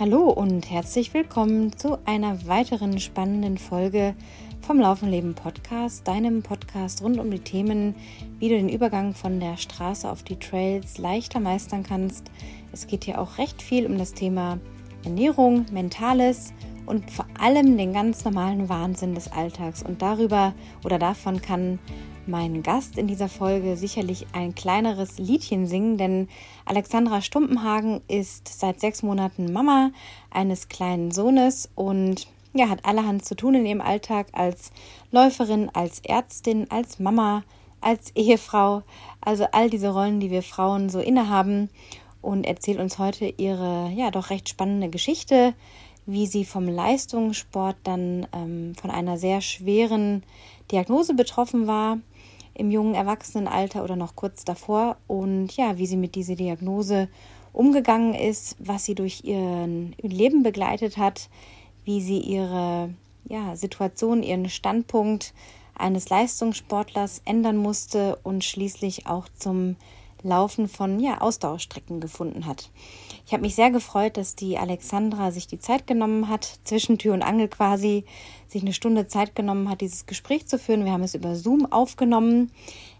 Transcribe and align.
Hallo 0.00 0.30
und 0.30 0.70
herzlich 0.70 1.12
willkommen 1.12 1.76
zu 1.76 1.98
einer 2.06 2.46
weiteren 2.46 2.98
spannenden 3.00 3.58
Folge 3.58 4.14
vom 4.62 4.80
Laufen 4.80 5.10
Leben 5.10 5.34
Podcast, 5.34 6.08
deinem 6.08 6.42
Podcast 6.42 7.02
rund 7.02 7.18
um 7.18 7.30
die 7.30 7.40
Themen, 7.40 7.94
wie 8.38 8.48
du 8.48 8.54
den 8.54 8.70
Übergang 8.70 9.12
von 9.12 9.40
der 9.40 9.58
Straße 9.58 10.10
auf 10.10 10.22
die 10.22 10.38
Trails 10.38 10.96
leichter 10.96 11.38
meistern 11.38 11.82
kannst. 11.82 12.30
Es 12.72 12.86
geht 12.86 13.04
hier 13.04 13.20
auch 13.20 13.36
recht 13.36 13.60
viel 13.60 13.84
um 13.84 13.98
das 13.98 14.14
Thema 14.14 14.58
Ernährung, 15.04 15.66
Mentales 15.70 16.54
und 16.86 17.10
vor 17.10 17.26
allem 17.38 17.76
den 17.76 17.92
ganz 17.92 18.24
normalen 18.24 18.70
Wahnsinn 18.70 19.14
des 19.14 19.30
Alltags. 19.30 19.82
Und 19.82 20.00
darüber 20.00 20.54
oder 20.82 20.98
davon 20.98 21.42
kann 21.42 21.78
mein 22.30 22.62
Gast 22.62 22.96
in 22.96 23.08
dieser 23.08 23.28
Folge 23.28 23.76
sicherlich 23.76 24.26
ein 24.32 24.54
kleineres 24.54 25.18
Liedchen 25.18 25.66
singen, 25.66 25.98
denn 25.98 26.28
Alexandra 26.64 27.20
Stumpenhagen 27.20 28.00
ist 28.08 28.48
seit 28.48 28.80
sechs 28.80 29.02
Monaten 29.02 29.52
Mama 29.52 29.90
eines 30.30 30.68
kleinen 30.68 31.10
Sohnes 31.10 31.68
und 31.74 32.28
ja, 32.52 32.68
hat 32.68 32.84
allerhand 32.84 33.24
zu 33.24 33.34
tun 33.34 33.54
in 33.54 33.66
ihrem 33.66 33.80
Alltag 33.80 34.28
als 34.32 34.70
Läuferin, 35.10 35.70
als 35.72 36.00
Ärztin, 36.00 36.70
als 36.70 36.98
Mama, 36.98 37.42
als 37.80 38.12
Ehefrau, 38.14 38.82
also 39.20 39.46
all 39.52 39.68
diese 39.68 39.90
Rollen, 39.90 40.20
die 40.20 40.30
wir 40.30 40.42
Frauen 40.42 40.88
so 40.88 41.00
innehaben 41.00 41.68
und 42.22 42.46
erzählt 42.46 42.78
uns 42.78 42.98
heute 42.98 43.26
ihre 43.36 43.90
ja 43.94 44.10
doch 44.10 44.30
recht 44.30 44.48
spannende 44.48 44.88
Geschichte, 44.88 45.54
wie 46.06 46.26
sie 46.26 46.44
vom 46.44 46.68
Leistungssport 46.68 47.76
dann 47.84 48.26
ähm, 48.32 48.74
von 48.80 48.90
einer 48.90 49.18
sehr 49.18 49.40
schweren 49.40 50.22
Diagnose 50.70 51.14
betroffen 51.14 51.66
war 51.66 51.98
im 52.60 52.70
jungen 52.70 52.94
Erwachsenenalter 52.94 53.82
oder 53.82 53.96
noch 53.96 54.14
kurz 54.14 54.44
davor. 54.44 54.98
Und 55.06 55.56
ja, 55.56 55.78
wie 55.78 55.86
sie 55.86 55.96
mit 55.96 56.14
dieser 56.14 56.36
Diagnose 56.36 57.08
umgegangen 57.54 58.14
ist, 58.14 58.54
was 58.58 58.84
sie 58.84 58.94
durch 58.94 59.24
ihren 59.24 59.96
Leben 60.02 60.42
begleitet 60.42 60.98
hat, 60.98 61.30
wie 61.84 62.02
sie 62.02 62.18
ihre 62.18 62.90
ja, 63.28 63.56
Situation, 63.56 64.22
ihren 64.22 64.50
Standpunkt 64.50 65.32
eines 65.74 66.10
Leistungssportlers 66.10 67.22
ändern 67.24 67.56
musste 67.56 68.18
und 68.22 68.44
schließlich 68.44 69.06
auch 69.06 69.26
zum 69.34 69.76
Laufen 70.22 70.68
von 70.68 71.00
ja, 71.00 71.20
Ausdauerstrecken 71.20 72.00
gefunden 72.00 72.46
hat. 72.46 72.70
Ich 73.26 73.32
habe 73.32 73.42
mich 73.42 73.54
sehr 73.54 73.70
gefreut, 73.70 74.16
dass 74.16 74.34
die 74.34 74.58
Alexandra 74.58 75.30
sich 75.30 75.46
die 75.46 75.60
Zeit 75.60 75.86
genommen 75.86 76.28
hat, 76.28 76.58
zwischen 76.64 76.98
Tür 76.98 77.14
und 77.14 77.22
Angel 77.22 77.48
quasi, 77.48 78.04
sich 78.48 78.62
eine 78.62 78.72
Stunde 78.72 79.06
Zeit 79.06 79.36
genommen 79.36 79.68
hat, 79.68 79.80
dieses 79.80 80.06
Gespräch 80.06 80.46
zu 80.46 80.58
führen. 80.58 80.84
Wir 80.84 80.92
haben 80.92 81.04
es 81.04 81.14
über 81.14 81.36
Zoom 81.36 81.70
aufgenommen. 81.70 82.50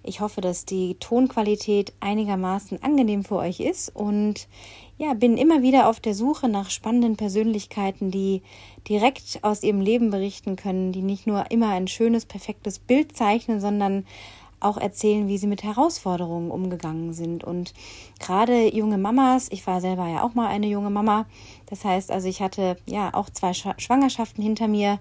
Ich 0.03 0.21
hoffe, 0.21 0.41
dass 0.41 0.65
die 0.65 0.95
Tonqualität 1.01 1.93
einigermaßen 2.01 2.83
angenehm 2.83 3.25
für 3.25 3.37
euch 3.37 3.61
ist 3.61 3.95
und 3.95 4.49
ja, 4.97 5.15
bin 5.15 5.37
immer 5.37 5.63
wieder 5.63 5.89
auf 5.89 5.99
der 5.99 6.15
Suche 6.15 6.49
nach 6.49 6.71
spannenden 6.71 7.17
Persönlichkeiten, 7.17 8.11
die 8.11 8.43
direkt 8.89 9.41
aus 9.43 9.63
ihrem 9.63 9.81
Leben 9.81 10.11
berichten 10.11 10.57
können, 10.57 10.93
die 10.93 11.03
nicht 11.03 11.27
nur 11.27 11.51
immer 11.51 11.71
ein 11.71 11.89
schönes, 11.89 12.27
perfektes 12.27 12.79
Bild 12.79 13.17
zeichnen, 13.17 13.61
sondern 13.61 14.07
auch 14.61 14.77
erzählen, 14.77 15.29
wie 15.29 15.39
sie 15.39 15.47
mit 15.47 15.63
Herausforderungen 15.63 16.51
umgegangen 16.51 17.13
sind. 17.13 17.45
Und 17.45 17.75
gerade 18.19 18.75
junge 18.75 18.99
Mamas, 18.99 19.49
ich 19.51 19.67
war 19.67 19.81
selber 19.81 20.07
ja 20.09 20.23
auch 20.23 20.35
mal 20.35 20.49
eine 20.49 20.67
junge 20.67 20.91
Mama, 20.91 21.27
das 21.67 21.85
heißt 21.85 22.11
also, 22.11 22.29
ich 22.29 22.43
hatte 22.43 22.77
ja 22.87 23.15
auch 23.15 23.31
zwei 23.31 23.53
Schwangerschaften 23.53 24.43
hinter 24.43 24.67
mir 24.67 24.99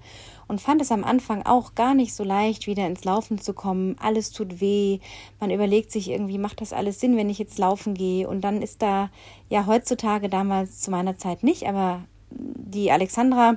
und 0.47 0.61
fand 0.61 0.81
es 0.81 0.91
am 0.91 1.03
Anfang 1.03 1.43
auch 1.45 1.75
gar 1.75 1.95
nicht 1.95 2.13
so 2.13 2.23
leicht, 2.23 2.67
wieder 2.67 2.87
ins 2.87 3.03
Laufen 3.03 3.39
zu 3.39 3.53
kommen. 3.53 3.95
Alles 3.99 4.31
tut 4.31 4.61
weh. 4.61 4.99
Man 5.39 5.51
überlegt 5.51 5.91
sich 5.91 6.09
irgendwie, 6.09 6.37
macht 6.37 6.61
das 6.61 6.73
alles 6.73 6.99
Sinn, 6.99 7.17
wenn 7.17 7.29
ich 7.29 7.39
jetzt 7.39 7.57
laufen 7.57 7.95
gehe? 7.95 8.27
Und 8.27 8.41
dann 8.41 8.61
ist 8.61 8.81
da 8.81 9.09
ja 9.49 9.65
heutzutage 9.65 10.29
damals 10.29 10.79
zu 10.79 10.91
meiner 10.91 11.17
Zeit 11.17 11.43
nicht, 11.43 11.67
aber 11.67 12.03
die 12.31 12.91
Alexandra 12.91 13.55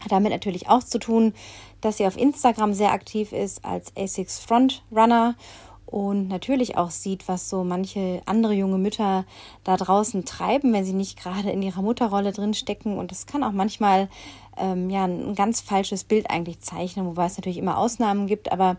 hat 0.00 0.12
damit 0.12 0.32
natürlich 0.32 0.68
auch 0.68 0.82
zu 0.82 0.98
tun, 0.98 1.32
dass 1.84 1.98
sie 1.98 2.06
auf 2.06 2.16
Instagram 2.16 2.72
sehr 2.72 2.92
aktiv 2.92 3.32
ist 3.32 3.64
als 3.64 3.92
ASICS 3.96 4.40
Frontrunner 4.40 5.34
und 5.86 6.26
natürlich 6.26 6.76
auch 6.76 6.90
sieht, 6.90 7.28
was 7.28 7.48
so 7.48 7.62
manche 7.62 8.20
andere 8.26 8.54
junge 8.54 8.78
Mütter 8.78 9.24
da 9.62 9.76
draußen 9.76 10.24
treiben, 10.24 10.72
wenn 10.72 10.84
sie 10.84 10.92
nicht 10.92 11.16
gerade 11.22 11.50
in 11.50 11.62
ihrer 11.62 11.82
Mutterrolle 11.82 12.32
drin 12.32 12.54
stecken. 12.54 12.98
Und 12.98 13.12
das 13.12 13.26
kann 13.26 13.44
auch 13.44 13.52
manchmal 13.52 14.08
ähm, 14.56 14.90
ja 14.90 15.04
ein 15.04 15.36
ganz 15.36 15.60
falsches 15.60 16.02
Bild 16.02 16.30
eigentlich 16.30 16.58
zeichnen, 16.58 17.06
wobei 17.06 17.26
es 17.26 17.36
natürlich 17.36 17.58
immer 17.58 17.78
Ausnahmen 17.78 18.26
gibt. 18.26 18.50
Aber 18.50 18.76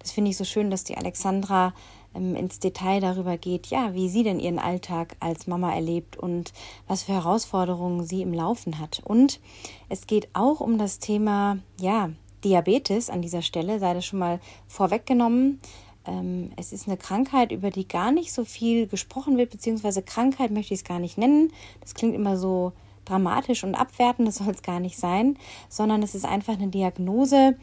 das 0.00 0.10
finde 0.10 0.30
ich 0.30 0.36
so 0.36 0.44
schön, 0.44 0.70
dass 0.70 0.84
die 0.84 0.98
Alexandra 0.98 1.72
ähm, 2.14 2.34
ins 2.34 2.58
Detail 2.58 3.00
darüber 3.00 3.38
geht, 3.38 3.68
ja, 3.68 3.94
wie 3.94 4.10
sie 4.10 4.22
denn 4.22 4.40
ihren 4.40 4.58
Alltag 4.58 5.16
als 5.20 5.46
Mama 5.46 5.72
erlebt 5.72 6.18
und 6.18 6.52
was 6.86 7.04
für 7.04 7.12
Herausforderungen 7.12 8.04
sie 8.04 8.20
im 8.20 8.34
Laufen 8.34 8.78
hat. 8.78 9.00
Und 9.04 9.40
es 9.88 10.06
geht 10.06 10.28
auch 10.34 10.60
um 10.60 10.76
das 10.76 10.98
Thema, 10.98 11.58
ja, 11.80 12.10
Diabetes 12.44 13.10
an 13.10 13.22
dieser 13.22 13.42
Stelle, 13.42 13.78
sei 13.78 13.94
das 13.94 14.04
schon 14.04 14.18
mal 14.18 14.40
vorweggenommen. 14.66 15.60
Ähm, 16.06 16.50
es 16.56 16.72
ist 16.72 16.86
eine 16.86 16.96
Krankheit, 16.96 17.52
über 17.52 17.70
die 17.70 17.86
gar 17.86 18.12
nicht 18.12 18.32
so 18.32 18.44
viel 18.44 18.86
gesprochen 18.86 19.36
wird, 19.36 19.50
beziehungsweise 19.50 20.02
Krankheit 20.02 20.50
möchte 20.50 20.74
ich 20.74 20.80
es 20.80 20.86
gar 20.86 20.98
nicht 20.98 21.18
nennen. 21.18 21.52
Das 21.80 21.94
klingt 21.94 22.14
immer 22.14 22.36
so 22.36 22.72
dramatisch 23.04 23.64
und 23.64 23.74
abwertend, 23.74 24.28
das 24.28 24.36
soll 24.36 24.52
es 24.52 24.62
gar 24.62 24.80
nicht 24.80 24.98
sein, 24.98 25.38
sondern 25.68 26.02
es 26.02 26.14
ist 26.14 26.24
einfach 26.24 26.54
eine 26.54 26.68
Diagnose, 26.68 27.56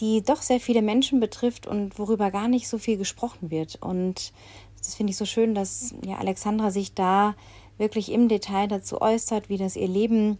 die 0.00 0.22
doch 0.22 0.42
sehr 0.42 0.60
viele 0.60 0.82
Menschen 0.82 1.20
betrifft 1.20 1.66
und 1.66 1.98
worüber 1.98 2.30
gar 2.30 2.48
nicht 2.48 2.68
so 2.68 2.78
viel 2.78 2.96
gesprochen 2.96 3.50
wird. 3.50 3.76
Und 3.80 4.32
das 4.78 4.94
finde 4.94 5.10
ich 5.10 5.16
so 5.16 5.24
schön, 5.24 5.54
dass 5.54 5.94
ja 6.04 6.18
Alexandra 6.18 6.70
sich 6.70 6.94
da 6.94 7.34
wirklich 7.78 8.10
im 8.12 8.28
Detail 8.28 8.68
dazu 8.68 9.00
äußert, 9.00 9.48
wie 9.48 9.58
das 9.58 9.76
ihr 9.76 9.88
Leben 9.88 10.38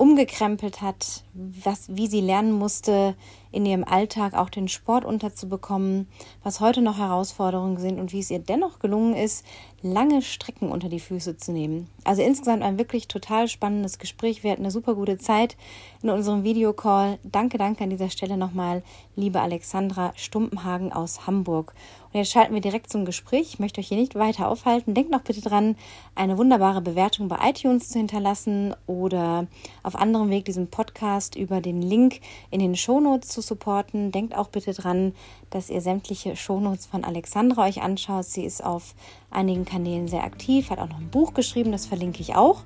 umgekrempelt 0.00 0.80
hat, 0.80 1.24
was, 1.34 1.94
wie 1.94 2.06
sie 2.06 2.22
lernen 2.22 2.52
musste, 2.52 3.14
in 3.52 3.66
ihrem 3.66 3.84
Alltag 3.84 4.34
auch 4.34 4.50
den 4.50 4.68
Sport 4.68 5.04
unterzubekommen, 5.04 6.08
was 6.42 6.60
heute 6.60 6.82
noch 6.82 6.98
Herausforderungen 6.98 7.78
sind 7.78 7.98
und 7.98 8.12
wie 8.12 8.20
es 8.20 8.30
ihr 8.30 8.38
dennoch 8.38 8.78
gelungen 8.78 9.14
ist, 9.14 9.44
lange 9.82 10.22
Strecken 10.22 10.70
unter 10.70 10.88
die 10.88 11.00
Füße 11.00 11.36
zu 11.36 11.52
nehmen. 11.52 11.88
Also 12.04 12.22
insgesamt 12.22 12.62
ein 12.62 12.78
wirklich 12.78 13.08
total 13.08 13.48
spannendes 13.48 13.98
Gespräch. 13.98 14.42
Wir 14.42 14.52
hatten 14.52 14.62
eine 14.62 14.70
super 14.70 14.94
gute 14.94 15.18
Zeit 15.18 15.56
in 16.02 16.10
unserem 16.10 16.44
Videocall. 16.44 17.18
Danke, 17.24 17.58
danke 17.58 17.84
an 17.84 17.90
dieser 17.90 18.10
Stelle 18.10 18.36
nochmal, 18.36 18.82
liebe 19.16 19.40
Alexandra 19.40 20.12
Stumpenhagen 20.16 20.92
aus 20.92 21.26
Hamburg. 21.26 21.74
Und 22.12 22.18
jetzt 22.18 22.32
schalten 22.32 22.54
wir 22.54 22.60
direkt 22.60 22.90
zum 22.90 23.04
Gespräch. 23.04 23.52
Ich 23.52 23.58
möchte 23.60 23.80
euch 23.80 23.88
hier 23.88 23.96
nicht 23.96 24.16
weiter 24.16 24.48
aufhalten. 24.48 24.94
Denkt 24.94 25.12
noch 25.12 25.22
bitte 25.22 25.40
dran, 25.40 25.76
eine 26.16 26.36
wunderbare 26.38 26.80
Bewertung 26.80 27.28
bei 27.28 27.38
iTunes 27.48 27.88
zu 27.88 27.98
hinterlassen 27.98 28.74
oder 28.86 29.46
auf 29.84 29.94
anderem 29.94 30.28
Weg 30.28 30.44
diesen 30.44 30.68
Podcast 30.68 31.36
über 31.36 31.60
den 31.60 31.82
Link 31.82 32.20
in 32.50 32.58
den 32.58 32.74
Shownotes 32.74 33.28
zu 33.28 33.39
supporten. 33.40 34.12
Denkt 34.12 34.36
auch 34.36 34.48
bitte 34.48 34.72
dran, 34.72 35.14
dass 35.50 35.70
ihr 35.70 35.80
sämtliche 35.80 36.36
Shownotes 36.36 36.86
von 36.86 37.04
Alexandra 37.04 37.66
euch 37.66 37.82
anschaut. 37.82 38.24
Sie 38.24 38.44
ist 38.44 38.64
auf 38.64 38.94
einigen 39.30 39.64
Kanälen 39.64 40.08
sehr 40.08 40.24
aktiv, 40.24 40.70
hat 40.70 40.78
auch 40.78 40.88
noch 40.88 40.98
ein 40.98 41.10
Buch 41.10 41.34
geschrieben, 41.34 41.72
das 41.72 41.86
verlinke 41.86 42.20
ich 42.20 42.36
auch. 42.36 42.62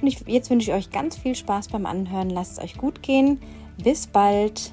Und 0.00 0.06
ich, 0.06 0.20
jetzt 0.26 0.50
wünsche 0.50 0.70
ich 0.70 0.76
euch 0.76 0.90
ganz 0.90 1.16
viel 1.16 1.34
Spaß 1.34 1.68
beim 1.68 1.86
Anhören. 1.86 2.30
Lasst 2.30 2.58
es 2.58 2.64
euch 2.64 2.76
gut 2.76 3.02
gehen. 3.02 3.40
Bis 3.82 4.06
bald. 4.06 4.72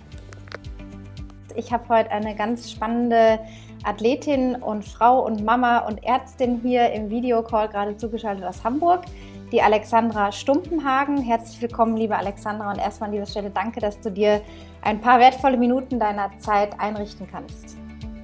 Ich 1.56 1.72
habe 1.72 1.88
heute 1.90 2.12
eine 2.12 2.36
ganz 2.36 2.72
spannende 2.72 3.40
Athletin 3.86 4.56
und 4.56 4.84
Frau 4.84 5.26
und 5.26 5.44
Mama 5.46 5.80
und 5.80 6.04
Ärztin 6.04 6.60
hier 6.62 6.92
im 6.92 7.10
Videocall 7.10 7.70
gerade 7.70 7.96
zugeschaltet 7.96 8.44
aus 8.44 8.64
Hamburg, 8.64 9.06
die 9.52 9.62
Alexandra 9.62 10.32
Stumpenhagen. 10.32 11.18
Herzlich 11.22 11.62
willkommen, 11.62 11.96
liebe 11.96 12.18
Alexandra, 12.18 12.72
und 12.72 12.80
erstmal 12.80 13.10
an 13.10 13.14
dieser 13.14 13.28
Stelle 13.28 13.52
danke, 13.52 13.80
dass 13.80 14.02
du 14.02 14.12
dir 14.12 14.42
ein 14.86 15.02
paar 15.02 15.20
wertvolle 15.20 15.58
Minuten 15.58 16.00
deiner 16.00 16.38
Zeit 16.38 16.80
einrichten 16.80 17.28
kannst. 17.30 17.76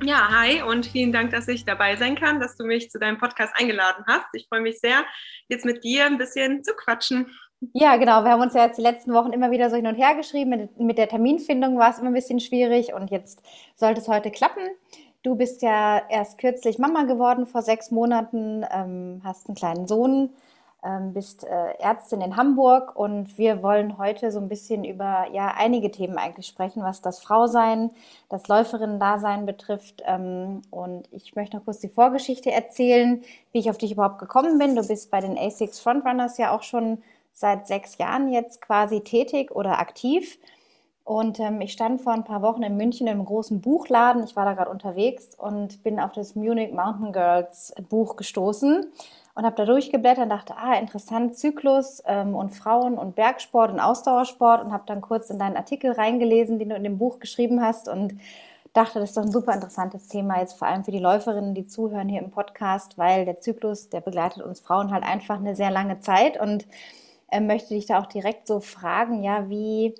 Ja, 0.03 0.29
hi 0.29 0.61
und 0.61 0.85
vielen 0.85 1.11
Dank, 1.11 1.31
dass 1.31 1.47
ich 1.47 1.65
dabei 1.65 1.95
sein 1.95 2.15
kann, 2.15 2.39
dass 2.39 2.55
du 2.55 2.63
mich 2.65 2.89
zu 2.89 2.99
deinem 2.99 3.17
Podcast 3.17 3.53
eingeladen 3.55 4.03
hast. 4.07 4.27
Ich 4.33 4.47
freue 4.47 4.61
mich 4.61 4.79
sehr, 4.79 5.03
jetzt 5.47 5.65
mit 5.65 5.83
dir 5.83 6.05
ein 6.05 6.17
bisschen 6.17 6.63
zu 6.63 6.73
quatschen. 6.73 7.27
Ja, 7.73 7.97
genau. 7.97 8.23
Wir 8.23 8.31
haben 8.31 8.41
uns 8.41 8.55
ja 8.55 8.65
jetzt 8.65 8.77
die 8.77 8.83
letzten 8.83 9.13
Wochen 9.13 9.33
immer 9.33 9.51
wieder 9.51 9.69
so 9.69 9.75
hin 9.75 9.85
und 9.85 9.95
her 9.95 10.15
geschrieben. 10.15 10.49
Mit, 10.49 10.79
mit 10.79 10.97
der 10.97 11.07
Terminfindung 11.07 11.77
war 11.77 11.91
es 11.91 11.99
immer 11.99 12.09
ein 12.09 12.15
bisschen 12.15 12.39
schwierig 12.39 12.93
und 12.93 13.11
jetzt 13.11 13.43
sollte 13.75 14.01
es 14.01 14.07
heute 14.07 14.31
klappen. 14.31 14.63
Du 15.23 15.35
bist 15.35 15.61
ja 15.61 16.01
erst 16.09 16.39
kürzlich 16.39 16.79
Mama 16.79 17.03
geworden, 17.03 17.45
vor 17.45 17.61
sechs 17.61 17.91
Monaten, 17.91 18.65
ähm, 18.71 19.21
hast 19.23 19.47
einen 19.47 19.55
kleinen 19.55 19.87
Sohn, 19.87 20.31
bist 21.13 21.43
äh, 21.43 21.73
Ärztin 21.79 22.21
in 22.21 22.37
Hamburg 22.37 22.95
und 22.95 23.37
wir 23.37 23.61
wollen 23.61 23.99
heute 23.99 24.31
so 24.31 24.39
ein 24.39 24.49
bisschen 24.49 24.83
über 24.83 25.27
ja 25.31 25.53
einige 25.55 25.91
Themen 25.91 26.17
eigentlich 26.17 26.47
sprechen, 26.47 26.81
was 26.81 27.01
das 27.01 27.19
Frausein, 27.19 27.91
das 28.29 28.47
Läuferinnen-Dasein 28.47 29.45
betrifft. 29.45 30.01
Ähm, 30.05 30.63
und 30.71 31.07
ich 31.11 31.35
möchte 31.35 31.57
noch 31.57 31.65
kurz 31.65 31.79
die 31.79 31.89
Vorgeschichte 31.89 32.51
erzählen, 32.51 33.21
wie 33.51 33.59
ich 33.59 33.69
auf 33.69 33.77
dich 33.77 33.91
überhaupt 33.91 34.17
gekommen 34.17 34.57
bin. 34.57 34.75
Du 34.75 34.87
bist 34.87 35.11
bei 35.11 35.19
den 35.19 35.37
ASICS 35.37 35.79
Frontrunners 35.79 36.39
ja 36.39 36.55
auch 36.55 36.63
schon 36.63 37.03
seit 37.31 37.67
sechs 37.67 37.99
Jahren 37.99 38.33
jetzt 38.33 38.59
quasi 38.59 39.01
tätig 39.01 39.51
oder 39.51 39.77
aktiv. 39.77 40.39
Und 41.03 41.39
ähm, 41.39 41.61
ich 41.61 41.73
stand 41.73 42.01
vor 42.01 42.13
ein 42.13 42.23
paar 42.23 42.41
Wochen 42.41 42.63
in 42.63 42.75
München 42.75 43.07
einem 43.07 43.25
großen 43.25 43.61
Buchladen. 43.61 44.23
Ich 44.23 44.35
war 44.35 44.45
da 44.45 44.53
gerade 44.53 44.71
unterwegs 44.71 45.35
und 45.37 45.83
bin 45.83 45.99
auf 45.99 46.13
das 46.13 46.35
Munich 46.35 46.71
Mountain 46.71 47.13
Girls 47.13 47.71
Buch 47.89 48.15
gestoßen 48.15 48.91
und 49.35 49.45
habe 49.45 49.55
da 49.55 49.65
durchgeblättert 49.65 50.23
und 50.23 50.29
dachte, 50.29 50.55
ah, 50.57 50.75
interessant, 50.75 51.37
Zyklus 51.37 52.03
ähm, 52.05 52.35
und 52.35 52.51
Frauen 52.51 52.97
und 52.97 53.15
Bergsport 53.15 53.71
und 53.71 53.79
Ausdauersport 53.79 54.63
und 54.63 54.71
habe 54.71 54.83
dann 54.85 55.01
kurz 55.01 55.29
in 55.29 55.39
deinen 55.39 55.57
Artikel 55.57 55.91
reingelesen, 55.91 56.59
den 56.59 56.69
du 56.69 56.75
in 56.75 56.83
dem 56.83 56.97
Buch 56.97 57.19
geschrieben 57.19 57.61
hast 57.61 57.87
und 57.87 58.15
dachte, 58.73 58.99
das 58.99 59.09
ist 59.09 59.17
doch 59.17 59.23
ein 59.23 59.31
super 59.31 59.53
interessantes 59.53 60.07
Thema 60.07 60.39
jetzt 60.39 60.57
vor 60.57 60.67
allem 60.67 60.83
für 60.83 60.91
die 60.91 60.99
Läuferinnen, 60.99 61.53
die 61.53 61.65
zuhören 61.65 62.09
hier 62.09 62.21
im 62.21 62.31
Podcast, 62.31 62.97
weil 62.97 63.25
der 63.25 63.39
Zyklus, 63.39 63.89
der 63.89 64.01
begleitet 64.01 64.43
uns 64.43 64.59
Frauen 64.61 64.91
halt 64.91 65.03
einfach 65.03 65.37
eine 65.37 65.55
sehr 65.55 65.71
lange 65.71 65.99
Zeit 65.99 66.39
und 66.39 66.65
äh, 67.31 67.39
möchte 67.41 67.73
dich 67.73 67.85
da 67.85 67.99
auch 67.99 68.07
direkt 68.07 68.47
so 68.47 68.59
fragen, 68.59 69.23
ja, 69.23 69.49
wie, 69.49 69.95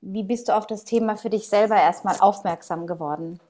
wie 0.00 0.24
bist 0.24 0.48
du 0.48 0.56
auf 0.56 0.66
das 0.66 0.84
Thema 0.84 1.16
für 1.16 1.30
dich 1.30 1.48
selber 1.48 1.76
erstmal 1.76 2.16
aufmerksam 2.20 2.86
geworden? 2.86 3.40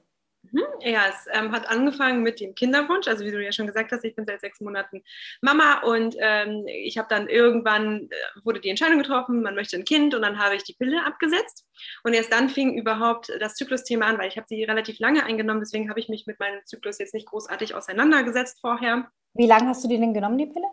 Mhm. 0.51 0.63
Ja, 0.81 1.05
es 1.09 1.27
ähm, 1.33 1.51
hat 1.51 1.67
angefangen 1.69 2.23
mit 2.23 2.39
dem 2.39 2.55
Kinderwunsch. 2.55 3.07
Also 3.07 3.25
wie 3.25 3.31
du 3.31 3.43
ja 3.43 3.51
schon 3.51 3.67
gesagt 3.67 3.91
hast, 3.91 4.03
ich 4.03 4.15
bin 4.15 4.25
seit 4.25 4.41
sechs 4.41 4.61
Monaten 4.61 5.03
Mama 5.41 5.81
und 5.81 6.15
ähm, 6.19 6.65
ich 6.67 6.97
habe 6.97 7.07
dann 7.09 7.27
irgendwann, 7.27 8.09
äh, 8.09 8.45
wurde 8.45 8.59
die 8.59 8.69
Entscheidung 8.69 8.99
getroffen, 8.99 9.41
man 9.41 9.55
möchte 9.55 9.77
ein 9.77 9.85
Kind 9.85 10.13
und 10.15 10.21
dann 10.21 10.39
habe 10.39 10.55
ich 10.55 10.63
die 10.63 10.73
Pille 10.73 11.05
abgesetzt. 11.05 11.65
Und 12.03 12.13
erst 12.13 12.31
dann 12.31 12.49
fing 12.49 12.77
überhaupt 12.77 13.31
das 13.39 13.55
Zyklusthema 13.55 14.05
an, 14.05 14.17
weil 14.17 14.29
ich 14.29 14.37
habe 14.37 14.47
sie 14.47 14.63
relativ 14.63 14.99
lange 14.99 15.23
eingenommen. 15.25 15.59
Deswegen 15.59 15.89
habe 15.89 15.99
ich 15.99 16.09
mich 16.09 16.25
mit 16.27 16.39
meinem 16.39 16.59
Zyklus 16.65 16.99
jetzt 16.99 17.13
nicht 17.13 17.27
großartig 17.27 17.75
auseinandergesetzt 17.75 18.59
vorher. 18.61 19.09
Wie 19.33 19.47
lange 19.47 19.69
hast 19.69 19.83
du 19.83 19.87
die 19.87 19.99
denn 19.99 20.13
genommen, 20.13 20.37
die 20.37 20.47
Pille? 20.47 20.65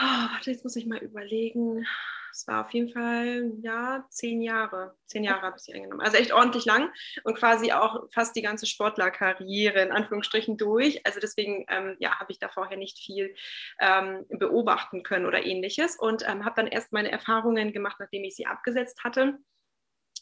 Oh, 0.00 0.28
warte, 0.32 0.50
jetzt 0.50 0.64
muss 0.64 0.76
ich 0.76 0.86
mal 0.86 0.98
überlegen 0.98 1.84
es 2.34 2.48
war 2.48 2.64
auf 2.66 2.72
jeden 2.72 2.92
Fall, 2.92 3.52
ja, 3.62 4.04
zehn 4.10 4.42
Jahre. 4.42 4.96
Zehn 5.06 5.22
Jahre 5.22 5.42
habe 5.42 5.56
ich 5.56 5.62
sie 5.62 5.72
eingenommen. 5.72 6.00
Also 6.00 6.16
echt 6.16 6.32
ordentlich 6.32 6.64
lang 6.64 6.90
und 7.22 7.36
quasi 7.36 7.70
auch 7.70 8.08
fast 8.12 8.34
die 8.34 8.42
ganze 8.42 8.66
Sportlerkarriere 8.66 9.80
in 9.80 9.92
Anführungsstrichen 9.92 10.56
durch. 10.56 11.06
Also 11.06 11.20
deswegen, 11.20 11.64
ähm, 11.68 11.96
ja, 12.00 12.18
habe 12.18 12.32
ich 12.32 12.40
da 12.40 12.48
vorher 12.48 12.76
nicht 12.76 12.98
viel 12.98 13.34
ähm, 13.78 14.26
beobachten 14.28 15.04
können 15.04 15.26
oder 15.26 15.46
ähnliches 15.46 15.96
und 15.96 16.28
ähm, 16.28 16.44
habe 16.44 16.56
dann 16.56 16.66
erst 16.66 16.92
meine 16.92 17.12
Erfahrungen 17.12 17.72
gemacht, 17.72 17.98
nachdem 18.00 18.24
ich 18.24 18.34
sie 18.34 18.46
abgesetzt 18.46 19.04
hatte. 19.04 19.38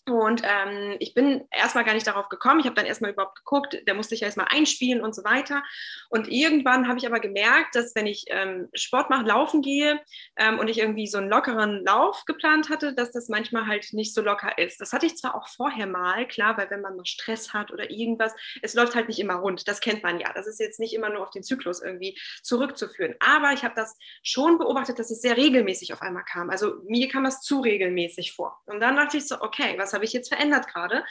Und 0.08 0.42
ähm, 0.44 0.96
ich 0.98 1.14
bin 1.14 1.46
erstmal 1.52 1.84
gar 1.84 1.94
nicht 1.94 2.08
darauf 2.08 2.28
gekommen. 2.28 2.58
Ich 2.58 2.66
habe 2.66 2.74
dann 2.74 2.86
erstmal 2.86 3.12
überhaupt 3.12 3.36
geguckt, 3.36 3.76
der 3.86 3.94
musste 3.94 4.16
ich 4.16 4.22
erstmal 4.22 4.48
einspielen 4.50 5.00
und 5.00 5.14
so 5.14 5.22
weiter. 5.22 5.62
Und 6.10 6.26
irgendwann 6.26 6.88
habe 6.88 6.98
ich 6.98 7.06
aber 7.06 7.20
gemerkt, 7.20 7.76
dass 7.76 7.94
wenn 7.94 8.06
ich 8.06 8.24
ähm, 8.28 8.68
Sport 8.74 9.10
mache, 9.10 9.24
laufen 9.24 9.62
gehe 9.62 10.00
ähm, 10.36 10.58
und 10.58 10.66
ich 10.66 10.78
irgendwie 10.78 11.06
so 11.06 11.18
einen 11.18 11.30
lockeren 11.30 11.84
Lauf 11.84 12.24
geplant 12.24 12.68
hatte, 12.68 12.94
dass 12.94 13.12
das 13.12 13.28
manchmal 13.28 13.68
halt 13.68 13.92
nicht 13.92 14.12
so 14.12 14.22
locker 14.22 14.58
ist. 14.58 14.80
Das 14.80 14.92
hatte 14.92 15.06
ich 15.06 15.16
zwar 15.16 15.36
auch 15.36 15.46
vorher 15.48 15.86
mal, 15.86 16.26
klar, 16.26 16.58
weil 16.58 16.68
wenn 16.70 16.80
man 16.80 16.96
mal 16.96 17.06
Stress 17.06 17.52
hat 17.52 17.70
oder 17.70 17.88
irgendwas, 17.88 18.34
es 18.60 18.74
läuft 18.74 18.96
halt 18.96 19.06
nicht 19.06 19.20
immer 19.20 19.36
rund. 19.36 19.68
Das 19.68 19.80
kennt 19.80 20.02
man 20.02 20.18
ja. 20.18 20.32
Das 20.32 20.48
ist 20.48 20.58
jetzt 20.58 20.80
nicht 20.80 20.94
immer 20.94 21.10
nur 21.10 21.22
auf 21.22 21.30
den 21.30 21.44
Zyklus 21.44 21.80
irgendwie 21.80 22.18
zurückzuführen. 22.42 23.14
Aber 23.20 23.52
ich 23.52 23.62
habe 23.62 23.74
das 23.76 23.96
schon 24.24 24.58
beobachtet, 24.58 24.98
dass 24.98 25.12
es 25.12 25.20
sehr 25.20 25.36
regelmäßig 25.36 25.92
auf 25.92 26.02
einmal 26.02 26.24
kam. 26.24 26.50
Also 26.50 26.74
mir 26.88 27.08
kam 27.08 27.22
das 27.22 27.40
zu 27.40 27.60
regelmäßig 27.60 28.32
vor. 28.32 28.60
Und 28.66 28.80
dann 28.80 28.96
dachte 28.96 29.16
ich 29.16 29.28
so, 29.28 29.40
okay, 29.40 29.74
was 29.78 29.91
habe 29.92 30.04
ich 30.04 30.12
jetzt 30.12 30.28
verändert 30.28 30.68
gerade? 30.68 31.04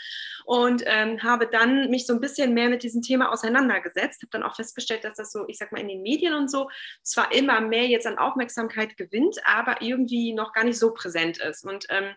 Und 0.46 0.84
ähm, 0.86 1.22
habe 1.24 1.48
dann 1.48 1.90
mich 1.90 2.06
so 2.06 2.14
ein 2.14 2.22
bisschen 2.22 2.54
mehr 2.54 2.70
mit 2.70 2.84
diesem 2.84 3.02
Thema 3.02 3.32
auseinandergesetzt, 3.32 4.22
habe 4.22 4.32
dann 4.32 4.44
auch 4.44 4.56
festgestellt, 4.56 5.04
dass 5.04 5.18
das 5.18 5.32
so, 5.32 5.46
ich 5.48 5.58
sag 5.58 5.72
mal, 5.72 5.82
in 5.82 5.88
den 5.88 6.02
Medien 6.02 6.34
und 6.34 6.50
so 6.50 6.70
zwar 7.04 7.32
immer 7.34 7.62
mehr 7.62 7.88
jetzt 7.88 8.08
an 8.08 8.18
Aufmerksamkeit 8.18 8.98
gewinnt, 8.98 9.38
aber 9.46 9.82
irgendwie 9.82 10.34
noch 10.34 10.54
gar 10.54 10.64
nicht 10.64 10.80
so 10.80 10.94
präsent 10.94 11.38
ist. 11.38 11.66
Und 11.66 11.86
ähm, 11.90 12.14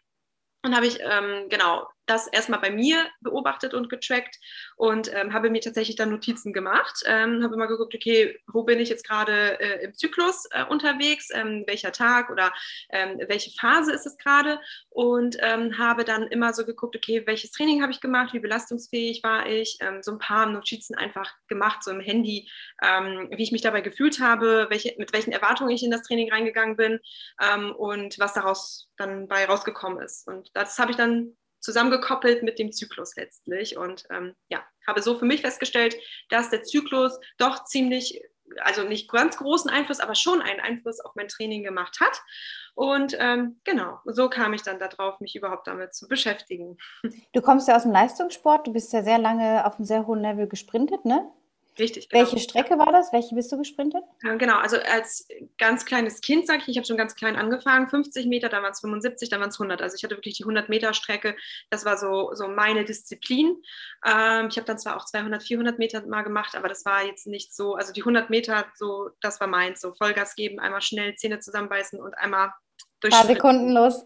dann 0.62 0.75
habe 0.75 0.87
ich 0.87 0.99
ähm, 1.00 1.49
genau 1.50 1.87
das 2.06 2.26
erstmal 2.26 2.60
bei 2.60 2.70
mir 2.70 3.06
beobachtet 3.20 3.74
und 3.74 3.88
getrackt 3.88 4.36
und 4.76 5.12
ähm, 5.14 5.32
habe 5.32 5.50
mir 5.50 5.60
tatsächlich 5.60 5.96
dann 5.96 6.10
Notizen 6.10 6.52
gemacht. 6.52 7.02
Ähm, 7.06 7.42
habe 7.42 7.54
immer 7.54 7.66
geguckt, 7.66 7.94
okay, 7.94 8.38
wo 8.46 8.64
bin 8.64 8.78
ich 8.78 8.88
jetzt 8.88 9.06
gerade 9.06 9.58
äh, 9.60 9.84
im 9.84 9.94
Zyklus 9.94 10.46
äh, 10.50 10.64
unterwegs, 10.64 11.28
ähm, 11.32 11.64
welcher 11.66 11.92
Tag 11.92 12.30
oder 12.30 12.52
ähm, 12.90 13.20
welche 13.28 13.50
Phase 13.58 13.92
ist 13.92 14.06
es 14.06 14.16
gerade 14.18 14.60
und 14.90 15.36
ähm, 15.40 15.78
habe 15.78 16.04
dann 16.04 16.26
immer 16.28 16.52
so 16.52 16.64
geguckt, 16.64 16.96
okay, 16.96 17.26
welches 17.26 17.52
Training 17.52 17.82
habe 17.82 17.92
ich 17.92 18.00
gemacht, 18.00 18.32
wie 18.34 18.40
belastungsfähig 18.40 19.22
war 19.22 19.46
ich, 19.46 19.78
ähm, 19.80 20.02
so 20.02 20.12
ein 20.12 20.18
paar 20.18 20.46
Notizen 20.46 20.94
einfach 20.94 21.32
gemacht, 21.48 21.82
so 21.82 21.90
im 21.90 22.00
Handy, 22.00 22.48
wie 22.82 23.42
ich 23.42 23.52
mich 23.52 23.62
dabei 23.62 23.80
gefühlt 23.80 24.20
habe, 24.20 24.66
welche, 24.68 24.94
mit 24.98 25.12
welchen 25.12 25.32
Erwartungen 25.32 25.70
ich 25.70 25.82
in 25.82 25.90
das 25.90 26.02
Training 26.02 26.30
reingegangen 26.30 26.76
bin 26.76 27.00
und 27.76 28.18
was 28.18 28.34
daraus 28.34 28.88
dann 28.96 29.28
bei 29.28 29.44
rausgekommen 29.44 30.02
ist. 30.02 30.26
Und 30.28 30.50
das 30.54 30.78
habe 30.78 30.90
ich 30.90 30.96
dann 30.96 31.36
zusammengekoppelt 31.64 32.43
mit 32.43 32.58
dem 32.58 32.70
Zyklus 32.72 33.16
letztlich. 33.16 33.76
Und 33.76 34.05
ähm, 34.11 34.37
ja, 34.49 34.62
habe 34.87 35.02
so 35.02 35.19
für 35.19 35.25
mich 35.25 35.40
festgestellt, 35.40 35.96
dass 36.28 36.50
der 36.50 36.62
Zyklus 36.62 37.19
doch 37.38 37.64
ziemlich, 37.64 38.22
also 38.58 38.82
nicht 38.82 39.11
ganz 39.11 39.38
großen 39.38 39.70
Einfluss, 39.70 40.00
aber 40.00 40.14
schon 40.14 40.43
einen 40.43 40.61
Einfluss 40.61 41.00
auf 41.00 41.14
mein 41.14 41.28
Training 41.28 41.64
gemacht 41.64 41.99
hat. 42.00 42.20
Und 42.75 43.16
ähm, 43.19 43.61
genau, 43.64 43.99
so 44.05 44.28
kam 44.28 44.52
ich 44.52 44.62
dann 44.62 44.78
darauf, 44.78 45.20
mich 45.20 45.34
überhaupt 45.34 45.66
damit 45.66 45.94
zu 45.94 46.06
beschäftigen. 46.06 46.76
Du 47.32 47.40
kommst 47.40 47.66
ja 47.66 47.76
aus 47.76 47.84
dem 47.84 47.93
Leistungssport, 47.93 48.66
du 48.66 48.72
bist 48.72 48.93
ja 48.93 49.02
sehr 49.02 49.19
lange 49.19 49.66
auf 49.66 49.76
einem 49.76 49.87
sehr 49.87 50.06
hohen 50.06 50.20
Level 50.20 50.46
gesprintet, 50.46 51.05
ne? 51.05 51.31
Richtig, 51.79 52.09
genau. 52.09 52.23
Welche 52.23 52.38
Strecke 52.38 52.79
war 52.79 52.93
das? 52.93 53.12
Welche 53.12 53.35
bist 53.35 53.50
du 53.50 53.59
gesprintet? 53.59 54.03
Ja, 54.23 54.37
genau, 54.37 54.59
also 54.59 54.76
als 54.76 55.26
ganz 55.59 55.85
kleines 55.85 56.21
Kind, 56.21 56.47
sage 56.47 56.61
ich, 56.62 56.69
ich 56.69 56.76
habe 56.76 56.87
schon 56.87 56.97
ganz 56.97 57.17
klein 57.17 57.35
angefangen, 57.35 57.88
50 57.88 58.26
Meter, 58.26 58.49
dann 58.49 58.62
waren 58.62 58.73
es 58.73 58.81
75, 58.81 59.29
dann 59.29 59.41
waren 59.41 59.49
es 59.49 59.59
100. 59.59 59.82
Also 59.82 59.97
ich 59.97 60.05
hatte 60.05 60.17
wirklich 60.17 60.37
die 60.37 60.44
100 60.44 60.69
Meter 60.69 60.94
Strecke, 60.94 61.37
das 61.71 61.85
war 61.85 61.97
so, 61.97 62.32
so 62.35 62.47
meine 62.47 62.85
Disziplin. 62.85 63.61
Ähm, 64.06 64.49
ich 64.50 64.56
habe 64.56 64.67
dann 64.67 64.79
zwar 64.79 64.97
auch 64.97 65.05
200, 65.05 65.43
400 65.43 65.79
Meter 65.79 66.06
mal 66.06 66.23
gemacht, 66.23 66.55
aber 66.55 66.69
das 66.69 66.85
war 66.85 67.05
jetzt 67.05 67.26
nicht 67.26 67.55
so, 67.55 67.75
also 67.75 67.93
die 67.93 68.03
100 68.03 68.31
Meter, 68.31 68.67
so, 68.76 69.11
das 69.21 69.41
war 69.41 69.49
meins, 69.49 69.81
so 69.81 69.94
Vollgas 69.94 70.37
geben, 70.37 70.61
einmal 70.61 70.81
schnell 70.81 71.17
Zähne 71.17 71.41
zusammenbeißen 71.41 72.00
und 72.00 72.17
einmal 72.17 72.53
durch. 73.00 73.12
Ein 73.15 73.21
paar 73.21 73.35
Sekunden 73.35 73.71
los. 73.71 74.05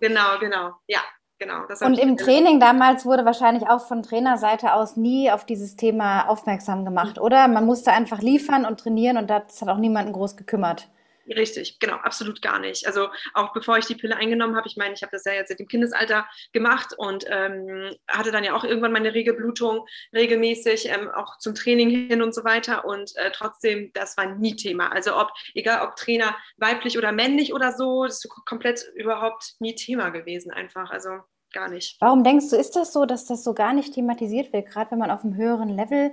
Genau, 0.00 0.38
genau, 0.38 0.72
ja, 0.86 1.02
genau. 1.40 1.64
und 1.80 1.98
im 1.98 2.16
Training 2.16 2.60
damals 2.60 3.04
wurde 3.04 3.24
wahrscheinlich 3.24 3.68
auch 3.68 3.86
von 3.86 4.02
Trainerseite 4.02 4.74
aus 4.74 4.96
nie 4.96 5.30
auf 5.32 5.44
dieses 5.44 5.74
Thema 5.74 6.28
aufmerksam 6.28 6.84
gemacht, 6.84 7.16
mhm. 7.16 7.22
oder? 7.22 7.48
Man 7.48 7.66
musste 7.66 7.90
einfach 7.92 8.20
liefern 8.20 8.64
und 8.64 8.78
trainieren 8.78 9.16
und 9.16 9.28
das 9.28 9.60
hat 9.60 9.68
auch 9.68 9.78
niemanden 9.78 10.12
groß 10.12 10.36
gekümmert. 10.36 10.88
Richtig, 11.36 11.78
genau, 11.78 11.94
absolut 11.96 12.42
gar 12.42 12.58
nicht. 12.58 12.86
Also 12.86 13.08
auch 13.34 13.52
bevor 13.52 13.78
ich 13.78 13.86
die 13.86 13.94
Pille 13.94 14.16
eingenommen 14.16 14.56
habe, 14.56 14.66
ich 14.66 14.76
meine, 14.76 14.94
ich 14.94 15.02
habe 15.02 15.12
das 15.12 15.24
ja 15.24 15.32
jetzt 15.32 15.48
seit 15.48 15.60
dem 15.60 15.68
Kindesalter 15.68 16.26
gemacht 16.52 16.94
und 16.96 17.24
ähm, 17.28 17.94
hatte 18.08 18.32
dann 18.32 18.42
ja 18.42 18.54
auch 18.54 18.64
irgendwann 18.64 18.92
meine 18.92 19.14
Regelblutung 19.14 19.86
regelmäßig, 20.12 20.88
ähm, 20.88 21.08
auch 21.10 21.38
zum 21.38 21.54
Training 21.54 22.08
hin 22.08 22.22
und 22.22 22.34
so 22.34 22.42
weiter. 22.42 22.84
Und 22.84 23.14
äh, 23.16 23.30
trotzdem, 23.32 23.92
das 23.92 24.16
war 24.16 24.26
nie 24.34 24.56
Thema. 24.56 24.90
Also 24.90 25.16
ob, 25.16 25.30
egal 25.54 25.86
ob 25.86 25.94
Trainer 25.94 26.36
weiblich 26.56 26.98
oder 26.98 27.12
männlich 27.12 27.54
oder 27.54 27.72
so, 27.72 28.04
das 28.04 28.24
ist 28.24 28.30
komplett 28.46 28.84
überhaupt 28.94 29.54
nie 29.60 29.76
Thema 29.76 30.10
gewesen 30.10 30.50
einfach. 30.50 30.90
Also 30.90 31.10
gar 31.52 31.68
nicht. 31.68 31.96
Warum 32.00 32.24
denkst 32.24 32.50
du, 32.50 32.56
ist 32.56 32.76
das 32.76 32.92
so, 32.92 33.06
dass 33.06 33.26
das 33.26 33.44
so 33.44 33.54
gar 33.54 33.72
nicht 33.72 33.94
thematisiert 33.94 34.52
wird, 34.52 34.66
gerade 34.66 34.90
wenn 34.90 34.98
man 34.98 35.10
auf 35.10 35.24
einem 35.24 35.36
höheren 35.36 35.68
Level 35.68 36.12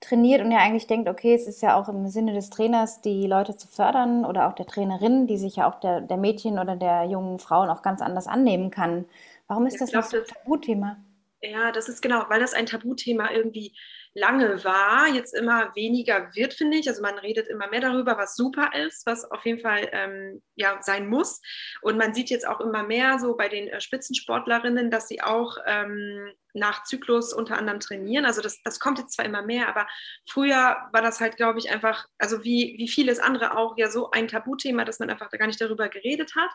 trainiert 0.00 0.42
und 0.44 0.52
ja 0.52 0.58
eigentlich 0.58 0.86
denkt, 0.86 1.08
okay, 1.08 1.34
es 1.34 1.46
ist 1.46 1.62
ja 1.62 1.74
auch 1.80 1.88
im 1.88 2.08
Sinne 2.08 2.34
des 2.34 2.50
Trainers, 2.50 3.00
die 3.00 3.26
Leute 3.26 3.56
zu 3.56 3.66
fördern 3.66 4.24
oder 4.24 4.48
auch 4.48 4.52
der 4.52 4.66
Trainerin, 4.66 5.26
die 5.26 5.38
sich 5.38 5.56
ja 5.56 5.70
auch 5.70 5.80
der, 5.80 6.02
der 6.02 6.16
Mädchen 6.18 6.58
oder 6.58 6.76
der 6.76 7.04
jungen 7.04 7.38
Frauen 7.38 7.70
auch 7.70 7.82
ganz 7.82 8.02
anders 8.02 8.26
annehmen 8.26 8.70
kann. 8.70 9.06
Warum 9.48 9.66
ist 9.66 9.80
das 9.80 9.90
glaub, 9.90 10.04
so 10.04 10.18
ein 10.18 10.24
Tabuthema? 10.24 10.98
Ja, 11.40 11.72
das 11.72 11.88
ist 11.88 12.02
genau, 12.02 12.24
weil 12.28 12.40
das 12.40 12.52
ein 12.52 12.66
Tabuthema 12.66 13.30
irgendwie 13.30 13.72
lange 14.16 14.64
war, 14.64 15.08
jetzt 15.08 15.34
immer 15.34 15.74
weniger 15.74 16.34
wird, 16.34 16.54
finde 16.54 16.78
ich. 16.78 16.88
Also 16.88 17.02
man 17.02 17.18
redet 17.18 17.48
immer 17.48 17.68
mehr 17.68 17.82
darüber, 17.82 18.16
was 18.16 18.34
super 18.34 18.70
ist, 18.74 19.06
was 19.06 19.30
auf 19.30 19.44
jeden 19.44 19.60
Fall 19.60 19.88
ähm, 19.92 20.42
ja, 20.54 20.78
sein 20.80 21.06
muss. 21.06 21.40
Und 21.82 21.98
man 21.98 22.14
sieht 22.14 22.30
jetzt 22.30 22.48
auch 22.48 22.60
immer 22.60 22.82
mehr 22.82 23.18
so 23.18 23.36
bei 23.36 23.48
den 23.48 23.68
äh, 23.68 23.80
Spitzensportlerinnen, 23.80 24.90
dass 24.90 25.06
sie 25.08 25.20
auch 25.20 25.58
ähm, 25.66 26.32
nach 26.56 26.84
Zyklus 26.84 27.32
unter 27.32 27.56
anderem 27.56 27.80
trainieren. 27.80 28.24
Also 28.24 28.40
das, 28.40 28.62
das 28.62 28.80
kommt 28.80 28.98
jetzt 28.98 29.14
zwar 29.14 29.24
immer 29.24 29.42
mehr, 29.42 29.68
aber 29.68 29.86
früher 30.28 30.76
war 30.92 31.02
das 31.02 31.20
halt, 31.20 31.36
glaube 31.36 31.58
ich, 31.58 31.70
einfach, 31.70 32.06
also 32.18 32.42
wie, 32.44 32.74
wie 32.78 32.88
vieles 32.88 33.18
andere 33.18 33.56
auch, 33.56 33.76
ja 33.76 33.90
so 33.90 34.10
ein 34.10 34.28
Tabuthema, 34.28 34.84
dass 34.84 34.98
man 34.98 35.10
einfach 35.10 35.30
gar 35.30 35.46
nicht 35.46 35.60
darüber 35.60 35.88
geredet 35.88 36.34
hat 36.34 36.50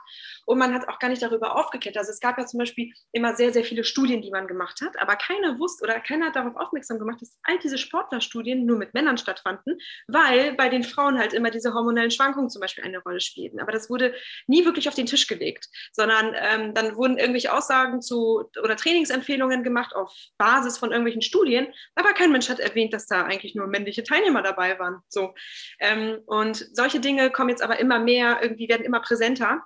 und 0.46 0.58
man 0.58 0.74
hat 0.74 0.88
auch 0.90 1.00
gar 1.00 1.10
nicht 1.10 1.22
darüber 1.22 1.56
aufgeklärt. 1.56 1.98
Also 1.98 2.12
es 2.12 2.20
gab 2.20 2.38
ja 2.38 2.46
zum 2.46 2.60
Beispiel 2.60 2.94
immer 3.12 3.36
sehr, 3.36 3.54
sehr 3.54 3.64
viele 3.64 3.84
Studien, 3.84 4.22
die 4.22 4.32
man 4.32 4.48
gemacht 4.48 4.82
hat, 4.82 5.00
aber 5.00 5.16
keiner 5.16 5.60
wusste 5.60 5.84
oder 5.84 6.00
keiner 6.00 6.28
hat 6.28 6.36
darauf 6.36 6.56
aufmerksam 6.56 7.00
gemacht, 7.00 7.22
dass 7.22 7.38
all 7.44 7.60
diese 7.60 7.78
Sportlerstudien 7.78 8.66
nur 8.66 8.78
mit 8.78 8.94
Männern 8.94 9.18
stattfanden, 9.18 9.78
weil 10.08 10.54
bei 10.54 10.70
den 10.70 10.84
Frauen 10.84 11.20
halt 11.20 11.34
immer 11.34 11.52
diese 11.52 11.74
hormonellen 11.74 12.12
Schwankungen 12.12 12.50
zum 12.50 12.62
Beispiel 12.62 12.84
eine 12.84 13.00
Rolle 13.00 13.22
spielten. 13.22 13.60
Aber 13.60 13.72
das 13.72 13.90
wurde 13.90 14.14
nie 14.48 14.66
wirklich 14.66 14.88
auf 14.88 14.96
den 14.96 15.06
Tisch 15.06 15.28
gelegt, 15.28 15.68
sondern 15.92 16.34
ähm, 16.36 16.74
dann 16.74 16.96
wurden 16.96 17.18
irgendwelche 17.18 17.54
Aussagen 17.54 18.02
zu 18.02 18.50
oder 18.62 18.76
Trainingsempfehlungen 18.76 19.64
gemacht, 19.64 19.91
gemacht 19.92 19.96
auf 19.96 20.14
Basis 20.38 20.78
von 20.78 20.92
irgendwelchen 20.92 21.22
Studien, 21.22 21.74
aber 21.96 22.14
kein 22.14 22.32
Mensch 22.32 22.50
hat 22.50 22.60
erwähnt, 22.60 22.94
dass 22.94 23.08
da 23.08 23.24
eigentlich 23.24 23.56
nur 23.56 23.68
männliche 23.68 24.04
Teilnehmer 24.04 24.42
dabei 24.42 24.78
waren. 24.80 25.02
So. 25.08 25.34
Ähm, 25.80 26.20
und 26.26 26.68
solche 26.74 27.00
Dinge 27.00 27.32
kommen 27.32 27.50
jetzt 27.50 27.62
aber 27.62 27.80
immer 27.80 28.00
mehr, 28.00 28.40
irgendwie 28.42 28.70
werden 28.70 28.86
immer 28.86 29.02
präsenter. 29.02 29.64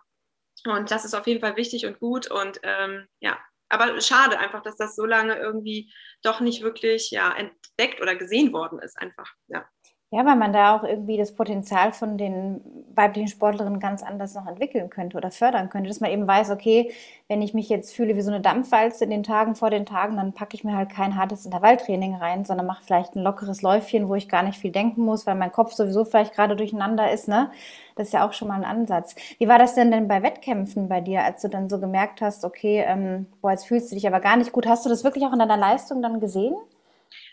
Und 0.65 0.89
das 0.89 1.05
ist 1.05 1.13
auf 1.13 1.27
jeden 1.27 1.41
Fall 1.41 1.55
wichtig 1.58 1.86
und 1.86 2.00
gut. 2.00 2.29
Und 2.29 2.60
ähm, 2.63 3.08
ja, 3.20 3.38
aber 3.70 4.00
schade 4.01 4.39
einfach, 4.39 4.62
dass 4.62 4.77
das 4.77 4.96
so 4.96 5.05
lange 5.05 5.38
irgendwie 5.38 5.94
doch 6.24 6.39
nicht 6.39 6.62
wirklich 6.62 7.12
ja, 7.12 7.34
entdeckt 7.36 8.01
oder 8.01 8.15
gesehen 8.15 8.51
worden 8.53 8.79
ist, 8.79 8.98
einfach. 8.98 9.32
Ja. 9.48 9.67
Ja, 10.15 10.25
weil 10.25 10.38
man 10.38 10.53
da 10.53 10.77
auch 10.77 10.84
irgendwie 10.86 11.17
das 11.17 11.34
Potenzial 11.34 11.91
von 11.91 12.17
den 12.17 12.62
weiblichen 12.95 13.27
Sportlerinnen 13.27 13.81
ganz 13.81 14.01
anders 14.01 14.34
noch 14.34 14.48
entwickeln 14.48 14.89
könnte 14.89 15.17
oder 15.17 15.29
fördern 15.29 15.67
könnte, 15.67 15.89
dass 15.89 16.00
man 16.00 16.10
eben 16.10 16.25
weiß, 16.25 16.51
okay, 16.51 16.93
wenn 17.27 17.41
ich 17.41 17.53
mich 17.53 17.67
jetzt 17.67 17.93
fühle 17.93 18.15
wie 18.15 18.22
so 18.22 18.31
eine 18.31 18.39
Dampfwalze 18.39 19.03
in 19.03 19.10
den 19.10 19.24
Tagen 19.24 19.55
vor 19.55 19.69
den 19.69 19.86
Tagen, 19.86 20.15
dann 20.15 20.31
packe 20.31 20.55
ich 20.55 20.63
mir 20.63 20.77
halt 20.77 20.89
kein 20.89 21.17
hartes 21.17 21.43
Intervalltraining 21.45 22.15
rein, 22.15 22.45
sondern 22.45 22.65
mache 22.65 22.81
vielleicht 22.86 23.15
ein 23.17 23.24
lockeres 23.24 23.62
Läufchen, 23.62 24.07
wo 24.07 24.15
ich 24.15 24.29
gar 24.29 24.43
nicht 24.43 24.57
viel 24.57 24.72
denken 24.72 25.01
muss, 25.03 25.27
weil 25.27 25.36
mein 25.36 25.51
Kopf 25.51 25.74
sowieso 25.74 26.05
vielleicht 26.05 26.34
gerade 26.34 26.55
durcheinander 26.55 27.12
ist, 27.12 27.27
ne? 27.27 27.51
Das 27.98 28.07
ist 28.07 28.13
ja 28.13 28.25
auch 28.25 28.31
schon 28.31 28.48
mal 28.48 28.55
ein 28.55 28.63
Ansatz. 28.63 29.15
Wie 29.38 29.50
war 29.50 29.60
das 29.60 29.75
denn 29.75 29.91
denn 29.91 30.07
bei 30.07 30.24
Wettkämpfen 30.24 30.88
bei 30.88 31.01
dir, 31.01 31.25
als 31.25 31.41
du 31.41 31.50
dann 31.50 31.67
so 31.69 31.77
gemerkt 31.77 32.22
hast, 32.22 32.45
okay, 32.45 32.86
ähm, 32.88 33.25
boah, 33.41 33.51
jetzt 33.51 33.65
fühlst 33.67 33.91
du 33.91 33.95
dich 33.95 34.07
aber 34.07 34.22
gar 34.22 34.38
nicht 34.38 34.53
gut. 34.53 34.65
Hast 34.65 34.86
du 34.86 34.89
das 34.89 35.03
wirklich 35.03 35.25
auch 35.25 35.34
in 35.34 35.39
deiner 35.39 35.57
Leistung 35.57 36.01
dann 36.01 36.22
gesehen? 36.22 36.55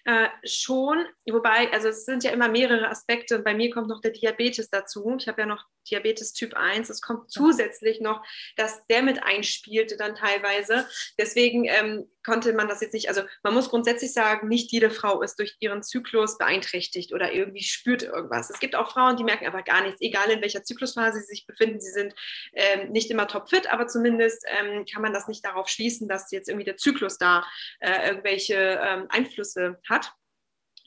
Äh, 0.04 0.28
schon, 0.44 1.06
wobei, 1.30 1.71
also 1.73 1.88
es 1.88 2.04
sind 2.04 2.25
ja 2.25 2.32
immer 2.32 2.49
mehrere 2.49 2.88
Aspekte 2.88 3.37
und 3.37 3.44
bei 3.44 3.54
mir 3.54 3.71
kommt 3.71 3.88
noch 3.88 4.00
der 4.00 4.11
Diabetes 4.11 4.68
dazu. 4.68 5.14
Ich 5.18 5.28
habe 5.28 5.42
ja 5.42 5.47
noch 5.47 5.64
Diabetes 5.88 6.32
Typ 6.32 6.54
1. 6.54 6.90
Es 6.90 7.00
kommt 7.00 7.30
zusätzlich 7.30 8.00
noch, 8.00 8.25
dass 8.56 8.85
der 8.88 9.02
mit 9.02 9.23
einspielte 9.23 9.97
dann 9.97 10.16
teilweise. 10.16 10.88
Deswegen 11.18 11.66
ähm, 11.66 12.11
konnte 12.24 12.52
man 12.52 12.68
das 12.68 12.80
jetzt 12.80 12.92
nicht, 12.94 13.08
also 13.08 13.22
man 13.42 13.54
muss 13.54 13.70
grundsätzlich 13.70 14.12
sagen, 14.12 14.48
nicht 14.48 14.70
jede 14.72 14.90
Frau 14.90 15.22
ist 15.22 15.38
durch 15.38 15.56
ihren 15.60 15.82
Zyklus 15.82 16.38
beeinträchtigt 16.38 17.12
oder 17.12 17.32
irgendwie 17.32 17.62
spürt 17.62 18.02
irgendwas. 18.02 18.50
Es 18.50 18.60
gibt 18.60 18.74
auch 18.74 18.92
Frauen, 18.92 19.16
die 19.16 19.24
merken 19.24 19.46
aber 19.46 19.62
gar 19.62 19.82
nichts, 19.82 20.00
egal 20.00 20.30
in 20.30 20.40
welcher 20.40 20.64
Zyklusphase 20.64 21.20
sie 21.20 21.26
sich 21.26 21.46
befinden. 21.46 21.80
Sie 21.80 21.90
sind 21.90 22.14
ähm, 22.52 22.90
nicht 22.92 23.10
immer 23.10 23.26
topfit, 23.26 23.72
aber 23.72 23.86
zumindest 23.86 24.44
ähm, 24.48 24.84
kann 24.90 25.02
man 25.02 25.12
das 25.12 25.28
nicht 25.28 25.44
darauf 25.44 25.68
schließen, 25.68 26.08
dass 26.08 26.30
jetzt 26.30 26.48
irgendwie 26.48 26.64
der 26.64 26.76
Zyklus 26.76 27.18
da 27.18 27.44
äh, 27.80 28.08
irgendwelche 28.08 28.80
ähm, 28.82 29.06
Einflüsse 29.08 29.80
hat. 29.88 30.12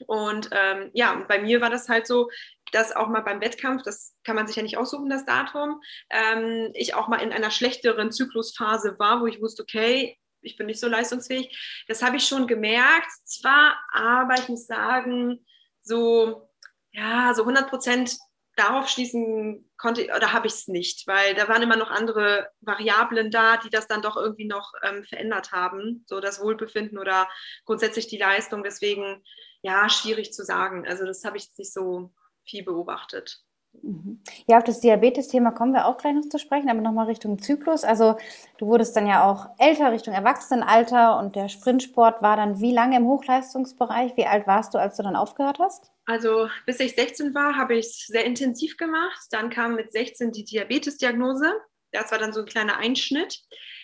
Und 0.06 0.50
ähm, 0.52 0.90
ja, 0.92 1.24
bei 1.26 1.38
mir 1.38 1.60
war 1.60 1.70
das 1.70 1.88
halt 1.88 2.06
so, 2.06 2.30
dass 2.72 2.94
auch 2.94 3.08
mal 3.08 3.20
beim 3.20 3.40
Wettkampf, 3.40 3.82
das 3.82 4.14
kann 4.24 4.36
man 4.36 4.46
sich 4.46 4.56
ja 4.56 4.62
nicht 4.62 4.76
aussuchen, 4.76 5.08
das 5.08 5.24
Datum, 5.24 5.80
ähm, 6.10 6.70
ich 6.74 6.94
auch 6.94 7.08
mal 7.08 7.22
in 7.22 7.32
einer 7.32 7.50
schlechteren 7.50 8.12
Zyklusphase 8.12 8.98
war, 8.98 9.20
wo 9.20 9.26
ich 9.26 9.40
wusste, 9.40 9.62
okay, 9.62 10.18
ich 10.40 10.56
bin 10.56 10.66
nicht 10.66 10.80
so 10.80 10.88
leistungsfähig. 10.88 11.84
Das 11.88 12.02
habe 12.02 12.16
ich 12.16 12.26
schon 12.26 12.46
gemerkt, 12.46 13.10
zwar, 13.24 13.76
aber 13.92 14.34
ich 14.34 14.48
muss 14.48 14.66
sagen, 14.66 15.44
so, 15.82 16.48
ja, 16.92 17.32
so 17.34 17.42
100 17.42 17.68
Prozent 17.68 18.16
darauf 18.56 18.88
schließen 18.88 19.70
konnte 19.76 20.06
oder 20.16 20.32
habe 20.32 20.46
ich 20.46 20.54
es 20.54 20.68
nicht, 20.68 21.06
weil 21.06 21.34
da 21.34 21.46
waren 21.48 21.62
immer 21.62 21.76
noch 21.76 21.90
andere 21.90 22.48
Variablen 22.60 23.30
da, 23.30 23.58
die 23.58 23.70
das 23.70 23.86
dann 23.86 24.00
doch 24.00 24.16
irgendwie 24.16 24.46
noch 24.46 24.72
ähm, 24.82 25.04
verändert 25.04 25.52
haben, 25.52 26.04
so 26.08 26.20
das 26.20 26.40
Wohlbefinden 26.40 26.98
oder 26.98 27.28
grundsätzlich 27.66 28.06
die 28.08 28.16
Leistung. 28.16 28.62
Deswegen, 28.62 29.22
ja, 29.60 29.88
schwierig 29.90 30.32
zu 30.32 30.42
sagen. 30.42 30.86
Also 30.86 31.04
das 31.04 31.22
habe 31.24 31.36
ich 31.36 31.44
jetzt 31.44 31.58
nicht 31.58 31.72
so 31.72 32.14
viel 32.44 32.64
beobachtet. 32.64 33.42
Mhm. 33.82 34.20
Ja, 34.46 34.58
auf 34.58 34.64
das 34.64 34.80
Diabetes-Thema 34.80 35.50
kommen 35.52 35.72
wir 35.72 35.86
auch 35.86 35.98
gleich 35.98 36.14
noch 36.14 36.28
zu 36.28 36.38
sprechen, 36.38 36.68
aber 36.68 36.80
nochmal 36.80 37.06
Richtung 37.06 37.38
Zyklus. 37.38 37.84
Also 37.84 38.16
du 38.58 38.66
wurdest 38.66 38.96
dann 38.96 39.06
ja 39.06 39.30
auch 39.30 39.48
älter, 39.58 39.92
Richtung 39.92 40.14
Erwachsenenalter 40.14 41.18
und 41.18 41.36
der 41.36 41.48
Sprintsport 41.48 42.22
war 42.22 42.36
dann 42.36 42.60
wie 42.60 42.72
lange 42.72 42.96
im 42.96 43.06
Hochleistungsbereich? 43.06 44.16
Wie 44.16 44.26
alt 44.26 44.46
warst 44.46 44.74
du, 44.74 44.78
als 44.78 44.96
du 44.96 45.02
dann 45.02 45.16
aufgehört 45.16 45.58
hast? 45.58 45.90
Also 46.06 46.48
bis 46.66 46.80
ich 46.80 46.94
16 46.94 47.34
war, 47.34 47.56
habe 47.56 47.74
ich 47.74 47.86
es 47.86 48.06
sehr 48.06 48.24
intensiv 48.24 48.76
gemacht. 48.76 49.26
Dann 49.30 49.50
kam 49.50 49.74
mit 49.74 49.92
16 49.92 50.32
die 50.32 50.44
Diabetes-Diagnose. 50.44 51.52
Das 51.92 52.10
war 52.12 52.18
dann 52.18 52.32
so 52.32 52.40
ein 52.40 52.46
kleiner 52.46 52.78
Einschnitt. 52.78 53.40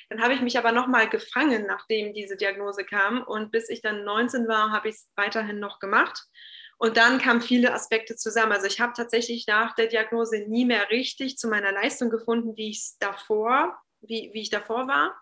Dann 0.09 0.23
habe 0.23 0.35
ich 0.35 0.41
mich 0.41 0.59
aber 0.59 0.73
nochmal 0.73 1.09
gefangen, 1.09 1.65
nachdem 1.67 2.13
diese 2.13 2.37
Diagnose 2.37 2.85
kam. 2.85 3.23
Und 3.23 3.51
bis 3.51 3.69
ich 3.71 3.81
dann 3.81 4.05
19 4.05 4.47
war, 4.47 4.71
habe 4.71 4.89
ich 4.89 4.97
es 4.97 5.09
weiterhin 5.17 5.59
noch 5.59 5.79
gemacht. 5.79 6.27
Und 6.83 6.97
dann 6.97 7.21
kamen 7.21 7.41
viele 7.41 7.73
Aspekte 7.73 8.17
zusammen. 8.17 8.51
Also 8.51 8.67
ich 8.67 8.81
habe 8.81 8.93
tatsächlich 8.97 9.47
nach 9.47 9.73
der 9.77 9.87
Diagnose 9.87 10.41
nie 10.49 10.65
mehr 10.65 10.91
richtig 10.91 11.39
zu 11.39 11.47
meiner 11.47 11.71
Leistung 11.71 12.11
gefunden, 12.11 12.57
wie 12.57 12.71
ich 12.71 12.79
es 12.79 12.99
davor, 12.99 13.79
wie, 14.01 14.31
wie 14.33 14.41
ich 14.41 14.51
davor 14.51 14.89
war. 14.89 15.15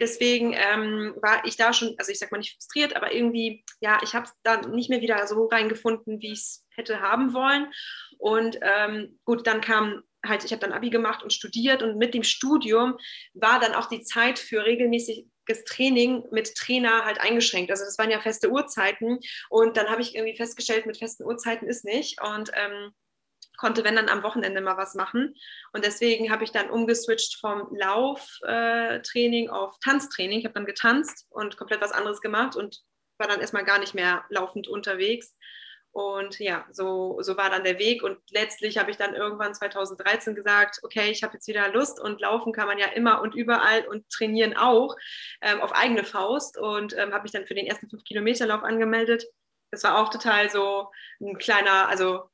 Deswegen 0.00 0.54
ähm, 0.54 1.14
war 1.22 1.44
ich 1.44 1.56
da 1.56 1.72
schon, 1.72 1.94
also 1.98 2.10
ich 2.10 2.18
sag 2.18 2.32
mal 2.32 2.38
nicht 2.38 2.54
frustriert, 2.54 2.96
aber 2.96 3.14
irgendwie, 3.14 3.64
ja, 3.78 4.00
ich 4.02 4.16
habe 4.16 4.28
da 4.42 4.62
nicht 4.62 4.90
mehr 4.90 5.02
wieder 5.02 5.24
so 5.28 5.46
reingefunden, 5.46 6.20
wie 6.20 6.32
ich 6.32 6.40
es 6.40 6.66
hätte 6.70 7.00
haben 7.00 7.32
wollen. 7.32 7.72
Und 8.18 8.58
ähm, 8.60 9.20
gut, 9.24 9.46
dann 9.46 9.60
kam 9.60 10.02
halt, 10.26 10.42
ich 10.42 10.50
habe 10.50 10.62
dann 10.62 10.72
Abi 10.72 10.90
gemacht 10.90 11.22
und 11.22 11.32
studiert 11.32 11.84
und 11.84 11.96
mit 11.96 12.12
dem 12.12 12.24
Studium 12.24 12.98
war 13.34 13.60
dann 13.60 13.74
auch 13.74 13.88
die 13.88 14.02
Zeit 14.02 14.40
für 14.40 14.64
regelmäßig 14.64 15.28
Training 15.46 16.24
mit 16.30 16.54
Trainer 16.54 17.04
halt 17.04 17.20
eingeschränkt. 17.20 17.70
Also 17.70 17.84
das 17.84 17.98
waren 17.98 18.10
ja 18.10 18.20
feste 18.20 18.50
Uhrzeiten 18.50 19.20
und 19.50 19.76
dann 19.76 19.88
habe 19.88 20.02
ich 20.02 20.14
irgendwie 20.14 20.36
festgestellt, 20.36 20.86
mit 20.86 20.98
festen 20.98 21.24
Uhrzeiten 21.24 21.68
ist 21.68 21.84
nicht 21.84 22.20
und 22.22 22.50
ähm, 22.54 22.92
konnte, 23.56 23.84
wenn 23.84 23.96
dann 23.96 24.08
am 24.08 24.22
Wochenende 24.22 24.60
mal 24.60 24.76
was 24.76 24.94
machen. 24.94 25.34
Und 25.72 25.84
deswegen 25.84 26.30
habe 26.30 26.44
ich 26.44 26.52
dann 26.52 26.70
umgeswitcht 26.70 27.38
vom 27.40 27.68
Lauftraining 27.76 29.46
äh, 29.46 29.50
auf 29.50 29.78
Tanztraining. 29.82 30.38
Ich 30.38 30.44
habe 30.44 30.54
dann 30.54 30.66
getanzt 30.66 31.26
und 31.30 31.56
komplett 31.56 31.80
was 31.80 31.92
anderes 31.92 32.20
gemacht 32.20 32.56
und 32.56 32.82
war 33.18 33.28
dann 33.28 33.40
erstmal 33.40 33.64
gar 33.64 33.78
nicht 33.78 33.94
mehr 33.94 34.24
laufend 34.28 34.68
unterwegs. 34.68 35.34
Und 35.94 36.40
ja, 36.40 36.66
so, 36.72 37.18
so 37.22 37.36
war 37.36 37.50
dann 37.50 37.62
der 37.62 37.78
Weg. 37.78 38.02
Und 38.02 38.18
letztlich 38.32 38.78
habe 38.78 38.90
ich 38.90 38.96
dann 38.96 39.14
irgendwann 39.14 39.54
2013 39.54 40.34
gesagt, 40.34 40.80
okay, 40.82 41.12
ich 41.12 41.22
habe 41.22 41.34
jetzt 41.34 41.46
wieder 41.46 41.68
Lust 41.68 42.00
und 42.00 42.20
laufen 42.20 42.52
kann 42.52 42.66
man 42.66 42.78
ja 42.78 42.88
immer 42.88 43.22
und 43.22 43.36
überall 43.36 43.86
und 43.86 44.10
trainieren 44.10 44.56
auch 44.56 44.96
ähm, 45.40 45.60
auf 45.60 45.72
eigene 45.72 46.02
Faust. 46.02 46.58
Und 46.58 46.98
ähm, 46.98 47.12
habe 47.12 47.22
mich 47.22 47.30
dann 47.30 47.46
für 47.46 47.54
den 47.54 47.66
ersten 47.66 47.86
5-Kilometer-Lauf 47.86 48.64
angemeldet. 48.64 49.24
Das 49.70 49.84
war 49.84 49.96
auch 50.02 50.10
total 50.10 50.50
so 50.50 50.90
ein 51.20 51.38
kleiner, 51.38 51.88
also 51.88 52.28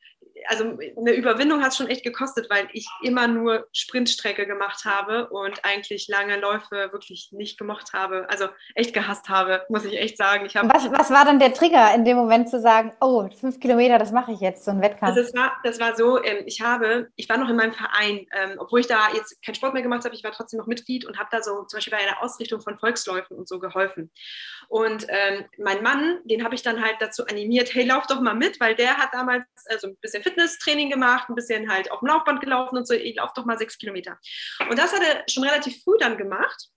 also 0.49 0.79
eine 0.97 1.13
Überwindung 1.13 1.63
hat 1.63 1.73
es 1.73 1.77
schon 1.77 1.89
echt 1.89 2.05
gekostet, 2.05 2.49
weil 2.51 2.69
ich 2.73 2.87
immer 3.03 3.29
nur 3.29 3.67
Sprintstrecke 3.73 4.47
gemacht 4.47 4.85
habe 4.85 5.29
und 5.29 5.65
eigentlich 5.65 6.09
lange 6.09 6.39
Läufe 6.39 6.91
wirklich 6.93 7.31
nicht 7.33 7.59
gemocht 7.59 7.93
habe. 7.93 8.27
Also 8.29 8.47
echt 8.75 8.95
gehasst 8.95 9.29
habe, 9.29 9.65
muss 9.69 9.85
ich 9.85 9.99
echt 9.99 10.17
sagen. 10.17 10.47
Ich 10.47 10.55
was, 10.55 10.91
was 10.91 11.11
war 11.11 11.25
dann 11.25 11.39
der 11.39 11.53
Trigger 11.53 11.95
in 11.95 12.05
dem 12.05 12.17
Moment 12.17 12.49
zu 12.49 12.61
sagen, 12.61 12.93
oh, 13.01 13.29
fünf 13.29 13.61
Kilometer, 13.61 13.99
das 13.99 14.13
mache 14.13 14.33
ich 14.33 14.41
jetzt, 14.41 14.65
so 14.65 14.71
ein 14.71 14.81
Wettkampf? 14.81 15.17
Also 15.17 15.23
das 15.23 15.35
war, 15.35 15.53
das 15.65 15.81
war 15.81 15.97
so, 15.97 16.23
ähm, 16.23 16.45
ich 16.47 16.61
habe, 16.61 17.09
ich 17.17 17.29
war 17.29 17.37
noch 17.37 17.49
in 17.49 17.57
meinem 17.57 17.73
Verein, 17.73 18.27
ähm, 18.33 18.57
obwohl 18.59 18.81
ich 18.81 18.87
da 18.87 19.09
jetzt 19.15 19.43
keinen 19.45 19.55
Sport 19.55 19.75
mehr 19.75 19.83
gemacht 19.83 20.05
habe, 20.05 20.15
ich 20.15 20.25
war 20.25 20.33
trotzdem 20.33 20.59
noch 20.59 20.67
Mitglied 20.67 21.05
und 21.05 21.19
habe 21.19 21.29
da 21.31 21.43
so 21.43 21.65
zum 21.65 21.77
Beispiel 21.77 21.97
bei 21.97 22.05
einer 22.05 22.23
Ausrichtung 22.23 22.61
von 22.61 22.79
Volksläufen 22.79 23.37
und 23.37 23.49
so 23.49 23.59
geholfen. 23.59 24.11
Und 24.69 25.07
ähm, 25.09 25.45
mein 25.59 25.83
Mann, 25.83 26.21
den 26.25 26.45
habe 26.45 26.55
ich 26.55 26.63
dann 26.63 26.83
halt 26.83 26.97
dazu 27.01 27.27
animiert, 27.27 27.75
hey, 27.75 27.85
lauf 27.85 28.07
doch 28.07 28.21
mal 28.21 28.35
mit, 28.35 28.61
weil 28.61 28.75
der 28.75 28.97
hat 28.97 29.11
damals 29.13 29.45
also 29.69 29.89
ein 29.89 29.97
bisschen 30.01 30.23
Fitnesstraining 30.31 30.91
gemacht, 30.91 31.29
ein 31.29 31.35
bisschen 31.35 31.71
halt 31.71 31.91
auf 31.91 32.01
dem 32.01 32.09
Laufband 32.09 32.41
gelaufen 32.41 32.77
und 32.77 32.87
so, 32.87 32.95
ich 32.95 33.17
laufe 33.17 33.33
doch 33.37 33.45
mal 33.45 33.59
sechs 33.59 33.79
Kilometer. 33.79 34.19
Und 34.69 34.79
das 34.79 34.93
hat 34.93 35.03
er 35.03 35.25
schon 35.29 35.45
relativ 35.45 35.83
früh 35.83 35.97
dann 35.99 36.17
gemacht. 36.17 36.71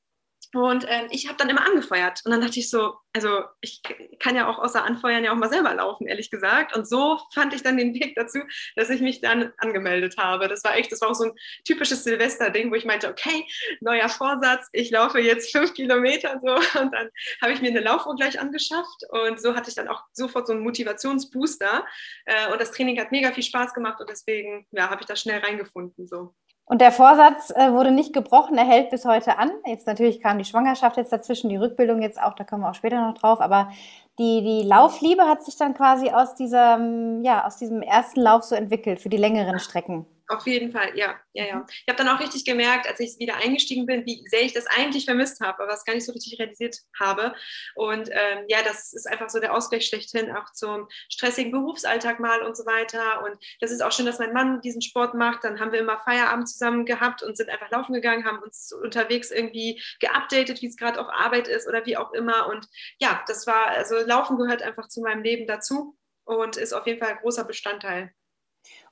Und 0.54 0.86
ähm, 0.88 1.08
ich 1.10 1.28
habe 1.28 1.38
dann 1.38 1.50
immer 1.50 1.66
angefeuert. 1.66 2.22
Und 2.26 2.32
dann 2.32 2.42
dachte 2.42 2.60
ich 2.60 2.70
so, 2.70 2.94
also 3.16 3.44
ich 3.62 3.82
kann 4.20 4.36
ja 4.36 4.48
auch 4.48 4.60
außer 4.60 4.84
Anfeuern 4.84 5.24
ja 5.24 5.32
auch 5.32 5.38
mal 5.38 5.50
selber 5.50 5.74
laufen, 5.74 6.08
ehrlich 6.08 6.30
gesagt. 6.30 6.76
Und 6.76 6.88
so 6.88 7.20
fand 7.34 7.54
ich 7.54 7.64
dann 7.64 7.78
den 7.78 7.94
Weg 7.94 8.16
dazu, 8.16 8.40
dass 8.76 8.90
ich 8.90 9.02
mich 9.02 9.22
dann 9.22 9.52
angemeldet 9.58 10.18
habe. 10.18 10.48
Das 10.48 10.64
war 10.64 10.76
echt, 10.76 10.92
das 10.92 11.02
war 11.02 11.10
auch 11.10 11.16
so 11.16 11.26
ein 11.26 11.34
typisches 11.66 12.04
Silvester-Ding, 12.04 12.72
wo 12.72 12.76
ich 12.76 12.86
meinte, 12.86 13.10
okay, 13.10 13.46
neuer 13.82 14.10
Vorsatz, 14.10 14.68
ich 14.72 14.92
laufe 14.92 15.20
jetzt 15.20 15.52
fünf 15.52 15.74
Kilometer 15.74 16.40
so. 16.44 16.54
Und 16.80 16.92
dann 16.94 17.10
habe 17.42 17.54
ich 17.54 17.62
mir 17.62 17.70
eine 17.70 17.82
Laufuhr 17.82 18.16
gleich 18.16 18.40
angeschafft. 18.40 19.04
Und 19.10 19.42
so 19.42 19.56
hatte 19.56 19.70
ich 19.70 19.76
dann 19.76 19.88
auch 19.88 20.04
sofort 20.12 20.48
so 20.48 20.54
einen 20.54 20.64
Motivationsbooster. 20.64 21.86
Äh, 22.26 22.52
und 22.52 22.62
das 22.62 22.72
Training 22.72 23.00
hat 23.00 23.12
mega 23.12 23.32
viel 23.32 23.44
Spaß 23.44 23.74
gemacht 23.74 24.00
und 24.00 24.10
deswegen 24.10 24.68
ja, 24.72 24.90
habe 24.90 25.02
ich 25.02 25.08
da 25.08 25.16
schnell 25.16 25.40
reingefunden. 25.40 26.08
So. 26.08 26.36
Und 26.66 26.80
der 26.80 26.92
Vorsatz 26.92 27.52
äh, 27.52 27.74
wurde 27.74 27.92
nicht 27.92 28.14
gebrochen, 28.14 28.58
er 28.58 28.66
hält 28.66 28.90
bis 28.90 29.06
heute 29.06 29.38
an. 29.38 29.52
Jetzt 29.66 29.86
natürlich 29.86 30.22
kam 30.22 30.38
die 30.38 30.46
Schwangerschaft 30.46 30.98
jetzt 30.98 31.12
dazwischen, 31.12 31.50
die 31.50 31.58
Rückbildung 31.58 32.02
jetzt 32.02 32.22
auch, 32.22 32.34
da 32.36 32.46
kommen 32.46 32.64
wir 32.64 32.70
auch 32.70 32.76
später 32.76 33.06
noch 33.06 33.16
drauf. 33.16 33.42
Aber 33.42 33.70
die, 34.18 34.42
die 34.42 34.68
Laufliebe 34.68 35.24
hat 35.24 35.44
sich 35.44 35.58
dann 35.58 35.74
quasi 35.74 36.10
aus 36.10 36.36
diesem, 36.36 37.22
ja, 37.24 37.46
aus 37.46 37.58
diesem 37.58 37.82
ersten 37.82 38.22
Lauf 38.22 38.44
so 38.44 38.56
entwickelt 38.56 39.00
für 39.00 39.10
die 39.10 39.18
längeren 39.18 39.60
Strecken. 39.60 40.06
Auf 40.34 40.48
jeden 40.48 40.72
Fall, 40.72 40.98
ja, 40.98 41.16
ja, 41.34 41.46
ja. 41.46 41.66
Ich 41.70 41.88
habe 41.88 42.04
dann 42.04 42.08
auch 42.08 42.20
richtig 42.20 42.44
gemerkt, 42.44 42.88
als 42.88 43.00
ich 43.00 43.20
wieder 43.20 43.36
eingestiegen 43.36 43.86
bin, 43.86 44.04
wie 44.08 44.26
sehr 44.28 44.42
ich 44.42 44.52
das 44.52 44.66
eigentlich 44.66 45.06
vermisst 45.06 45.42
habe, 45.42 45.62
aber 45.62 45.72
es 45.74 45.86
gar 45.86 45.94
nicht 45.94 46.06
so 46.06 46.12
richtig 46.12 46.40
realisiert 46.40 46.78
habe. 47.00 47.36
Und 47.76 48.10
ähm, 48.12 48.46
ja, 48.48 48.64
das 48.64 48.94
ist 48.94 49.08
einfach 49.08 49.30
so 49.30 49.40
der 49.40 49.54
Ausgleich 49.54 49.86
schlechthin, 49.86 50.36
auch 50.36 50.52
zum 50.54 50.88
stressigen 51.08 51.52
Berufsalltag 51.52 52.20
mal 52.20 52.42
und 52.42 52.58
so 52.58 52.66
weiter. 52.66 53.24
Und 53.24 53.38
das 53.60 53.70
ist 53.70 53.84
auch 53.84 53.92
schön, 53.92 54.08
dass 54.08 54.18
mein 54.18 54.34
Mann 54.34 54.62
diesen 54.62 54.82
Sport 54.82 55.14
macht. 55.14 55.44
Dann 55.44 55.60
haben 55.60 55.72
wir 55.72 55.80
immer 55.80 56.00
Feierabend 56.00 56.50
zusammen 56.50 56.86
gehabt 56.86 57.22
und 57.22 57.38
sind 57.38 57.52
einfach 57.52 57.70
laufen 57.70 57.94
gegangen, 57.94 58.26
haben 58.26 58.40
uns 58.40 58.74
unterwegs 58.74 59.30
irgendwie 59.30 59.80
geupdatet, 60.00 60.64
wie 60.64 60.68
es 60.68 60.78
gerade 60.78 61.00
auf 61.00 61.10
Arbeit 61.10 61.48
ist 61.48 61.68
oder 61.68 61.86
wie 61.86 61.96
auch 61.96 62.12
immer. 62.14 62.48
Und 62.48 62.68
ja, 62.98 63.24
das 63.28 63.46
war, 63.46 63.68
also 63.68 63.98
Laufen 63.98 64.40
gehört 64.40 64.64
einfach 64.64 64.88
zu 64.88 65.02
meinem 65.02 65.22
Leben 65.22 65.46
dazu 65.46 65.96
und 66.24 66.58
ist 66.58 66.74
auf 66.74 66.88
jeden 66.88 67.00
Fall 67.00 67.10
ein 67.10 67.20
großer 67.20 67.44
Bestandteil. 67.44 68.12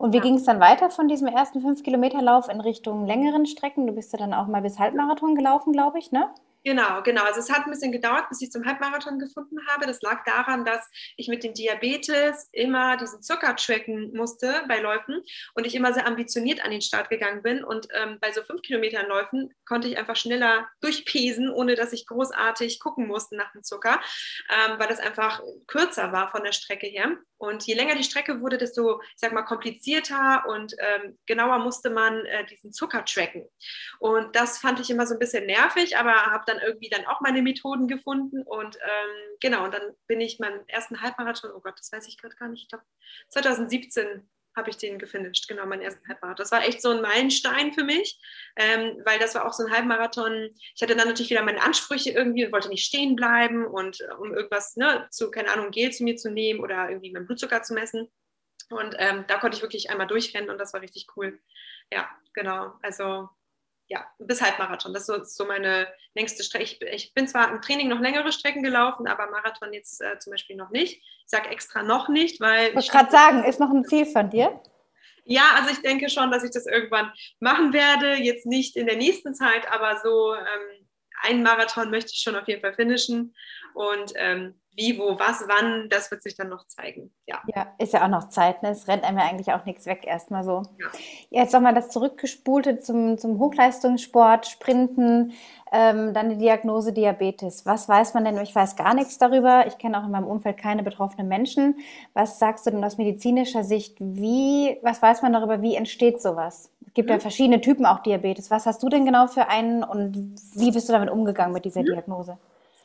Und 0.02 0.14
wie 0.14 0.18
ja. 0.18 0.24
ging 0.24 0.34
es 0.34 0.46
dann 0.46 0.60
weiter 0.60 0.90
von 0.90 1.08
diesem 1.08 1.28
ersten 1.28 1.60
5-Kilometer-Lauf 1.60 2.50
in 2.50 2.60
Richtung 2.60 3.06
längeren 3.06 3.46
Strecken? 3.46 3.86
Du 3.86 3.94
bist 3.94 4.12
ja 4.12 4.18
dann 4.18 4.34
auch 4.34 4.48
mal 4.48 4.64
bis 4.64 4.80
Halbmarathon 4.80 5.36
gelaufen, 5.36 5.74
glaube 5.74 6.00
ich, 6.00 6.12
ne? 6.12 6.34
Genau, 6.64 7.04
genau. 7.04 7.24
Also 7.24 7.40
es 7.40 7.52
hat 7.52 7.66
ein 7.66 7.72
bisschen 7.72 7.92
gedauert, 7.92 8.28
bis 8.30 8.42
ich 8.42 8.52
zum 8.52 8.66
Halbmarathon 8.66 9.20
gefunden 9.20 9.58
habe. 9.68 9.86
Das 9.86 10.02
lag 10.02 10.24
daran, 10.26 10.66
dass 10.66 10.90
ich 11.18 11.28
mit 11.28 11.44
dem 11.44 11.54
Diabetes 11.54 12.50
immer 12.52 12.98
diesen 12.98 13.22
Zucker 13.22 13.56
tracken 13.56 14.12
musste 14.16 14.64
bei 14.68 14.80
Läufen 14.80 15.22
und 15.54 15.68
ich 15.68 15.76
immer 15.76 15.94
sehr 15.94 16.08
ambitioniert 16.08 16.66
an 16.66 16.72
den 16.72 16.82
Start 16.82 17.12
gegangen 17.12 17.44
bin. 17.44 17.64
Und 17.64 17.88
ähm, 17.94 18.18
bei 18.20 18.32
so 18.32 18.42
fünf 18.42 18.64
Kilometern 18.64 19.08
Läufen 19.08 19.54
konnte 19.66 19.88
ich 19.88 20.00
einfach 20.00 20.16
schneller 20.16 20.68
durchpesen, 20.82 21.48
ohne 21.52 21.76
dass 21.76 21.94
ich 21.94 22.08
großartig 22.08 22.80
gucken 22.80 23.06
musste 23.06 23.36
nach 23.36 23.52
dem 23.52 23.62
Zucker, 23.62 24.00
ähm, 24.50 24.80
weil 24.80 24.88
das 24.88 25.00
einfach 25.00 25.42
kürzer 25.68 26.12
war 26.12 26.32
von 26.32 26.44
der 26.44 26.54
Strecke 26.54 26.88
her. 26.88 27.18
Und 27.42 27.66
je 27.66 27.74
länger 27.74 27.96
die 27.96 28.04
Strecke 28.04 28.40
wurde, 28.40 28.60
desto, 28.60 29.02
ich 29.02 29.16
sag 29.16 29.34
mal, 29.34 29.42
komplizierter 29.42 30.46
und 30.48 30.76
ähm, 30.78 31.18
genauer 31.26 31.58
musste 31.58 31.90
man 31.90 32.24
äh, 32.28 32.46
diesen 32.46 32.72
Zucker 32.72 33.04
tracken. 33.04 33.50
Und 34.00 34.36
das 34.36 34.60
fand 34.60 34.80
ich 34.80 34.92
immer 34.92 35.08
so 35.08 35.16
ein 35.16 35.20
bisschen 35.20 35.48
nervig, 35.48 35.98
aber 35.98 36.14
habe 36.28 36.44
dann 36.46 36.60
irgendwie 36.60 36.90
dann 36.90 37.08
auch 37.08 37.20
meine 37.20 37.42
Methoden 37.42 37.88
gefunden. 37.88 38.44
Und 38.44 38.76
ähm, 38.76 39.38
genau, 39.42 39.64
und 39.64 39.74
dann 39.74 39.82
bin 40.06 40.22
ich 40.22 40.38
meinen 40.38 40.70
ersten 40.70 41.02
Halbmarathon, 41.02 41.50
oh 41.52 41.62
Gott, 41.62 41.80
das 41.80 41.92
weiß 41.92 42.08
ich 42.08 42.20
gerade 42.20 42.36
gar 42.36 42.48
nicht, 42.48 42.62
ich 42.62 42.70
glaube 42.70 42.86
2017 43.30 44.30
habe 44.56 44.70
ich 44.70 44.78
den 44.78 45.00
gefinisht, 45.00 45.48
genau, 45.48 45.66
meinen 45.66 45.82
ersten 45.82 46.08
Halbmarathon. 46.08 46.44
Das 46.44 46.52
war 46.52 46.66
echt 46.66 46.82
so 46.82 46.90
ein 46.90 47.02
Meilenstein 47.02 47.74
für 47.74 47.84
mich, 47.84 48.20
ähm, 48.56 49.02
weil 49.06 49.20
das 49.20 49.36
war 49.36 49.46
auch 49.46 49.54
so 49.54 49.66
ein 49.66 49.72
Halbmarathon. 49.72 50.50
Ich 50.76 50.82
hatte 50.82 50.96
dann 50.96 51.08
natürlich 51.08 51.32
wieder 51.32 51.44
meine 51.44 51.62
Ansprüche 51.62 52.12
irgendwie 52.12 52.46
und 52.46 52.52
wollte 52.52 52.70
nicht 52.70 52.86
stehen 52.86 53.16
bleiben 53.16 53.66
und 53.66 54.02
äh, 54.02 54.14
um 54.20 54.34
irgendwas 54.34 54.76
ne, 54.76 55.08
zu, 55.10 55.32
keine 55.32 55.52
Ahnung, 55.52 55.72
Gel 55.72 55.92
zu 55.92 56.04
mir 56.04 56.18
zu 56.18 56.30
nehmen 56.30 56.60
oder 56.60 56.90
irgendwie 56.90 57.12
meinen 57.12 57.26
Blutzucker 57.26 57.64
zu 57.64 57.74
messen. 57.74 58.10
Und 58.70 58.96
ähm, 59.00 59.26
da 59.28 59.38
konnte 59.38 59.58
ich 59.58 59.62
wirklich 59.62 59.90
einmal 59.90 60.08
durchrennen 60.08 60.50
und 60.50 60.58
das 60.58 60.74
war 60.74 60.82
richtig 60.82 61.08
cool. 61.16 61.40
Ja, 61.92 62.10
genau. 62.34 62.74
Also 62.82 63.30
ja, 63.92 64.06
bis 64.20 64.42
Halbmarathon. 64.42 64.94
Das 64.94 65.10
ist 65.10 65.36
so, 65.36 65.46
meine 65.46 65.86
längste 66.16 66.44
Strecke. 66.44 66.64
Ich, 66.64 66.82
ich, 66.82 67.14
bin 67.14 67.28
zwar 67.28 67.52
im 67.52 67.62
Training 67.62 67.90
noch 67.90 68.00
längere 68.00 68.32
Strecken 68.32 68.64
gelaufen, 68.64 69.06
aber 69.06 69.30
Marathon 69.30 69.74
jetzt 69.74 70.02
äh, 70.02 70.18
zum 70.18 70.32
Beispiel 70.32 70.56
noch 70.56 70.70
nicht. 70.70 71.02
Ich 71.02 71.26
sage 71.26 71.50
extra 71.50 71.84
noch 71.84 72.08
nicht, 72.08 72.40
weil. 72.40 72.70
Ich 72.70 72.76
wollte 72.76 72.90
gerade 72.90 73.12
sagen, 73.12 73.44
ist 73.44 73.60
noch 73.60 73.70
ein 73.70 73.84
Ziel 73.84 74.06
von 74.06 74.30
dir? 74.30 74.62
Ja, 75.26 75.56
also 75.58 75.72
ich 75.72 75.82
denke 75.82 76.10
schon, 76.10 76.32
dass 76.32 76.46
ich 76.46 76.52
das 76.52 76.68
irgendwann 76.68 77.12
machen 77.42 77.74
werde. 77.74 78.16
Jetzt 78.16 78.46
nicht 78.46 78.78
in 78.78 78.88
der 78.88 78.96
nächsten 78.96 79.36
Zeit, 79.36 79.70
aber 79.70 80.00
so 80.02 80.36
ähm, 80.36 80.88
einen 81.24 81.44
Marathon 81.44 81.92
möchte 81.92 82.12
ich 82.14 82.22
schon 82.22 82.38
auf 82.38 82.48
jeden 82.48 82.62
Fall 82.62 82.74
finishen. 82.74 83.36
Und 83.74 84.14
ähm, 84.16 84.61
wie, 84.76 84.98
wo, 84.98 85.20
was, 85.20 85.44
wann, 85.48 85.90
das 85.90 86.12
wird 86.12 86.24
sich 86.24 86.36
dann 86.36 86.50
noch 86.50 86.66
zeigen. 86.68 87.12
Ja, 87.26 87.42
ja 87.54 87.68
ist 87.78 87.94
ja 87.94 88.04
auch 88.04 88.10
noch 88.10 88.30
Zeit. 88.30 88.64
Ne? 88.64 88.70
Es 88.70 88.88
rennt 88.88 89.04
einem 89.04 89.18
ja 89.18 89.26
eigentlich 89.26 89.52
auch 89.54 89.66
nichts 89.66 89.86
weg, 89.86 90.06
erstmal 90.06 90.44
so. 90.44 90.64
Ja. 90.80 90.88
Jetzt 91.30 91.54
nochmal 91.54 91.74
das 91.74 91.90
Zurückgespulte 91.90 92.80
zum, 92.80 93.18
zum 93.18 93.38
Hochleistungssport, 93.38 94.48
Sprinten, 94.48 95.34
ähm, 95.74 96.14
dann 96.14 96.30
die 96.30 96.38
Diagnose 96.38 96.94
Diabetes. 96.94 97.66
Was 97.66 97.90
weiß 97.90 98.14
man 98.14 98.24
denn? 98.24 98.38
Ich 98.40 98.56
weiß 98.56 98.76
gar 98.78 98.94
nichts 98.94 99.18
darüber. 99.18 99.68
Ich 99.68 99.78
kenne 99.78 100.00
auch 100.00 100.06
in 100.06 100.12
meinem 100.12 100.28
Umfeld 100.28 100.58
keine 100.58 100.84
betroffenen 100.84 101.28
Menschen. 101.28 101.76
Was 102.14 102.40
sagst 102.40 102.66
du 102.66 102.72
denn 102.72 102.84
aus 102.84 102.98
medizinischer 102.98 103.64
Sicht? 103.64 103.98
Wie, 104.00 104.78
was 104.82 105.02
weiß 105.02 105.22
man 105.22 105.34
darüber? 105.34 105.62
Wie 105.62 105.76
entsteht 105.76 106.22
sowas? 106.22 106.70
Es 106.88 106.94
gibt 106.94 107.10
mhm. 107.10 107.16
ja 107.16 107.20
verschiedene 107.20 107.62
Typen 107.62 107.86
auch 107.86 108.00
Diabetes. 108.00 108.52
Was 108.52 108.66
hast 108.66 108.82
du 108.84 108.90
denn 108.90 109.06
genau 109.06 109.28
für 109.28 109.48
einen 109.50 109.84
und 109.84 110.36
wie 110.56 110.72
bist 110.72 110.88
du 110.88 110.94
damit 110.94 111.10
umgegangen 111.10 111.54
mit 111.54 111.66
dieser 111.66 111.82
mhm. 111.82 111.88
Diagnose? 111.88 112.38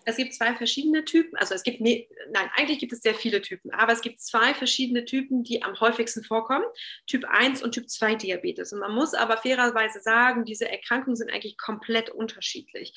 Es 0.09 0.17
gibt 0.17 0.35
zwei 0.35 0.55
verschiedene 0.55 1.05
Typen, 1.05 1.37
also 1.37 1.53
es 1.53 1.65
gibt, 1.65 1.81
nein, 1.81 2.51
eigentlich 2.55 2.79
gibt 2.79 2.93
es 2.93 3.01
sehr 3.01 3.15
viele 3.15 3.43
Typen, 3.43 3.73
aber 3.73 3.93
es 3.93 4.03
gibt 4.03 4.21
zwei 4.21 4.55
verschiedene 4.55 5.05
Typen, 5.05 5.43
die 5.43 5.65
am 5.65 5.79
häufigsten 5.81 6.23
vorkommen, 6.23 6.65
Typ 7.09 7.25
1 7.25 7.61
und 7.61 7.73
Typ 7.73 7.91
2 7.91 8.15
Diabetes. 8.15 8.73
Und 8.73 8.79
man 8.79 8.95
muss 8.95 9.15
aber 9.15 9.37
fairerweise 9.37 10.01
sagen, 10.01 10.45
diese 10.45 10.71
Erkrankungen 10.71 11.17
sind 11.17 11.33
eigentlich 11.33 11.59
komplett 11.59 12.11
unterschiedlich. 12.11 12.95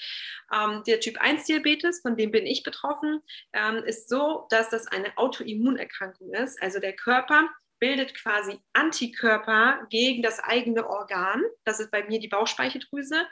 Ähm, 0.53 0.83
der 0.85 0.99
Typ 0.99 1.19
1 1.19 1.45
Diabetes, 1.45 2.01
von 2.01 2.15
dem 2.15 2.29
bin 2.29 2.45
ich 2.45 2.61
betroffen, 2.61 3.21
ähm, 3.53 3.83
ist 3.85 4.07
so, 4.07 4.45
dass 4.51 4.69
das 4.69 4.85
eine 4.85 5.17
Autoimmunerkrankung 5.17 6.31
ist. 6.35 6.61
Also 6.61 6.79
der 6.79 6.93
Körper 6.93 7.49
bildet 7.79 8.13
quasi 8.13 8.59
Antikörper 8.73 9.87
gegen 9.89 10.21
das 10.21 10.39
eigene 10.39 10.87
Organ. 10.87 11.41
Das 11.63 11.79
ist 11.79 11.89
bei 11.89 12.03
mir 12.03 12.19
die 12.19 12.27
Bauchspeicheldrüse 12.27 13.25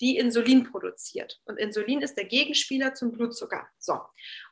die 0.00 0.16
Insulin 0.16 0.64
produziert. 0.64 1.40
Und 1.44 1.58
Insulin 1.58 2.00
ist 2.00 2.16
der 2.16 2.24
Gegenspieler 2.24 2.94
zum 2.94 3.12
Blutzucker. 3.12 3.68
So. 3.78 4.00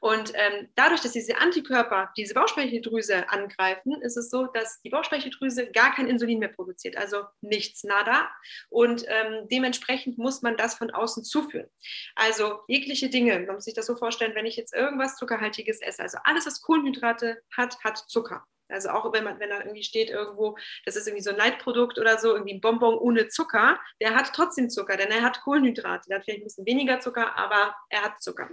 Und 0.00 0.32
ähm, 0.34 0.68
dadurch, 0.74 1.00
dass 1.00 1.12
diese 1.12 1.38
Antikörper 1.38 2.12
diese 2.16 2.34
Bauchspeicheldrüse 2.34 3.28
angreifen, 3.30 4.00
ist 4.02 4.16
es 4.16 4.30
so, 4.30 4.46
dass 4.46 4.80
die 4.82 4.90
Bauchspeicheldrüse 4.90 5.70
gar 5.70 5.94
kein 5.94 6.08
Insulin 6.08 6.38
mehr 6.38 6.48
produziert, 6.48 6.96
also 6.96 7.24
nichts, 7.40 7.84
nada. 7.84 8.28
Und 8.68 9.04
ähm, 9.08 9.48
dementsprechend 9.50 10.18
muss 10.18 10.42
man 10.42 10.56
das 10.56 10.74
von 10.74 10.90
außen 10.90 11.24
zuführen. 11.24 11.68
Also 12.14 12.60
jegliche 12.68 13.08
Dinge, 13.08 13.38
man 13.40 13.56
muss 13.56 13.64
sich 13.64 13.74
das 13.74 13.86
so 13.86 13.96
vorstellen, 13.96 14.34
wenn 14.34 14.46
ich 14.46 14.56
jetzt 14.56 14.74
irgendwas 14.74 15.16
Zuckerhaltiges 15.16 15.80
esse, 15.80 16.02
also 16.02 16.18
alles, 16.24 16.46
was 16.46 16.62
Kohlenhydrate 16.62 17.42
hat, 17.56 17.78
hat 17.84 17.98
Zucker. 18.08 18.44
Also 18.68 18.90
auch 18.90 19.12
wenn 19.12 19.24
man, 19.24 19.38
wenn 19.38 19.50
da 19.50 19.58
irgendwie 19.58 19.82
steht 19.82 20.10
irgendwo, 20.10 20.56
das 20.84 20.96
ist 20.96 21.06
irgendwie 21.06 21.22
so 21.22 21.30
ein 21.30 21.36
Leitprodukt 21.36 21.98
oder 21.98 22.18
so, 22.18 22.34
irgendwie 22.34 22.54
ein 22.54 22.60
Bonbon 22.60 22.96
ohne 22.96 23.28
Zucker, 23.28 23.78
der 24.00 24.14
hat 24.14 24.32
trotzdem 24.34 24.70
Zucker, 24.70 24.96
denn 24.96 25.10
er 25.10 25.22
hat 25.22 25.42
Kohlenhydrate. 25.42 26.08
Der 26.08 26.18
hat 26.18 26.24
vielleicht 26.24 26.42
ein 26.42 26.44
bisschen 26.44 26.66
weniger 26.66 27.00
Zucker, 27.00 27.36
aber 27.36 27.74
er 27.90 28.02
hat 28.02 28.22
Zucker. 28.22 28.48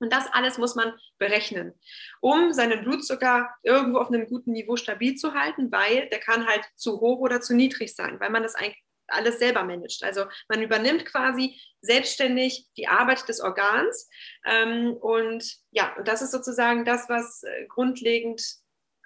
Und 0.00 0.12
das 0.12 0.26
alles 0.32 0.58
muss 0.58 0.74
man 0.74 0.92
berechnen, 1.18 1.72
um 2.20 2.52
seinen 2.52 2.84
Blutzucker 2.84 3.48
irgendwo 3.62 3.98
auf 3.98 4.08
einem 4.08 4.26
guten 4.26 4.52
Niveau 4.52 4.76
stabil 4.76 5.14
zu 5.14 5.34
halten, 5.34 5.70
weil 5.70 6.08
der 6.10 6.18
kann 6.18 6.46
halt 6.46 6.64
zu 6.74 7.00
hoch 7.00 7.20
oder 7.20 7.40
zu 7.40 7.54
niedrig 7.54 7.94
sein, 7.94 8.18
weil 8.20 8.30
man 8.30 8.42
das 8.42 8.54
eigentlich 8.54 8.82
alles 9.06 9.38
selber 9.38 9.62
managt. 9.64 10.02
Also 10.02 10.26
man 10.48 10.62
übernimmt 10.62 11.04
quasi 11.04 11.60
selbstständig 11.80 12.66
die 12.76 12.88
Arbeit 12.88 13.28
des 13.28 13.40
Organs. 13.40 14.08
Ähm, 14.46 14.94
und 14.94 15.44
ja, 15.70 15.94
und 15.96 16.08
das 16.08 16.22
ist 16.22 16.32
sozusagen 16.32 16.84
das, 16.84 17.08
was 17.08 17.42
äh, 17.42 17.66
grundlegend 17.66 18.42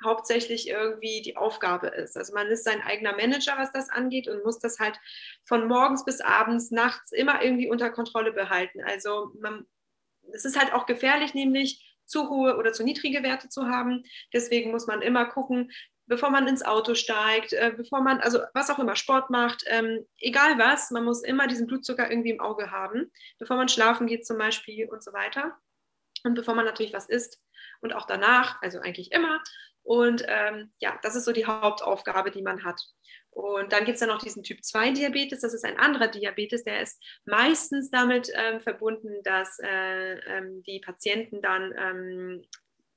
hauptsächlich 0.04 0.68
irgendwie 0.68 1.22
die 1.22 1.36
Aufgabe 1.36 1.88
ist. 1.88 2.16
Also 2.16 2.32
man 2.34 2.46
ist 2.48 2.64
sein 2.64 2.82
eigener 2.82 3.16
Manager, 3.16 3.54
was 3.56 3.72
das 3.72 3.90
angeht 3.90 4.28
und 4.28 4.44
muss 4.44 4.58
das 4.58 4.78
halt 4.78 4.98
von 5.44 5.66
morgens 5.66 6.04
bis 6.04 6.20
abends, 6.20 6.70
nachts 6.70 7.12
immer 7.12 7.42
irgendwie 7.42 7.68
unter 7.68 7.90
Kontrolle 7.90 8.32
behalten. 8.32 8.82
Also 8.84 9.32
man, 9.40 9.66
es 10.32 10.44
ist 10.44 10.58
halt 10.58 10.72
auch 10.72 10.86
gefährlich, 10.86 11.34
nämlich 11.34 11.96
zu 12.04 12.30
hohe 12.30 12.56
oder 12.56 12.72
zu 12.72 12.84
niedrige 12.84 13.22
Werte 13.22 13.48
zu 13.48 13.66
haben. 13.66 14.04
Deswegen 14.32 14.70
muss 14.70 14.86
man 14.86 15.02
immer 15.02 15.26
gucken, 15.26 15.70
bevor 16.06 16.30
man 16.30 16.48
ins 16.48 16.64
Auto 16.64 16.94
steigt, 16.94 17.52
äh, 17.52 17.72
bevor 17.76 18.00
man, 18.00 18.20
also 18.20 18.40
was 18.54 18.70
auch 18.70 18.78
immer, 18.78 18.96
Sport 18.96 19.30
macht, 19.30 19.64
ähm, 19.66 20.06
egal 20.18 20.58
was, 20.58 20.90
man 20.90 21.04
muss 21.04 21.22
immer 21.22 21.46
diesen 21.46 21.66
Blutzucker 21.66 22.10
irgendwie 22.10 22.30
im 22.30 22.40
Auge 22.40 22.70
haben, 22.70 23.12
bevor 23.38 23.56
man 23.56 23.68
schlafen 23.68 24.06
geht 24.06 24.26
zum 24.26 24.38
Beispiel 24.38 24.88
und 24.88 25.04
so 25.04 25.12
weiter. 25.12 25.56
Und 26.24 26.34
bevor 26.34 26.54
man 26.54 26.64
natürlich 26.64 26.94
was 26.94 27.08
isst 27.08 27.40
und 27.80 27.94
auch 27.94 28.06
danach, 28.06 28.60
also 28.62 28.80
eigentlich 28.80 29.12
immer. 29.12 29.40
Und 29.88 30.22
ähm, 30.28 30.70
ja, 30.80 30.98
das 31.02 31.16
ist 31.16 31.24
so 31.24 31.32
die 31.32 31.46
Hauptaufgabe, 31.46 32.30
die 32.30 32.42
man 32.42 32.62
hat. 32.62 32.78
Und 33.30 33.72
dann 33.72 33.86
gibt 33.86 33.94
es 33.94 34.02
ja 34.02 34.06
noch 34.06 34.20
diesen 34.20 34.42
Typ 34.42 34.62
2 34.62 34.90
Diabetes, 34.90 35.40
das 35.40 35.54
ist 35.54 35.64
ein 35.64 35.78
anderer 35.78 36.08
Diabetes, 36.08 36.62
der 36.62 36.82
ist 36.82 37.02
meistens 37.24 37.90
damit 37.90 38.30
ähm, 38.34 38.60
verbunden, 38.60 39.22
dass 39.24 39.58
äh, 39.60 40.18
ähm, 40.26 40.62
die 40.64 40.80
Patienten 40.80 41.40
dann 41.40 41.72
ähm, 41.78 42.44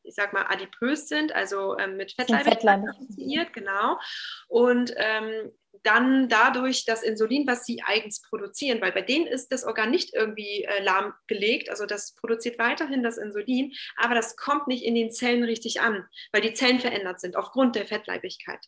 ich 0.03 0.15
sag 0.15 0.33
mal, 0.33 0.47
adipös 0.49 1.07
sind, 1.07 1.33
also 1.33 1.77
ähm, 1.77 1.95
mit 1.95 2.11
Fettleibigkeit 2.11 2.81
assoziiert, 2.89 3.53
genau. 3.53 3.99
Und 4.47 4.91
ähm, 4.97 5.51
dann 5.83 6.29
dadurch 6.29 6.85
das 6.85 7.03
Insulin, 7.03 7.47
was 7.47 7.65
sie 7.65 7.81
eigens 7.83 8.21
produzieren, 8.21 8.81
weil 8.81 8.91
bei 8.91 9.01
denen 9.01 9.27
ist 9.27 9.51
das 9.51 9.63
Organ 9.63 9.91
nicht 9.91 10.13
irgendwie 10.13 10.63
äh, 10.63 10.83
lahmgelegt, 10.83 11.69
also 11.69 11.85
das 11.85 12.15
produziert 12.15 12.59
weiterhin 12.59 13.03
das 13.03 13.17
Insulin, 13.17 13.73
aber 13.97 14.15
das 14.15 14.35
kommt 14.35 14.67
nicht 14.67 14.83
in 14.83 14.95
den 14.95 15.11
Zellen 15.11 15.43
richtig 15.43 15.81
an, 15.81 16.05
weil 16.31 16.41
die 16.41 16.53
Zellen 16.53 16.79
verändert 16.79 17.19
sind 17.19 17.35
aufgrund 17.35 17.75
der 17.75 17.87
Fettleibigkeit. 17.87 18.59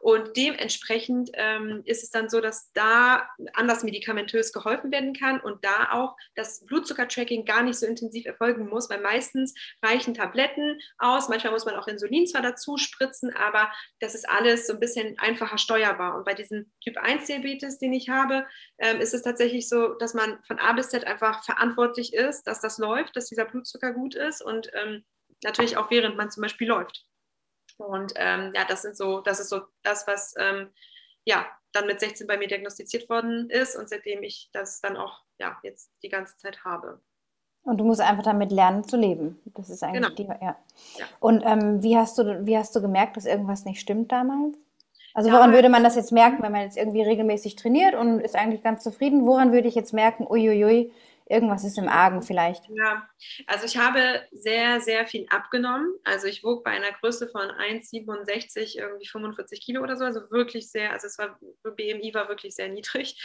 Und 0.00 0.36
dementsprechend 0.36 1.30
ähm, 1.34 1.82
ist 1.84 2.02
es 2.02 2.10
dann 2.10 2.28
so, 2.28 2.40
dass 2.40 2.72
da 2.72 3.28
anders 3.54 3.82
medikamentös 3.82 4.52
geholfen 4.52 4.92
werden 4.92 5.14
kann 5.14 5.40
und 5.40 5.64
da 5.64 5.92
auch 5.92 6.16
das 6.34 6.64
Blutzuckertracking 6.66 7.44
gar 7.44 7.62
nicht 7.62 7.78
so 7.78 7.86
intensiv 7.86 8.26
erfolgen 8.26 8.68
muss, 8.68 8.88
weil 8.90 9.00
meistens 9.00 9.54
reichen 9.82 10.14
Tabletten 10.14 10.78
aus, 10.98 11.28
manchmal 11.28 11.52
muss 11.52 11.64
man 11.64 11.76
auch 11.76 11.88
Insulin 11.88 12.26
zwar 12.26 12.42
dazu 12.42 12.76
spritzen, 12.76 13.34
aber 13.34 13.70
das 13.98 14.14
ist 14.14 14.28
alles 14.28 14.66
so 14.66 14.74
ein 14.74 14.80
bisschen 14.80 15.18
einfacher 15.18 15.58
steuerbar. 15.58 16.16
Und 16.16 16.24
bei 16.24 16.34
diesen 16.34 16.59
Typ 16.82 16.96
1 16.96 17.26
Diabetes, 17.26 17.78
den 17.78 17.92
ich 17.92 18.08
habe, 18.08 18.46
ähm, 18.78 19.00
ist 19.00 19.14
es 19.14 19.22
tatsächlich 19.22 19.68
so, 19.68 19.94
dass 19.94 20.14
man 20.14 20.42
von 20.44 20.58
A 20.58 20.72
bis 20.72 20.88
Z 20.88 21.06
einfach 21.06 21.44
verantwortlich 21.44 22.12
ist, 22.14 22.44
dass 22.44 22.60
das 22.60 22.78
läuft, 22.78 23.16
dass 23.16 23.26
dieser 23.26 23.44
Blutzucker 23.44 23.92
gut 23.92 24.14
ist 24.14 24.42
und 24.42 24.70
ähm, 24.74 25.04
natürlich 25.42 25.76
auch 25.76 25.90
während 25.90 26.16
man 26.16 26.30
zum 26.30 26.42
Beispiel 26.42 26.68
läuft. 26.68 27.06
Und 27.78 28.12
ähm, 28.16 28.52
ja, 28.54 28.64
das 28.64 28.82
sind 28.82 28.96
so, 28.96 29.20
das 29.20 29.40
ist 29.40 29.48
so 29.48 29.62
das, 29.82 30.06
was 30.06 30.34
ähm, 30.38 30.70
ja 31.24 31.46
dann 31.72 31.86
mit 31.86 32.00
16 32.00 32.26
bei 32.26 32.36
mir 32.36 32.48
diagnostiziert 32.48 33.08
worden 33.08 33.48
ist 33.48 33.76
und 33.76 33.88
seitdem 33.88 34.22
ich 34.22 34.50
das 34.52 34.80
dann 34.80 34.96
auch 34.96 35.22
ja 35.38 35.58
jetzt 35.62 35.92
die 36.02 36.08
ganze 36.08 36.36
Zeit 36.36 36.64
habe. 36.64 37.00
Und 37.62 37.78
du 37.78 37.84
musst 37.84 38.00
einfach 38.00 38.22
damit 38.22 38.52
lernen 38.52 38.84
zu 38.84 38.96
leben. 38.96 39.38
Das 39.54 39.68
ist 39.68 39.82
eigentlich 39.82 40.16
genau. 40.16 40.34
die, 40.34 40.44
ja. 40.44 40.56
ja. 40.96 41.06
Und 41.20 41.42
ähm, 41.44 41.82
wie 41.82 41.96
hast 41.96 42.16
du, 42.18 42.46
wie 42.46 42.56
hast 42.56 42.74
du 42.74 42.80
gemerkt, 42.80 43.16
dass 43.16 43.26
irgendwas 43.26 43.64
nicht 43.64 43.80
stimmt 43.80 44.10
damals? 44.12 44.56
Also 45.14 45.30
woran 45.32 45.52
würde 45.52 45.68
man 45.68 45.82
das 45.82 45.96
jetzt 45.96 46.12
merken, 46.12 46.42
wenn 46.42 46.52
man 46.52 46.62
jetzt 46.62 46.76
irgendwie 46.76 47.02
regelmäßig 47.02 47.56
trainiert 47.56 47.94
und 47.94 48.20
ist 48.20 48.36
eigentlich 48.36 48.62
ganz 48.62 48.82
zufrieden? 48.82 49.26
Woran 49.26 49.52
würde 49.52 49.68
ich 49.68 49.74
jetzt 49.74 49.92
merken, 49.92 50.26
uiuiui, 50.28 50.92
irgendwas 51.30 51.64
ist 51.64 51.78
im 51.78 51.88
Argen 51.88 52.22
vielleicht. 52.22 52.64
Ja, 52.70 53.08
also 53.46 53.64
ich 53.64 53.76
habe 53.76 54.22
sehr, 54.32 54.80
sehr 54.80 55.06
viel 55.06 55.26
abgenommen. 55.30 55.94
Also 56.04 56.26
ich 56.26 56.42
wog 56.42 56.64
bei 56.64 56.72
einer 56.72 56.92
Größe 56.92 57.28
von 57.28 57.42
1,67 57.42 58.76
irgendwie 58.76 59.06
45 59.06 59.60
Kilo 59.64 59.82
oder 59.82 59.96
so, 59.96 60.04
also 60.04 60.20
wirklich 60.30 60.70
sehr, 60.70 60.92
also 60.92 61.06
es 61.06 61.18
war, 61.18 61.38
BMI 61.62 62.12
war 62.14 62.28
wirklich 62.28 62.54
sehr 62.56 62.68
niedrig. 62.68 63.16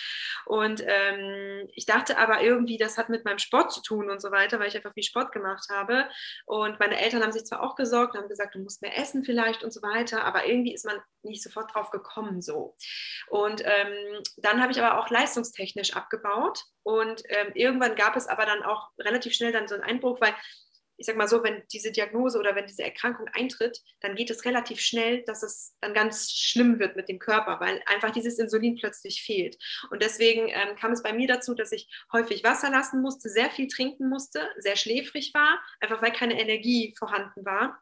Und 0.46 0.84
ähm, 0.86 1.68
ich 1.74 1.86
dachte 1.86 2.18
aber 2.20 2.42
irgendwie, 2.42 2.78
das 2.78 2.98
hat 2.98 3.10
mit 3.10 3.26
meinem 3.26 3.40
Sport 3.40 3.74
zu 3.74 3.82
tun 3.82 4.10
und 4.12 4.22
so 4.22 4.32
weiter, 4.32 4.60
weil 4.60 4.68
ich 4.68 4.76
einfach 4.76 4.94
viel 4.94 5.04
Sport 5.04 5.32
gemacht 5.32 5.66
habe. 5.72 6.08
Und 6.46 6.80
meine 6.80 7.02
Eltern 7.02 7.24
haben 7.24 7.32
sich 7.32 7.46
zwar 7.46 7.64
auch 7.64 7.76
gesorgt, 7.76 8.16
haben 8.16 8.30
gesagt, 8.30 8.54
du 8.54 8.60
musst 8.60 8.84
mehr 8.84 8.98
essen 8.98 9.24
vielleicht 9.24 9.64
und 9.64 9.74
so 9.74 9.82
weiter, 9.82 10.24
aber 10.24 10.46
irgendwie 10.46 10.74
ist 10.74 10.86
man 10.86 10.98
nicht 11.24 11.42
sofort 11.42 11.74
drauf 11.74 11.90
gekommen 11.90 12.44
so. 12.44 12.76
Und 13.30 13.64
ähm, 13.66 14.22
dann 14.38 14.62
habe 14.62 14.72
ich 14.72 14.82
aber 14.82 15.00
auch 15.00 15.10
leistungstechnisch 15.10 15.96
abgebaut 15.96 16.64
und 16.86 17.24
ähm, 17.30 17.52
irgendwann 17.56 17.96
gab 17.96 18.16
es 18.16 18.28
aber 18.28 18.46
dann 18.46 18.62
auch 18.62 18.92
relativ 19.00 19.34
schnell 19.34 19.52
dann 19.52 19.68
so 19.68 19.74
einen 19.74 19.84
Einbruch, 19.84 20.22
weil 20.22 20.36
ich 20.98 21.08
sage 21.08 21.18
mal 21.18 21.28
so, 21.28 21.44
wenn 21.44 21.64
diese 21.74 21.92
Diagnose 21.92 22.38
oder 22.38 22.56
wenn 22.56 22.68
diese 22.68 22.84
Erkrankung 22.84 23.28
eintritt, 23.34 23.82
dann 24.02 24.16
geht 24.16 24.30
es 24.30 24.46
relativ 24.46 24.80
schnell, 24.80 25.24
dass 25.24 25.42
es 25.42 25.76
dann 25.82 25.96
ganz 25.96 26.32
schlimm 26.32 26.78
wird 26.80 26.96
mit 26.96 27.10
dem 27.10 27.18
Körper, 27.18 27.60
weil 27.60 27.82
einfach 27.88 28.12
dieses 28.12 28.38
Insulin 28.38 28.76
plötzlich 28.76 29.24
fehlt. 29.24 29.58
Und 29.90 30.04
deswegen 30.04 30.48
ähm, 30.48 30.76
kam 30.80 30.92
es 30.92 31.02
bei 31.02 31.12
mir 31.12 31.28
dazu, 31.28 31.56
dass 31.56 31.72
ich 31.72 31.90
häufig 32.14 32.44
Wasser 32.44 32.70
lassen 32.70 33.02
musste, 33.02 33.30
sehr 33.30 33.50
viel 33.50 33.68
trinken 33.68 34.08
musste, 34.08 34.48
sehr 34.60 34.76
schläfrig 34.76 35.34
war, 35.34 35.60
einfach 35.80 36.04
weil 36.04 36.14
keine 36.14 36.40
Energie 36.40 36.96
vorhanden 36.98 37.44
war. 37.46 37.82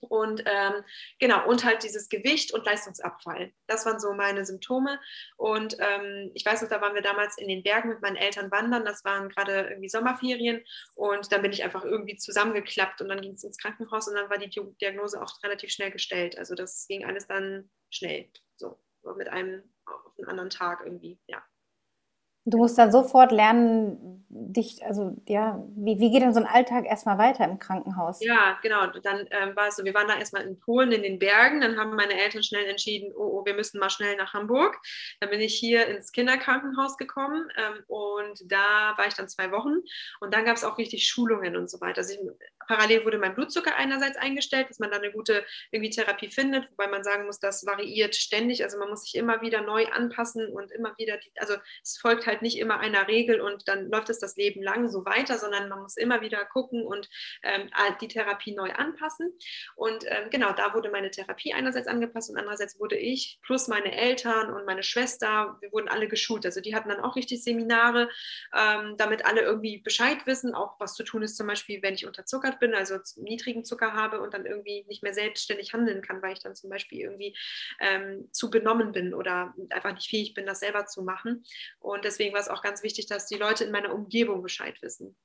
Und 0.00 0.42
ähm, 0.46 0.84
genau, 1.18 1.46
und 1.48 1.64
halt 1.64 1.82
dieses 1.82 2.08
Gewicht 2.08 2.52
und 2.52 2.64
Leistungsabfall. 2.64 3.52
Das 3.66 3.86
waren 3.86 4.00
so 4.00 4.12
meine 4.12 4.44
Symptome. 4.44 5.00
Und 5.36 5.76
ähm, 5.78 6.30
ich 6.34 6.44
weiß 6.44 6.62
noch, 6.62 6.68
da 6.68 6.80
waren 6.80 6.94
wir 6.94 7.02
damals 7.02 7.38
in 7.38 7.48
den 7.48 7.62
Bergen 7.62 7.88
mit 7.88 8.02
meinen 8.02 8.16
Eltern 8.16 8.50
wandern. 8.50 8.84
Das 8.84 9.04
waren 9.04 9.28
gerade 9.28 9.68
irgendwie 9.68 9.88
Sommerferien. 9.88 10.64
Und 10.94 11.32
dann 11.32 11.42
bin 11.42 11.52
ich 11.52 11.64
einfach 11.64 11.84
irgendwie 11.84 12.16
zusammengeklappt 12.16 13.00
und 13.00 13.08
dann 13.08 13.20
ging 13.20 13.32
es 13.32 13.44
ins 13.44 13.58
Krankenhaus 13.58 14.08
und 14.08 14.14
dann 14.14 14.30
war 14.30 14.38
die 14.38 14.50
Diagnose 14.80 15.20
auch 15.20 15.42
relativ 15.42 15.70
schnell 15.70 15.90
gestellt. 15.90 16.38
Also 16.38 16.54
das 16.54 16.86
ging 16.86 17.04
alles 17.04 17.26
dann 17.26 17.70
schnell. 17.90 18.30
So, 18.56 18.78
mit 19.16 19.28
einem 19.28 19.62
auf 19.86 20.18
einen 20.18 20.28
anderen 20.28 20.50
Tag 20.50 20.82
irgendwie, 20.84 21.18
ja. 21.26 21.42
Du 22.44 22.58
musst 22.58 22.76
dann 22.76 22.92
sofort 22.92 23.32
lernen, 23.32 24.24
dich, 24.34 24.84
also 24.84 25.16
ja, 25.28 25.62
wie, 25.76 26.00
wie 26.00 26.10
geht 26.10 26.22
denn 26.22 26.34
so 26.34 26.40
ein 26.40 26.46
Alltag 26.46 26.86
erstmal 26.86 27.18
weiter 27.18 27.44
im 27.44 27.58
Krankenhaus? 27.60 28.18
Ja, 28.20 28.58
genau. 28.62 28.86
Dann 28.86 29.28
ähm, 29.30 29.54
war 29.54 29.68
es 29.68 29.76
so, 29.76 29.84
wir 29.84 29.94
waren 29.94 30.08
da 30.08 30.18
erstmal 30.18 30.42
in 30.42 30.58
Polen 30.58 30.90
in 30.90 31.02
den 31.02 31.20
Bergen, 31.20 31.60
dann 31.60 31.78
haben 31.78 31.94
meine 31.94 32.20
Eltern 32.20 32.42
schnell 32.42 32.66
entschieden, 32.66 33.12
oh, 33.16 33.40
oh 33.40 33.46
wir 33.46 33.54
müssen 33.54 33.78
mal 33.78 33.90
schnell 33.90 34.16
nach 34.16 34.34
Hamburg. 34.34 34.76
Dann 35.20 35.30
bin 35.30 35.40
ich 35.40 35.54
hier 35.54 35.86
ins 35.86 36.10
Kinderkrankenhaus 36.10 36.96
gekommen 36.96 37.48
ähm, 37.56 37.84
und 37.86 38.40
da 38.50 38.94
war 38.96 39.06
ich 39.06 39.14
dann 39.14 39.28
zwei 39.28 39.52
Wochen 39.52 39.74
und 40.20 40.34
dann 40.34 40.44
gab 40.44 40.56
es 40.56 40.64
auch 40.64 40.78
richtig 40.78 41.06
Schulungen 41.06 41.56
und 41.56 41.70
so 41.70 41.80
weiter. 41.80 41.98
Also 41.98 42.14
ich, 42.14 42.20
parallel 42.66 43.04
wurde 43.04 43.18
mein 43.18 43.34
Blutzucker 43.34 43.76
einerseits 43.76 44.16
eingestellt, 44.16 44.68
dass 44.70 44.78
man 44.78 44.90
dann 44.90 45.02
eine 45.02 45.12
gute 45.12 45.44
irgendwie 45.70 45.90
Therapie 45.90 46.28
findet, 46.28 46.70
wobei 46.72 46.88
man 46.88 47.04
sagen 47.04 47.26
muss, 47.26 47.38
das 47.38 47.66
variiert 47.66 48.16
ständig. 48.16 48.64
Also 48.64 48.78
man 48.78 48.88
muss 48.88 49.02
sich 49.02 49.14
immer 49.14 49.40
wieder 49.42 49.60
neu 49.62 49.86
anpassen 49.86 50.48
und 50.48 50.72
immer 50.72 50.96
wieder, 50.98 51.18
die, 51.18 51.30
also 51.36 51.54
es 51.82 51.98
folgt 51.98 52.26
halt 52.26 52.33
nicht 52.42 52.58
immer 52.58 52.80
einer 52.80 53.08
Regel 53.08 53.40
und 53.40 53.68
dann 53.68 53.90
läuft 53.90 54.10
es 54.10 54.18
das 54.18 54.36
Leben 54.36 54.62
lang 54.62 54.88
so 54.88 55.04
weiter, 55.04 55.38
sondern 55.38 55.68
man 55.68 55.82
muss 55.82 55.96
immer 55.96 56.20
wieder 56.20 56.44
gucken 56.44 56.84
und 56.84 57.08
ähm, 57.42 57.70
die 58.00 58.08
Therapie 58.08 58.54
neu 58.54 58.70
anpassen. 58.72 59.32
Und 59.76 60.04
ähm, 60.06 60.30
genau, 60.30 60.52
da 60.52 60.74
wurde 60.74 60.90
meine 60.90 61.10
Therapie 61.10 61.52
einerseits 61.52 61.86
angepasst 61.86 62.30
und 62.30 62.36
andererseits 62.36 62.78
wurde 62.78 62.96
ich 62.96 63.38
plus 63.42 63.68
meine 63.68 63.96
Eltern 63.96 64.52
und 64.52 64.66
meine 64.66 64.82
Schwester, 64.82 65.56
wir 65.60 65.72
wurden 65.72 65.88
alle 65.88 66.08
geschult. 66.08 66.44
Also 66.46 66.60
die 66.60 66.74
hatten 66.74 66.88
dann 66.88 67.00
auch 67.00 67.16
richtig 67.16 67.42
Seminare, 67.42 68.08
ähm, 68.56 68.96
damit 68.96 69.24
alle 69.24 69.42
irgendwie 69.42 69.78
Bescheid 69.78 70.26
wissen, 70.26 70.54
auch 70.54 70.78
was 70.80 70.94
zu 70.94 71.04
tun 71.04 71.22
ist, 71.22 71.36
zum 71.36 71.46
Beispiel, 71.46 71.82
wenn 71.82 71.94
ich 71.94 72.06
unterzuckert 72.06 72.58
bin, 72.60 72.74
also 72.74 72.98
niedrigen 73.16 73.64
Zucker 73.64 73.92
habe 73.92 74.20
und 74.20 74.34
dann 74.34 74.46
irgendwie 74.46 74.84
nicht 74.88 75.02
mehr 75.02 75.14
selbstständig 75.14 75.72
handeln 75.72 76.02
kann, 76.02 76.22
weil 76.22 76.32
ich 76.32 76.40
dann 76.40 76.54
zum 76.54 76.70
Beispiel 76.70 77.00
irgendwie 77.00 77.36
ähm, 77.80 78.28
zu 78.32 78.50
benommen 78.50 78.92
bin 78.92 79.14
oder 79.14 79.54
einfach 79.70 79.92
nicht 79.92 80.08
fähig 80.08 80.34
bin, 80.34 80.46
das 80.46 80.60
selber 80.60 80.86
zu 80.86 81.02
machen. 81.02 81.44
Und 81.78 82.04
deswegen 82.04 82.23
war 82.32 82.40
es 82.40 82.48
auch 82.48 82.62
ganz 82.62 82.82
wichtig, 82.82 83.06
dass 83.06 83.26
die 83.26 83.36
Leute 83.36 83.64
in 83.64 83.72
meiner 83.72 83.94
Umgebung 83.94 84.42
Bescheid 84.42 84.80
wissen. 84.82 85.16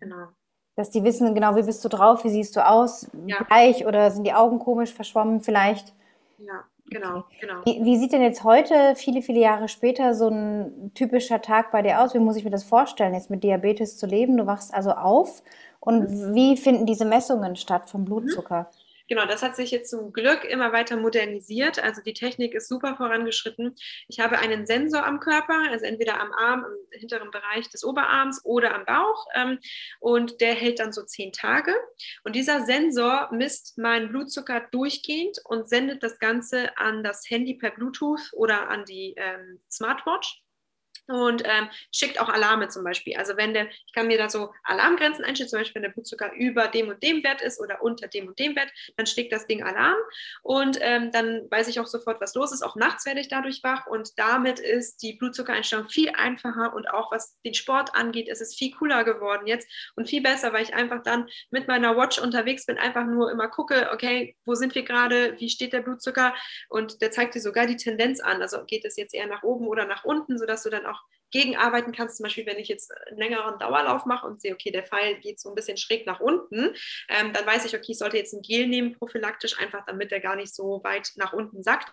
Genau. 0.00 0.28
Dass 0.76 0.90
die 0.90 1.02
wissen, 1.02 1.34
genau, 1.34 1.56
wie 1.56 1.62
bist 1.62 1.84
du 1.84 1.88
drauf, 1.88 2.24
wie 2.24 2.30
siehst 2.30 2.54
du 2.56 2.66
aus, 2.66 3.08
ja. 3.26 3.42
bleich 3.44 3.86
oder 3.86 4.10
sind 4.10 4.24
die 4.24 4.32
Augen 4.32 4.58
komisch 4.58 4.92
verschwommen 4.92 5.40
vielleicht? 5.40 5.92
Ja, 6.38 6.64
genau, 6.86 7.24
genau. 7.40 7.64
Wie, 7.64 7.84
wie, 7.84 7.96
sieht 7.96 8.12
denn 8.12 8.22
jetzt 8.22 8.44
heute, 8.44 8.94
viele, 8.94 9.22
viele 9.22 9.40
Jahre 9.40 9.68
später, 9.68 10.14
so 10.14 10.28
ein 10.28 10.92
typischer 10.94 11.42
Tag 11.42 11.72
bei 11.72 11.82
dir 11.82 12.00
aus? 12.00 12.14
Wie 12.14 12.20
muss 12.20 12.36
ich 12.36 12.44
mir 12.44 12.50
das 12.50 12.64
vorstellen, 12.64 13.14
jetzt 13.14 13.30
mit 13.30 13.42
Diabetes 13.42 13.98
zu 13.98 14.06
leben? 14.06 14.36
Du 14.36 14.46
wachst 14.46 14.72
also 14.72 14.92
auf 14.92 15.42
und 15.80 16.08
mhm. 16.08 16.34
wie 16.34 16.56
finden 16.56 16.86
diese 16.86 17.04
Messungen 17.04 17.56
statt 17.56 17.90
vom 17.90 18.04
Blutzucker? 18.04 18.70
Genau, 19.08 19.24
das 19.24 19.42
hat 19.42 19.56
sich 19.56 19.70
jetzt 19.70 19.88
zum 19.88 20.12
Glück 20.12 20.44
immer 20.44 20.70
weiter 20.72 20.98
modernisiert. 20.98 21.82
Also 21.82 22.02
die 22.02 22.12
Technik 22.12 22.54
ist 22.54 22.68
super 22.68 22.94
vorangeschritten. 22.96 23.74
Ich 24.06 24.20
habe 24.20 24.38
einen 24.38 24.66
Sensor 24.66 25.06
am 25.06 25.18
Körper, 25.18 25.58
also 25.70 25.86
entweder 25.86 26.20
am 26.20 26.30
Arm, 26.32 26.66
im 26.92 27.00
hinteren 27.00 27.30
Bereich 27.30 27.70
des 27.70 27.84
Oberarms 27.84 28.44
oder 28.44 28.74
am 28.74 28.84
Bauch. 28.84 29.26
Ähm, 29.34 29.60
und 30.00 30.42
der 30.42 30.54
hält 30.54 30.78
dann 30.78 30.92
so 30.92 31.02
zehn 31.04 31.32
Tage. 31.32 31.72
Und 32.22 32.36
dieser 32.36 32.66
Sensor 32.66 33.30
misst 33.32 33.78
meinen 33.78 34.10
Blutzucker 34.10 34.60
durchgehend 34.72 35.38
und 35.44 35.70
sendet 35.70 36.02
das 36.02 36.18
Ganze 36.18 36.76
an 36.76 37.02
das 37.02 37.30
Handy 37.30 37.54
per 37.54 37.70
Bluetooth 37.70 38.30
oder 38.34 38.68
an 38.68 38.84
die 38.84 39.14
ähm, 39.16 39.58
Smartwatch 39.70 40.42
und 41.08 41.42
ähm, 41.44 41.68
schickt 41.92 42.20
auch 42.20 42.28
Alarme 42.28 42.68
zum 42.68 42.84
Beispiel. 42.84 43.16
Also 43.16 43.36
wenn 43.36 43.54
der, 43.54 43.68
ich 43.68 43.92
kann 43.94 44.06
mir 44.06 44.18
da 44.18 44.28
so 44.28 44.52
Alarmgrenzen 44.64 45.24
einstellen, 45.24 45.48
zum 45.48 45.58
Beispiel 45.58 45.76
wenn 45.76 45.88
der 45.88 45.94
Blutzucker 45.94 46.32
über 46.34 46.68
dem 46.68 46.88
und 46.88 47.02
dem 47.02 47.24
Wert 47.24 47.40
ist 47.40 47.60
oder 47.60 47.82
unter 47.82 48.08
dem 48.08 48.28
und 48.28 48.38
dem 48.38 48.54
Wert, 48.54 48.70
dann 48.96 49.06
schlägt 49.06 49.32
das 49.32 49.46
Ding 49.46 49.62
Alarm 49.62 49.96
und 50.42 50.78
ähm, 50.80 51.10
dann 51.10 51.50
weiß 51.50 51.68
ich 51.68 51.80
auch 51.80 51.86
sofort, 51.86 52.20
was 52.20 52.34
los 52.34 52.52
ist. 52.52 52.62
Auch 52.62 52.76
nachts 52.76 53.06
werde 53.06 53.20
ich 53.20 53.28
dadurch 53.28 53.62
wach 53.62 53.86
und 53.86 54.18
damit 54.18 54.60
ist 54.60 55.02
die 55.02 55.14
Blutzuckereinstellung 55.14 55.88
viel 55.88 56.10
einfacher 56.10 56.74
und 56.74 56.90
auch 56.90 57.10
was 57.10 57.38
den 57.42 57.54
Sport 57.54 57.94
angeht, 57.94 58.28
ist 58.28 58.42
es 58.42 58.54
viel 58.54 58.72
cooler 58.72 59.04
geworden 59.04 59.46
jetzt 59.46 59.68
und 59.96 60.08
viel 60.08 60.22
besser, 60.22 60.52
weil 60.52 60.62
ich 60.62 60.74
einfach 60.74 61.02
dann 61.02 61.28
mit 61.50 61.68
meiner 61.68 61.96
Watch 61.96 62.18
unterwegs 62.18 62.66
bin, 62.66 62.78
einfach 62.78 63.06
nur 63.06 63.30
immer 63.30 63.48
gucke, 63.48 63.90
okay, 63.92 64.36
wo 64.44 64.54
sind 64.54 64.74
wir 64.74 64.82
gerade, 64.82 65.38
wie 65.38 65.48
steht 65.48 65.72
der 65.72 65.80
Blutzucker 65.80 66.34
und 66.68 67.00
der 67.00 67.10
zeigt 67.10 67.34
dir 67.34 67.40
sogar 67.40 67.66
die 67.66 67.76
Tendenz 67.76 68.20
an. 68.20 68.42
Also 68.42 68.64
geht 68.64 68.84
es 68.84 68.96
jetzt 68.96 69.14
eher 69.14 69.26
nach 69.26 69.42
oben 69.42 69.66
oder 69.66 69.86
nach 69.86 70.04
unten, 70.04 70.38
sodass 70.38 70.62
du 70.62 70.70
dann 70.70 70.86
auch 70.86 70.97
gegenarbeiten 71.30 71.92
kannst. 71.92 72.16
Zum 72.16 72.24
Beispiel, 72.24 72.46
wenn 72.46 72.58
ich 72.58 72.68
jetzt 72.68 72.92
einen 73.08 73.18
längeren 73.18 73.58
Dauerlauf 73.58 74.06
mache 74.06 74.26
und 74.26 74.40
sehe, 74.40 74.54
okay, 74.54 74.70
der 74.70 74.86
Pfeil 74.86 75.20
geht 75.20 75.40
so 75.40 75.50
ein 75.50 75.54
bisschen 75.54 75.76
schräg 75.76 76.06
nach 76.06 76.20
unten, 76.20 76.74
ähm, 77.08 77.32
dann 77.32 77.46
weiß 77.46 77.64
ich, 77.64 77.74
okay, 77.74 77.92
ich 77.92 77.98
sollte 77.98 78.16
jetzt 78.16 78.32
ein 78.32 78.42
Gel 78.42 78.66
nehmen, 78.66 78.92
prophylaktisch, 78.98 79.58
einfach 79.58 79.84
damit 79.86 80.10
der 80.10 80.20
gar 80.20 80.36
nicht 80.36 80.54
so 80.54 80.80
weit 80.84 81.12
nach 81.16 81.32
unten 81.32 81.62
sackt. 81.62 81.92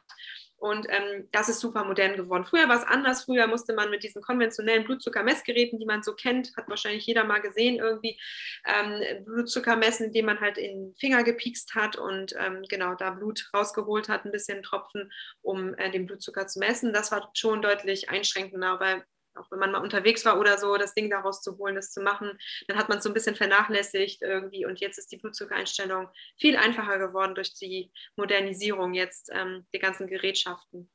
Und 0.58 0.88
ähm, 0.90 1.28
das 1.32 1.50
ist 1.50 1.60
super 1.60 1.84
modern 1.84 2.16
geworden. 2.16 2.46
Früher 2.46 2.70
war 2.70 2.78
es 2.78 2.88
anders. 2.88 3.26
Früher 3.26 3.46
musste 3.48 3.74
man 3.74 3.90
mit 3.90 4.04
diesen 4.04 4.22
konventionellen 4.22 4.86
Blutzuckermessgeräten, 4.86 5.80
die 5.80 5.86
man 5.86 6.02
so 6.02 6.14
kennt, 6.14 6.56
hat 6.56 6.70
wahrscheinlich 6.70 7.06
jeder 7.06 7.26
mal 7.26 7.40
gesehen, 7.40 7.78
irgendwie 7.78 8.20
ähm, 8.66 9.26
Blutzucker 9.26 9.76
messen, 9.76 10.08
indem 10.08 10.26
man 10.26 10.40
halt 10.40 10.58
in 10.58 10.88
den 10.88 10.96
Finger 10.96 11.24
gepiekst 11.24 11.76
hat 11.76 11.98
und 11.98 12.34
ähm, 12.40 12.64
genau 12.70 12.96
da 12.96 13.12
Blut 13.12 13.50
rausgeholt 13.54 14.08
hat, 14.08 14.26
ein 14.26 14.32
bisschen 14.32 14.64
Tropfen, 14.64 15.12
um 15.42 15.74
äh, 15.76 15.92
den 15.92 16.06
Blutzucker 16.06 16.48
zu 16.48 16.60
messen. 16.60 16.94
Das 16.94 17.12
war 17.12 17.30
schon 17.36 17.62
deutlich 17.62 18.10
einschränkender, 18.10 18.80
weil 18.80 19.04
auch 19.36 19.50
wenn 19.52 19.60
man 19.60 19.72
mal 19.72 19.82
unterwegs 19.82 20.26
war 20.26 20.40
oder 20.40 20.58
so, 20.58 20.76
das 20.78 20.94
Ding 20.94 21.10
daraus 21.10 21.42
zu 21.42 21.58
holen, 21.58 21.76
das 21.76 21.92
zu 21.92 22.02
machen, 22.02 22.38
dann 22.68 22.78
hat 22.78 22.90
man 22.90 23.00
es 23.00 23.04
so 23.04 23.10
ein 23.10 23.14
bisschen 23.14 23.36
vernachlässigt 23.36 24.22
irgendwie. 24.22 24.66
Und 24.66 24.80
jetzt 24.80 24.98
ist 24.98 25.12
die 25.12 25.18
Blutzuckereinstellung 25.18 26.10
viel 26.38 26.58
einfacher 26.58 26.98
geworden 27.00 27.36
durch 27.36 27.54
die 27.54 27.92
Modernisierung 28.16 28.94
jetzt 28.94 29.30
ähm, 29.34 29.66
der 29.74 29.80
ganzen 29.80 30.08
Gerätschaften. 30.08 30.90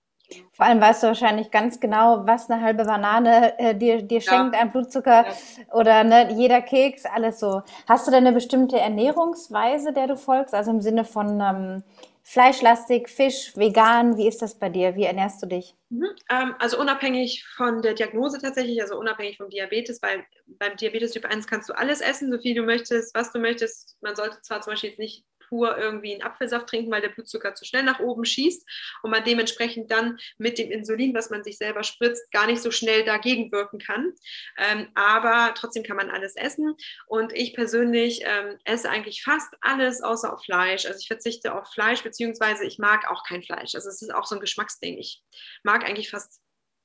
Vor 0.53 0.67
allem 0.67 0.81
weißt 0.81 1.03
du 1.03 1.09
wahrscheinlich 1.09 1.51
ganz 1.51 1.81
genau, 1.81 2.27
was 2.27 2.49
eine 2.49 2.63
halbe 2.63 2.85
Banane 2.85 3.59
äh, 3.59 3.75
dir, 3.75 4.03
dir 4.03 4.21
schenkt 4.21 4.55
ja. 4.55 4.63
an 4.63 4.71
Blutzucker 4.71 5.27
ja. 5.27 5.35
oder 5.73 6.05
ne, 6.05 6.33
jeder 6.35 6.63
Keks, 6.63 7.05
alles 7.05 7.41
so. 7.41 7.63
Hast 7.89 8.07
du 8.07 8.11
denn 8.11 8.27
eine 8.27 8.33
bestimmte 8.33 8.79
Ernährungsweise, 8.79 9.93
der 9.93 10.07
du 10.07 10.17
folgst? 10.17 10.55
Also 10.55 10.71
im 10.71 10.81
Sinne 10.81 11.05
von 11.05 11.41
ähm, 11.41 11.83
Fleischlastig, 12.33 13.09
Fisch, 13.09 13.57
vegan, 13.57 14.17
wie 14.17 14.29
ist 14.29 14.41
das 14.41 14.57
bei 14.57 14.69
dir? 14.69 14.95
Wie 14.95 15.03
ernährst 15.03 15.43
du 15.43 15.47
dich? 15.47 15.75
Mhm, 15.89 16.11
ähm, 16.31 16.55
also 16.61 16.79
unabhängig 16.79 17.45
von 17.57 17.83
der 17.83 17.95
Diagnose 17.95 18.39
tatsächlich, 18.39 18.81
also 18.81 18.97
unabhängig 18.97 19.37
vom 19.37 19.51
Diabetes, 19.51 20.01
weil 20.01 20.25
beim 20.47 20.77
Diabetes 20.77 21.11
Typ 21.11 21.25
1 21.25 21.49
kannst 21.49 21.69
du 21.69 21.73
alles 21.73 22.01
essen, 22.01 22.31
so 22.31 22.39
viel 22.39 22.55
du 22.55 22.63
möchtest, 22.63 23.17
was 23.17 23.33
du 23.33 23.41
möchtest. 23.41 23.97
Man 24.01 24.15
sollte 24.15 24.41
zwar 24.43 24.61
zum 24.61 24.75
Beispiel 24.75 24.91
jetzt 24.91 25.01
nicht 25.01 25.25
pur 25.51 25.77
irgendwie 25.77 26.15
einen 26.15 26.23
Apfelsaft 26.23 26.69
trinken, 26.69 26.91
weil 26.91 27.03
der 27.03 27.11
Blutzucker 27.11 27.55
zu 27.55 27.65
schnell 27.65 27.83
nach 27.83 28.01
oben 28.01 28.25
schießt 28.25 28.67
und 29.03 29.11
man 29.11 29.25
dementsprechend 29.25 29.91
dann 29.91 30.19
mit 30.39 30.59
dem 30.59 30.71
Insulin, 30.71 31.15
was 31.15 31.29
man 31.29 31.43
sich 31.45 31.59
selber 31.59 31.83
spritzt, 31.83 32.31
gar 32.31 32.47
nicht 32.47 32.63
so 32.63 32.71
schnell 32.71 33.05
dagegen 33.05 33.53
wirken 33.53 33.79
kann. 33.79 34.15
Ähm, 34.57 34.89
aber 34.95 35.53
trotzdem 35.55 35.83
kann 35.83 35.97
man 35.97 36.11
alles 36.11 36.37
essen 36.37 36.77
und 37.07 37.35
ich 37.35 37.55
persönlich 37.55 38.23
ähm, 38.25 38.59
esse 38.65 38.89
eigentlich 38.89 39.23
fast 39.23 39.53
alles 39.61 40.03
außer 40.03 40.33
auf 40.33 40.43
Fleisch. 40.45 40.87
Also 40.87 40.99
ich 41.01 41.09
verzichte 41.09 41.55
auf 41.55 41.69
Fleisch, 41.73 42.03
beziehungsweise 42.03 42.65
ich 42.65 42.79
mag 42.79 43.11
auch 43.11 43.25
kein 43.25 43.43
Fleisch. 43.43 43.75
Also 43.75 43.89
es 43.89 44.01
ist 44.01 44.15
auch 44.15 44.27
so 44.27 44.37
ein 44.37 44.41
Geschmacksding. 44.41 44.97
Ich 44.99 45.21
mag 45.65 45.85
eigentlich 45.85 46.11
fast 46.11 46.41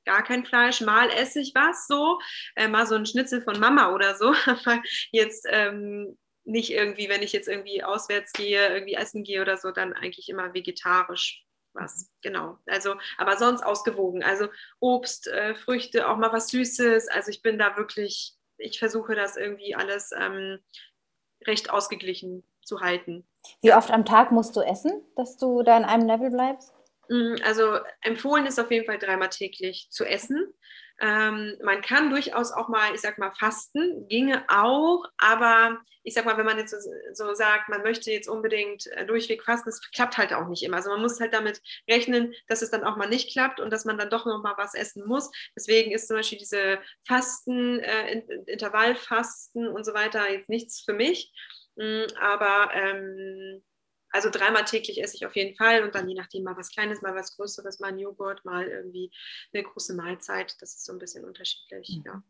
gar 0.05 0.23
kein 0.23 0.45
Fleisch. 0.45 0.81
Mal 0.81 1.09
esse 1.09 1.39
ich 1.39 1.53
was 1.55 1.87
so, 1.87 2.19
äh, 2.55 2.67
mal 2.67 2.87
so 2.87 2.95
ein 2.95 3.05
Schnitzel 3.05 3.41
von 3.41 3.59
Mama 3.59 3.93
oder 3.93 4.15
so. 4.15 4.33
Aber 4.45 4.81
jetzt 5.11 5.45
ähm, 5.49 6.17
nicht 6.45 6.71
irgendwie, 6.71 7.09
wenn 7.09 7.23
ich 7.23 7.33
jetzt 7.33 7.47
irgendwie 7.47 7.83
auswärts 7.83 8.31
gehe, 8.33 8.69
irgendwie 8.69 8.93
essen 8.93 9.23
gehe 9.23 9.41
oder 9.41 9.57
so, 9.57 9.71
dann 9.71 9.93
eigentlich 9.93 10.29
immer 10.29 10.53
vegetarisch 10.53 11.43
was. 11.73 12.09
Genau. 12.21 12.57
Also, 12.67 12.95
aber 13.17 13.37
sonst 13.37 13.63
ausgewogen. 13.63 14.23
Also 14.23 14.47
Obst, 14.79 15.27
äh, 15.27 15.55
Früchte, 15.55 16.07
auch 16.07 16.17
mal 16.17 16.31
was 16.31 16.47
Süßes. 16.49 17.09
Also 17.09 17.29
ich 17.29 17.41
bin 17.41 17.59
da 17.59 17.75
wirklich, 17.77 18.33
ich 18.57 18.79
versuche 18.79 19.15
das 19.15 19.35
irgendwie 19.35 19.75
alles 19.75 20.11
ähm, 20.17 20.59
recht 21.45 21.69
ausgeglichen 21.69 22.47
zu 22.63 22.79
halten. 22.79 23.27
Wie 23.61 23.73
oft 23.73 23.91
am 23.91 24.05
Tag 24.05 24.31
musst 24.31 24.55
du 24.55 24.61
essen, 24.61 25.03
dass 25.15 25.37
du 25.37 25.63
da 25.63 25.77
in 25.77 25.83
einem 25.83 26.07
Level 26.07 26.31
bleibst? 26.31 26.73
Mm, 27.09 27.35
also 27.43 27.79
empfohlen 28.01 28.45
ist 28.45 28.59
auf 28.59 28.71
jeden 28.71 28.85
Fall 28.85 28.97
dreimal 28.97 29.29
täglich 29.29 29.89
zu 29.91 30.05
essen. 30.05 30.53
Ähm, 31.01 31.57
man 31.63 31.81
kann 31.81 32.09
durchaus 32.09 32.51
auch 32.51 32.67
mal, 32.69 32.93
ich 32.93 33.01
sag 33.01 33.17
mal, 33.17 33.31
fasten, 33.31 34.07
ginge 34.07 34.45
auch, 34.47 35.03
aber 35.17 35.79
ich 36.03 36.13
sag 36.13 36.25
mal, 36.25 36.37
wenn 36.37 36.45
man 36.45 36.57
jetzt 36.57 36.71
so, 36.71 36.77
so 37.13 37.33
sagt, 37.33 37.67
man 37.67 37.81
möchte 37.81 38.11
jetzt 38.11 38.29
unbedingt 38.29 38.87
äh, 38.91 39.05
durchweg 39.05 39.43
fasten, 39.43 39.69
das 39.69 39.81
klappt 39.91 40.17
halt 40.17 40.33
auch 40.33 40.47
nicht 40.47 40.63
immer. 40.63 40.77
Also 40.77 40.91
man 40.91 41.01
muss 41.01 41.19
halt 41.19 41.33
damit 41.33 41.61
rechnen, 41.89 42.33
dass 42.47 42.61
es 42.61 42.71
dann 42.71 42.83
auch 42.83 42.95
mal 42.95 43.09
nicht 43.09 43.31
klappt 43.31 43.59
und 43.59 43.71
dass 43.71 43.85
man 43.85 43.97
dann 43.97 44.09
doch 44.09 44.25
noch 44.25 44.41
mal 44.41 44.53
was 44.57 44.75
essen 44.75 45.05
muss. 45.05 45.31
Deswegen 45.55 45.91
ist 45.91 46.07
zum 46.07 46.17
Beispiel 46.17 46.37
diese 46.37 46.79
Fasten, 47.07 47.79
äh, 47.79 48.21
Intervallfasten 48.45 49.67
und 49.67 49.83
so 49.83 49.93
weiter 49.93 50.31
jetzt 50.31 50.49
nichts 50.49 50.81
für 50.81 50.93
mich. 50.93 51.33
Mm, 51.75 52.05
aber 52.19 52.73
ähm, 52.73 53.63
also 54.15 54.29
dreimal 54.29 54.63
täglich 54.63 55.03
esse 55.03 55.17
ich 55.17 55.25
auf 55.25 55.35
jeden 55.35 55.55
Fall 55.55 55.83
und 55.83 55.93
dann 55.93 56.07
je 56.07 56.15
nachdem 56.15 56.43
mal 56.43 56.55
was 56.55 56.71
Kleines, 56.71 57.01
mal 57.01 57.13
was 57.13 57.35
Größeres, 57.35 57.79
mal 57.81 57.89
ein 57.89 57.99
Joghurt, 57.99 58.45
mal 58.45 58.65
irgendwie 58.65 59.11
eine 59.53 59.63
große 59.63 59.93
Mahlzeit. 59.93 60.55
Das 60.61 60.73
ist 60.73 60.85
so 60.85 60.93
ein 60.93 60.99
bisschen 60.99 61.25
unterschiedlich, 61.25 61.97
mhm. 61.97 62.03
ja. 62.05 62.23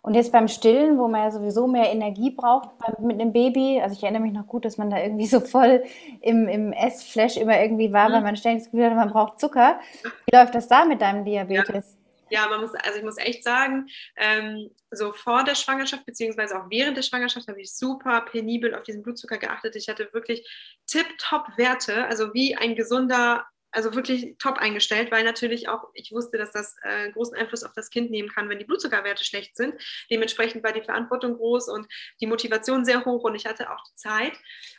Und 0.00 0.14
jetzt 0.14 0.32
beim 0.32 0.48
Stillen, 0.48 0.98
wo 0.98 1.06
man 1.06 1.22
ja 1.22 1.30
sowieso 1.30 1.66
mehr 1.66 1.92
Energie 1.92 2.30
braucht 2.30 2.70
mit 3.00 3.20
einem 3.20 3.32
Baby, 3.32 3.80
also 3.80 3.94
ich 3.94 4.02
erinnere 4.02 4.22
mich 4.22 4.32
noch 4.32 4.46
gut, 4.46 4.64
dass 4.64 4.78
man 4.78 4.90
da 4.90 4.98
irgendwie 4.98 5.26
so 5.26 5.40
voll 5.40 5.84
im, 6.20 6.48
im 6.48 6.72
Essflash 6.72 7.36
immer 7.36 7.60
irgendwie 7.60 7.92
war, 7.92 8.08
mhm. 8.08 8.14
weil 8.14 8.22
man 8.22 8.36
ständig 8.36 8.64
das 8.64 8.70
Gefühl 8.70 8.86
hatte, 8.86 8.96
man 8.96 9.10
braucht 9.10 9.38
Zucker. 9.38 9.78
Wie 10.02 10.36
läuft 10.36 10.54
das 10.54 10.68
da 10.68 10.84
mit 10.84 11.00
deinem 11.00 11.24
Diabetes? 11.24 11.94
Ja. 11.94 11.97
Ja, 12.30 12.48
man 12.48 12.60
muss, 12.60 12.74
also 12.74 12.98
ich 12.98 13.04
muss 13.04 13.18
echt 13.18 13.44
sagen, 13.44 13.88
ähm, 14.16 14.70
so 14.90 15.12
vor 15.12 15.44
der 15.44 15.54
Schwangerschaft, 15.54 16.06
beziehungsweise 16.06 16.58
auch 16.58 16.70
während 16.70 16.96
der 16.96 17.02
Schwangerschaft, 17.02 17.48
habe 17.48 17.60
ich 17.60 17.74
super 17.74 18.22
penibel 18.22 18.74
auf 18.74 18.82
diesen 18.82 19.02
Blutzucker 19.02 19.38
geachtet. 19.38 19.76
Ich 19.76 19.88
hatte 19.88 20.08
wirklich 20.12 20.46
tip-top 20.86 21.56
Werte, 21.56 22.04
also 22.06 22.32
wie 22.34 22.56
ein 22.56 22.74
gesunder 22.74 23.46
also 23.78 23.94
wirklich 23.94 24.34
top 24.38 24.58
eingestellt, 24.58 25.12
weil 25.12 25.22
natürlich 25.22 25.68
auch 25.68 25.84
ich 25.94 26.10
wusste, 26.10 26.36
dass 26.36 26.50
das 26.50 26.74
äh, 26.82 27.12
großen 27.12 27.36
Einfluss 27.36 27.62
auf 27.62 27.72
das 27.74 27.90
Kind 27.90 28.10
nehmen 28.10 28.28
kann, 28.28 28.48
wenn 28.48 28.58
die 28.58 28.64
Blutzuckerwerte 28.64 29.24
schlecht 29.24 29.56
sind. 29.56 29.72
Dementsprechend 30.10 30.64
war 30.64 30.72
die 30.72 30.82
Verantwortung 30.82 31.36
groß 31.36 31.68
und 31.68 31.86
die 32.20 32.26
Motivation 32.26 32.84
sehr 32.84 33.04
hoch 33.04 33.22
und 33.22 33.36
ich 33.36 33.46
hatte 33.46 33.70
auch 33.70 33.84
die 33.88 33.94
Zeit. 33.94 34.32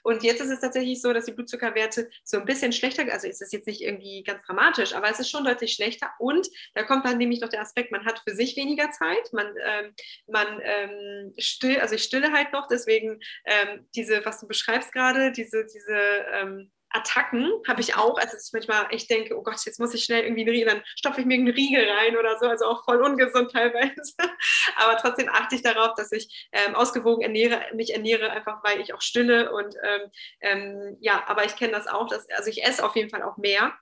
Und 0.04 0.22
jetzt 0.24 0.42
ist 0.42 0.50
es 0.50 0.60
tatsächlich 0.60 1.02
so, 1.02 1.14
dass 1.14 1.24
die 1.24 1.32
Blutzuckerwerte 1.32 2.10
so 2.26 2.40
ein 2.40 2.46
bisschen 2.46 2.74
schlechter, 2.74 3.06
also 3.10 3.26
ist 3.26 3.42
es 3.42 3.54
jetzt 3.54 3.68
nicht 3.68 3.80
irgendwie 3.80 4.22
ganz 4.24 4.44
dramatisch, 4.46 4.94
aber 4.94 5.10
es 5.10 5.22
ist 5.22 5.30
schon 5.30 5.46
deutlich 5.46 5.76
schlechter. 5.76 6.12
Und 6.20 6.50
da 6.74 6.84
kommt 6.84 7.06
dann 7.06 7.18
nämlich 7.18 7.40
noch 7.40 7.50
der 7.50 7.62
Aspekt, 7.62 7.94
man 7.94 8.04
hat 8.04 8.22
für 8.28 8.36
sich 8.36 8.58
weniger 8.58 8.92
Zeit, 8.92 9.32
man, 9.32 9.48
ähm, 9.66 9.94
man 10.28 10.60
ähm, 10.62 11.34
still, 11.38 11.80
also 11.80 11.96
ich 11.96 12.04
stille 12.04 12.34
halt 12.34 12.52
noch, 12.52 12.68
deswegen 12.68 13.22
ähm, 13.46 13.88
diese, 13.96 14.26
was 14.26 14.42
du 14.42 14.48
beschreibst 14.48 14.92
gerade, 14.92 15.32
diese, 15.32 15.66
diese 15.66 15.98
ähm, 16.34 16.70
Attacken 16.92 17.52
habe 17.68 17.82
ich 17.82 17.96
auch, 17.96 18.18
also 18.18 18.34
dass 18.34 18.48
ich 18.48 18.54
manchmal 18.54 18.88
echt 18.92 19.10
denke, 19.10 19.38
oh 19.38 19.44
Gott, 19.44 19.64
jetzt 19.66 19.80
muss 19.80 19.94
ich 19.94 20.04
schnell 20.04 20.24
irgendwie 20.24 20.42
einen 20.42 20.50
Riegel, 20.50 20.74
dann 20.74 20.84
stopfe 20.96 21.22
ich 21.22 21.28
mir 21.28 21.36
einen 21.36 21.48
Riegel 21.48 21.88
rein 21.90 22.18
oder 22.18 22.38
so, 22.40 22.48
also 22.48 22.66
auch 22.66 22.84
voll 22.84 23.02
ungesund 23.02 23.52
teilweise. 23.52 24.14
Aber 24.76 24.98
trotzdem 24.98 25.30
achte 25.30 25.56
ich 25.56 25.62
darauf, 25.62 25.94
dass 25.96 26.12
ich 26.12 26.50
ähm, 26.52 26.76
ausgewogen 26.76 27.22
ernähre, 27.22 27.62
mich 27.74 27.94
ernähre, 27.94 28.32
einfach 28.32 28.64
weil 28.64 28.82
ich 28.82 28.94
auch 28.94 29.02
stille 29.02 29.52
und 29.52 29.76
ähm, 29.84 30.12
ähm, 30.42 30.98
ja, 31.00 31.24
aber 31.28 31.46
ich 31.46 31.56
kenne 31.56 31.74
das 31.74 31.88
auch, 31.88 32.08
dass, 32.08 32.30
also 32.32 32.50
ich 32.50 32.64
esse 32.64 32.84
auf 32.86 32.96
jeden 32.96 33.10
Fall 33.10 33.24
auch 33.24 33.38
mehr 33.38 33.74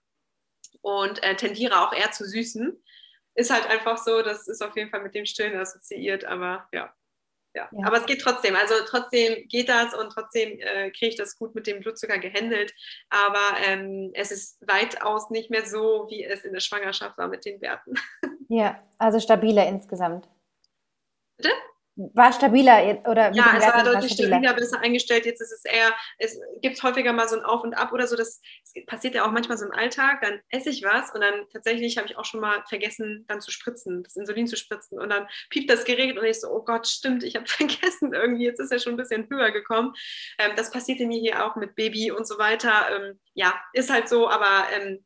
und 0.81 1.23
äh, 1.23 1.35
tendiere 1.35 1.81
auch 1.81 1.93
eher 1.93 2.11
zu 2.11 2.25
süßen. 2.25 2.83
Ist 3.35 3.51
halt 3.51 3.67
einfach 3.67 3.97
so, 3.97 4.21
das 4.21 4.47
ist 4.47 4.63
auf 4.63 4.75
jeden 4.75 4.89
Fall 4.89 5.01
mit 5.01 5.15
dem 5.15 5.25
Stillen 5.25 5.57
assoziiert, 5.57 6.25
aber 6.25 6.67
ja 6.71 6.93
ja. 7.57 7.69
ja. 7.71 7.87
Aber 7.87 7.97
es 7.97 8.05
geht 8.05 8.21
trotzdem. 8.21 8.55
Also 8.55 8.75
trotzdem 8.87 9.47
geht 9.47 9.69
das 9.69 9.93
und 9.93 10.11
trotzdem 10.11 10.59
äh, 10.59 10.91
kriege 10.91 11.07
ich 11.07 11.15
das 11.15 11.37
gut 11.37 11.55
mit 11.55 11.67
dem 11.67 11.79
Blutzucker 11.81 12.19
gehandelt. 12.19 12.73
Aber 13.09 13.57
ähm, 13.65 14.11
es 14.13 14.31
ist 14.31 14.57
weitaus 14.65 15.29
nicht 15.29 15.49
mehr 15.49 15.65
so, 15.65 16.07
wie 16.09 16.23
es 16.23 16.43
in 16.43 16.53
der 16.53 16.59
Schwangerschaft 16.59 17.17
war 17.17 17.27
mit 17.27 17.45
den 17.45 17.59
Werten. 17.61 17.93
Ja, 18.49 18.81
also 18.97 19.19
stabiler 19.19 19.67
insgesamt. 19.67 20.29
Bitte? 21.35 21.49
War 21.97 22.31
stabiler 22.31 23.01
oder 23.09 23.31
ja, 23.33 23.55
es 23.57 23.65
war 23.65 23.83
deutlich 23.83 24.13
stabiler, 24.13 24.53
besser 24.53 24.79
eingestellt. 24.79 25.25
Jetzt 25.25 25.41
ist 25.41 25.51
es 25.51 25.65
eher, 25.65 25.91
es 26.19 26.39
gibt 26.61 26.81
häufiger 26.83 27.11
mal 27.11 27.27
so 27.27 27.35
ein 27.35 27.43
Auf 27.43 27.63
und 27.63 27.73
Ab 27.73 27.91
oder 27.91 28.05
so. 28.05 28.15
Das, 28.15 28.39
das 28.61 28.85
passiert 28.85 29.15
ja 29.15 29.25
auch 29.25 29.31
manchmal 29.31 29.57
so 29.57 29.65
im 29.65 29.71
Alltag. 29.71 30.21
Dann 30.21 30.39
esse 30.49 30.69
ich 30.69 30.83
was 30.83 31.11
und 31.11 31.21
dann 31.21 31.47
tatsächlich 31.51 31.97
habe 31.97 32.07
ich 32.07 32.17
auch 32.17 32.25
schon 32.25 32.39
mal 32.39 32.63
vergessen, 32.69 33.25
dann 33.27 33.41
zu 33.41 33.51
spritzen, 33.51 34.03
das 34.03 34.15
Insulin 34.15 34.47
zu 34.47 34.55
spritzen. 34.55 34.99
Und 34.99 35.09
dann 35.09 35.27
piept 35.49 35.69
das 35.69 35.85
Gerät 35.85 36.17
und 36.17 36.25
ich 36.25 36.39
so, 36.39 36.49
oh 36.49 36.63
Gott, 36.63 36.87
stimmt, 36.87 37.23
ich 37.23 37.35
habe 37.35 37.45
vergessen 37.47 38.13
irgendwie. 38.13 38.45
Jetzt 38.45 38.59
ist 38.59 38.71
er 38.71 38.79
schon 38.79 38.93
ein 38.93 38.97
bisschen 38.97 39.27
höher 39.29 39.51
gekommen. 39.51 39.93
Ähm, 40.37 40.51
das 40.55 40.71
passierte 40.71 41.07
mir 41.07 41.19
hier 41.19 41.45
auch 41.45 41.55
mit 41.55 41.75
Baby 41.75 42.11
und 42.11 42.27
so 42.27 42.37
weiter. 42.37 42.87
Ähm, 42.95 43.19
ja, 43.33 43.59
ist 43.73 43.89
halt 43.89 44.07
so, 44.07 44.29
aber 44.29 44.67
ähm, 44.73 45.03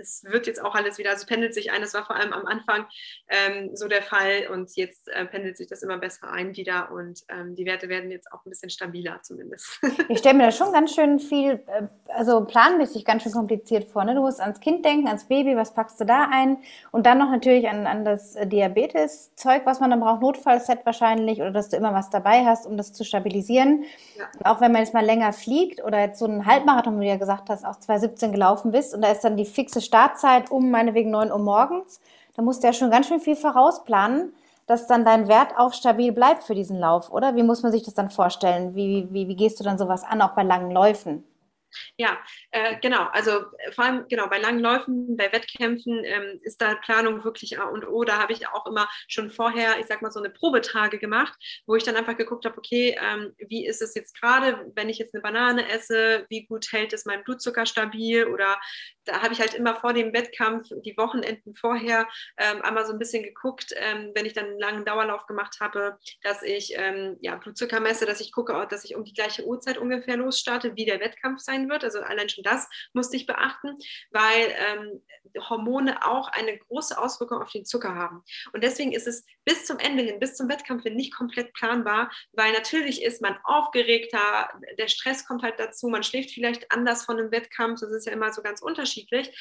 es 0.00 0.24
wird 0.24 0.46
jetzt 0.46 0.62
auch 0.62 0.74
alles 0.74 0.98
wieder, 0.98 1.10
also 1.10 1.26
pendelt 1.26 1.54
sich 1.54 1.70
ein. 1.70 1.80
Das 1.80 1.94
war 1.94 2.04
vor 2.04 2.16
allem 2.16 2.32
am 2.32 2.46
Anfang 2.46 2.86
ähm, 3.28 3.74
so 3.74 3.88
der 3.88 4.02
Fall 4.02 4.48
und 4.52 4.74
jetzt 4.76 5.08
äh, 5.08 5.24
pendelt 5.26 5.56
sich 5.56 5.68
das 5.68 5.82
immer 5.82 5.98
besser 5.98 6.30
ein 6.30 6.56
wieder 6.56 6.90
und 6.92 7.24
ähm, 7.28 7.54
die 7.54 7.66
Werte 7.66 7.88
werden 7.88 8.10
jetzt 8.10 8.32
auch 8.32 8.44
ein 8.44 8.50
bisschen 8.50 8.70
stabiler 8.70 9.20
zumindest. 9.22 9.80
Ich 10.08 10.20
stelle 10.20 10.38
mir 10.38 10.46
das 10.46 10.56
schon 10.56 10.72
ganz 10.72 10.94
schön 10.94 11.18
viel, 11.18 11.62
äh, 11.66 11.82
also 12.14 12.44
planmäßig 12.44 13.04
ganz 13.04 13.22
schön 13.22 13.32
kompliziert 13.32 13.84
vor. 13.88 14.04
Ne? 14.04 14.14
Du 14.14 14.20
musst 14.20 14.40
ans 14.40 14.60
Kind 14.60 14.84
denken, 14.84 15.06
ans 15.06 15.24
Baby, 15.24 15.56
was 15.56 15.72
packst 15.72 16.00
du 16.00 16.04
da 16.04 16.28
ein 16.30 16.58
und 16.90 17.06
dann 17.06 17.18
noch 17.18 17.30
natürlich 17.30 17.68
an, 17.68 17.86
an 17.86 18.04
das 18.04 18.36
Diabetes-Zeug, 18.42 19.62
was 19.64 19.80
man 19.80 19.90
dann 19.90 20.00
braucht, 20.00 20.20
Notfallset 20.20 20.84
wahrscheinlich 20.84 21.40
oder 21.40 21.50
dass 21.50 21.68
du 21.68 21.76
immer 21.76 21.94
was 21.94 22.10
dabei 22.10 22.44
hast, 22.44 22.66
um 22.66 22.76
das 22.76 22.92
zu 22.92 23.04
stabilisieren. 23.04 23.84
Ja. 24.18 24.52
auch 24.52 24.60
wenn 24.60 24.72
man 24.72 24.82
jetzt 24.82 24.94
mal 24.94 25.04
länger 25.04 25.32
fliegt 25.32 25.84
oder 25.84 26.00
jetzt 26.00 26.18
so 26.18 26.24
einen 26.24 26.44
Halbmarathon, 26.44 26.98
wie 26.98 27.04
du 27.04 27.10
ja 27.10 27.16
gesagt 27.16 27.48
hast, 27.48 27.64
auch 27.64 27.76
2017 27.76 28.32
gelaufen 28.32 28.72
bist 28.72 28.94
und 28.94 29.02
da 29.02 29.12
ist 29.12 29.22
dann 29.22 29.36
die 29.36 29.44
fixe 29.44 29.68
fixe 29.68 29.82
Startzeit 29.82 30.50
um 30.50 30.70
meinetwegen 30.70 31.10
9 31.10 31.30
Uhr 31.30 31.38
morgens, 31.38 32.00
da 32.34 32.42
musst 32.42 32.62
du 32.62 32.68
ja 32.68 32.72
schon 32.72 32.90
ganz 32.90 33.06
schön 33.06 33.20
viel 33.20 33.36
vorausplanen, 33.36 34.32
dass 34.66 34.86
dann 34.86 35.04
dein 35.04 35.28
Wert 35.28 35.52
auch 35.56 35.72
stabil 35.72 36.12
bleibt 36.12 36.42
für 36.42 36.54
diesen 36.54 36.78
Lauf, 36.78 37.10
oder? 37.10 37.36
Wie 37.36 37.42
muss 37.42 37.62
man 37.62 37.72
sich 37.72 37.82
das 37.82 37.94
dann 37.94 38.10
vorstellen? 38.10 38.74
Wie, 38.74 39.08
wie, 39.10 39.28
wie 39.28 39.36
gehst 39.36 39.58
du 39.60 39.64
dann 39.64 39.78
sowas 39.78 40.04
an, 40.04 40.20
auch 40.22 40.30
bei 40.30 40.42
langen 40.42 40.70
Läufen? 40.70 41.24
Ja, 41.96 42.18
äh, 42.50 42.76
genau. 42.80 43.04
Also 43.12 43.30
äh, 43.58 43.72
vor 43.72 43.84
allem 43.84 44.08
genau 44.08 44.28
bei 44.28 44.38
langen 44.38 44.60
Läufen, 44.60 45.16
bei 45.16 45.32
Wettkämpfen 45.32 46.02
ähm, 46.04 46.40
ist 46.42 46.60
da 46.60 46.74
Planung 46.76 47.24
wirklich 47.24 47.58
A 47.58 47.64
und 47.64 47.86
O. 47.86 48.04
Da 48.04 48.18
habe 48.18 48.32
ich 48.32 48.48
auch 48.48 48.66
immer 48.66 48.88
schon 49.08 49.30
vorher, 49.30 49.78
ich 49.78 49.86
sag 49.86 50.02
mal 50.02 50.10
so 50.10 50.20
eine 50.20 50.30
Probetage 50.30 50.98
gemacht, 50.98 51.34
wo 51.66 51.76
ich 51.76 51.84
dann 51.84 51.96
einfach 51.96 52.16
geguckt 52.16 52.44
habe, 52.44 52.58
okay, 52.58 52.96
ähm, 53.00 53.34
wie 53.38 53.66
ist 53.66 53.82
es 53.82 53.94
jetzt 53.94 54.18
gerade, 54.20 54.70
wenn 54.74 54.88
ich 54.88 54.98
jetzt 54.98 55.14
eine 55.14 55.22
Banane 55.22 55.68
esse, 55.70 56.26
wie 56.28 56.46
gut 56.46 56.66
hält 56.72 56.92
es 56.92 57.04
mein 57.04 57.24
Blutzucker 57.24 57.66
stabil 57.66 58.24
oder 58.26 58.58
da 59.04 59.22
habe 59.22 59.32
ich 59.32 59.40
halt 59.40 59.54
immer 59.54 59.74
vor 59.76 59.92
dem 59.92 60.12
Wettkampf, 60.12 60.68
die 60.84 60.96
Wochenenden 60.96 61.54
vorher, 61.54 62.06
ähm, 62.36 62.62
einmal 62.62 62.86
so 62.86 62.92
ein 62.92 62.98
bisschen 62.98 63.22
geguckt, 63.22 63.72
ähm, 63.76 64.12
wenn 64.14 64.26
ich 64.26 64.34
dann 64.34 64.46
einen 64.46 64.58
langen 64.58 64.84
Dauerlauf 64.84 65.26
gemacht 65.26 65.58
habe, 65.60 65.98
dass 66.22 66.42
ich 66.42 66.74
ähm, 66.76 67.16
ja, 67.20 67.36
Blutzucker 67.36 67.80
messe, 67.80 68.06
dass 68.06 68.20
ich 68.20 68.32
gucke, 68.32 68.66
dass 68.70 68.84
ich 68.84 68.94
um 68.96 69.04
die 69.04 69.14
gleiche 69.14 69.44
Uhrzeit 69.46 69.78
ungefähr 69.78 70.16
losstarte, 70.16 70.76
wie 70.76 70.84
der 70.84 71.00
Wettkampf 71.00 71.40
sein 71.40 71.57
wird. 71.68 71.82
Also 71.84 72.00
allein 72.00 72.28
schon 72.28 72.44
das 72.44 72.68
musste 72.92 73.16
ich 73.16 73.26
beachten, 73.26 73.76
weil 74.10 74.54
ähm, 74.56 75.02
Hormone 75.48 76.06
auch 76.06 76.28
eine 76.28 76.58
große 76.58 76.98
Auswirkung 76.98 77.40
auf 77.40 77.50
den 77.50 77.64
Zucker 77.64 77.94
haben. 77.94 78.22
Und 78.52 78.62
deswegen 78.62 78.92
ist 78.92 79.06
es 79.06 79.24
bis 79.44 79.64
zum 79.64 79.78
Ende 79.78 80.02
hin, 80.02 80.20
bis 80.20 80.36
zum 80.36 80.48
Wettkampf 80.48 80.82
hin 80.82 80.94
nicht 80.94 81.14
komplett 81.14 81.52
planbar, 81.54 82.10
weil 82.32 82.52
natürlich 82.52 83.02
ist 83.02 83.22
man 83.22 83.38
aufgeregter, 83.44 84.50
der 84.78 84.88
Stress 84.88 85.26
kommt 85.26 85.42
halt 85.42 85.58
dazu, 85.58 85.88
man 85.88 86.02
schläft 86.02 86.30
vielleicht 86.30 86.70
anders 86.70 87.04
von 87.04 87.18
einem 87.18 87.30
Wettkampf, 87.30 87.80
das 87.80 87.92
ist 87.92 88.06
ja 88.06 88.12
immer 88.12 88.32
so 88.32 88.42
ganz 88.42 88.60
unterschiedlich. 88.60 89.34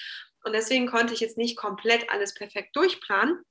Und 0.44 0.54
deswegen 0.54 0.88
konnte 0.88 1.14
ich 1.14 1.20
jetzt 1.20 1.38
nicht 1.38 1.58
komplett 1.58 2.10
alles 2.10 2.34
perfekt 2.34 2.76
durchplanen 2.76 3.44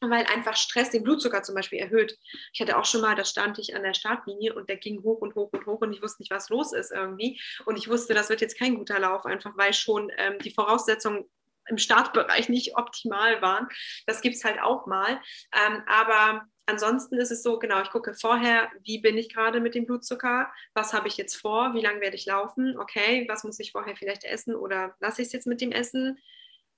weil 0.00 0.24
einfach 0.26 0.56
Stress 0.56 0.90
den 0.90 1.02
Blutzucker 1.02 1.42
zum 1.42 1.54
Beispiel 1.54 1.78
erhöht. 1.78 2.16
Ich 2.52 2.60
hatte 2.60 2.78
auch 2.78 2.84
schon 2.84 3.02
mal, 3.02 3.14
da 3.14 3.24
stand 3.24 3.58
ich 3.58 3.76
an 3.76 3.82
der 3.82 3.94
Startlinie 3.94 4.54
und 4.54 4.68
der 4.68 4.76
ging 4.76 5.02
hoch 5.02 5.20
und 5.20 5.34
hoch 5.34 5.50
und 5.52 5.66
hoch 5.66 5.80
und 5.80 5.92
ich 5.92 6.02
wusste 6.02 6.22
nicht, 6.22 6.30
was 6.30 6.48
los 6.48 6.72
ist 6.72 6.90
irgendwie. 6.90 7.40
Und 7.66 7.76
ich 7.76 7.88
wusste, 7.88 8.14
das 8.14 8.30
wird 8.30 8.40
jetzt 8.40 8.58
kein 8.58 8.76
guter 8.76 8.98
Lauf, 8.98 9.26
einfach 9.26 9.56
weil 9.56 9.74
schon 9.74 10.10
ähm, 10.16 10.38
die 10.38 10.52
Voraussetzungen 10.52 11.28
im 11.68 11.78
Startbereich 11.78 12.48
nicht 12.48 12.76
optimal 12.76 13.40
waren. 13.42 13.68
Das 14.06 14.20
gibt 14.20 14.36
es 14.36 14.44
halt 14.44 14.60
auch 14.60 14.86
mal. 14.86 15.20
Ähm, 15.54 15.82
aber 15.86 16.46
ansonsten 16.66 17.16
ist 17.18 17.30
es 17.30 17.42
so, 17.42 17.58
genau, 17.58 17.80
ich 17.82 17.90
gucke 17.90 18.14
vorher, 18.14 18.70
wie 18.82 18.98
bin 18.98 19.18
ich 19.18 19.32
gerade 19.32 19.60
mit 19.60 19.74
dem 19.74 19.86
Blutzucker, 19.86 20.52
was 20.74 20.92
habe 20.92 21.08
ich 21.08 21.16
jetzt 21.16 21.36
vor, 21.36 21.74
wie 21.74 21.80
lange 21.80 22.00
werde 22.00 22.16
ich 22.16 22.26
laufen, 22.26 22.78
okay, 22.78 23.26
was 23.28 23.44
muss 23.44 23.58
ich 23.60 23.72
vorher 23.72 23.96
vielleicht 23.96 24.24
essen 24.24 24.54
oder 24.54 24.96
lasse 25.00 25.22
ich 25.22 25.26
es 25.26 25.32
jetzt 25.32 25.46
mit 25.46 25.60
dem 25.60 25.72
Essen, 25.72 26.18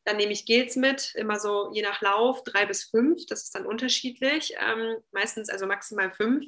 Dann 0.04 0.16
nehme 0.16 0.32
ich 0.32 0.46
Gels 0.46 0.76
mit, 0.76 1.14
immer 1.14 1.38
so 1.38 1.70
je 1.72 1.82
nach 1.82 2.00
Lauf, 2.00 2.42
drei 2.44 2.66
bis 2.66 2.84
fünf. 2.84 3.24
Das 3.26 3.44
ist 3.44 3.54
dann 3.54 3.66
unterschiedlich. 3.66 4.54
Ähm, 4.58 4.96
meistens 5.12 5.48
also 5.48 5.66
maximal 5.66 6.12
fünf. 6.12 6.46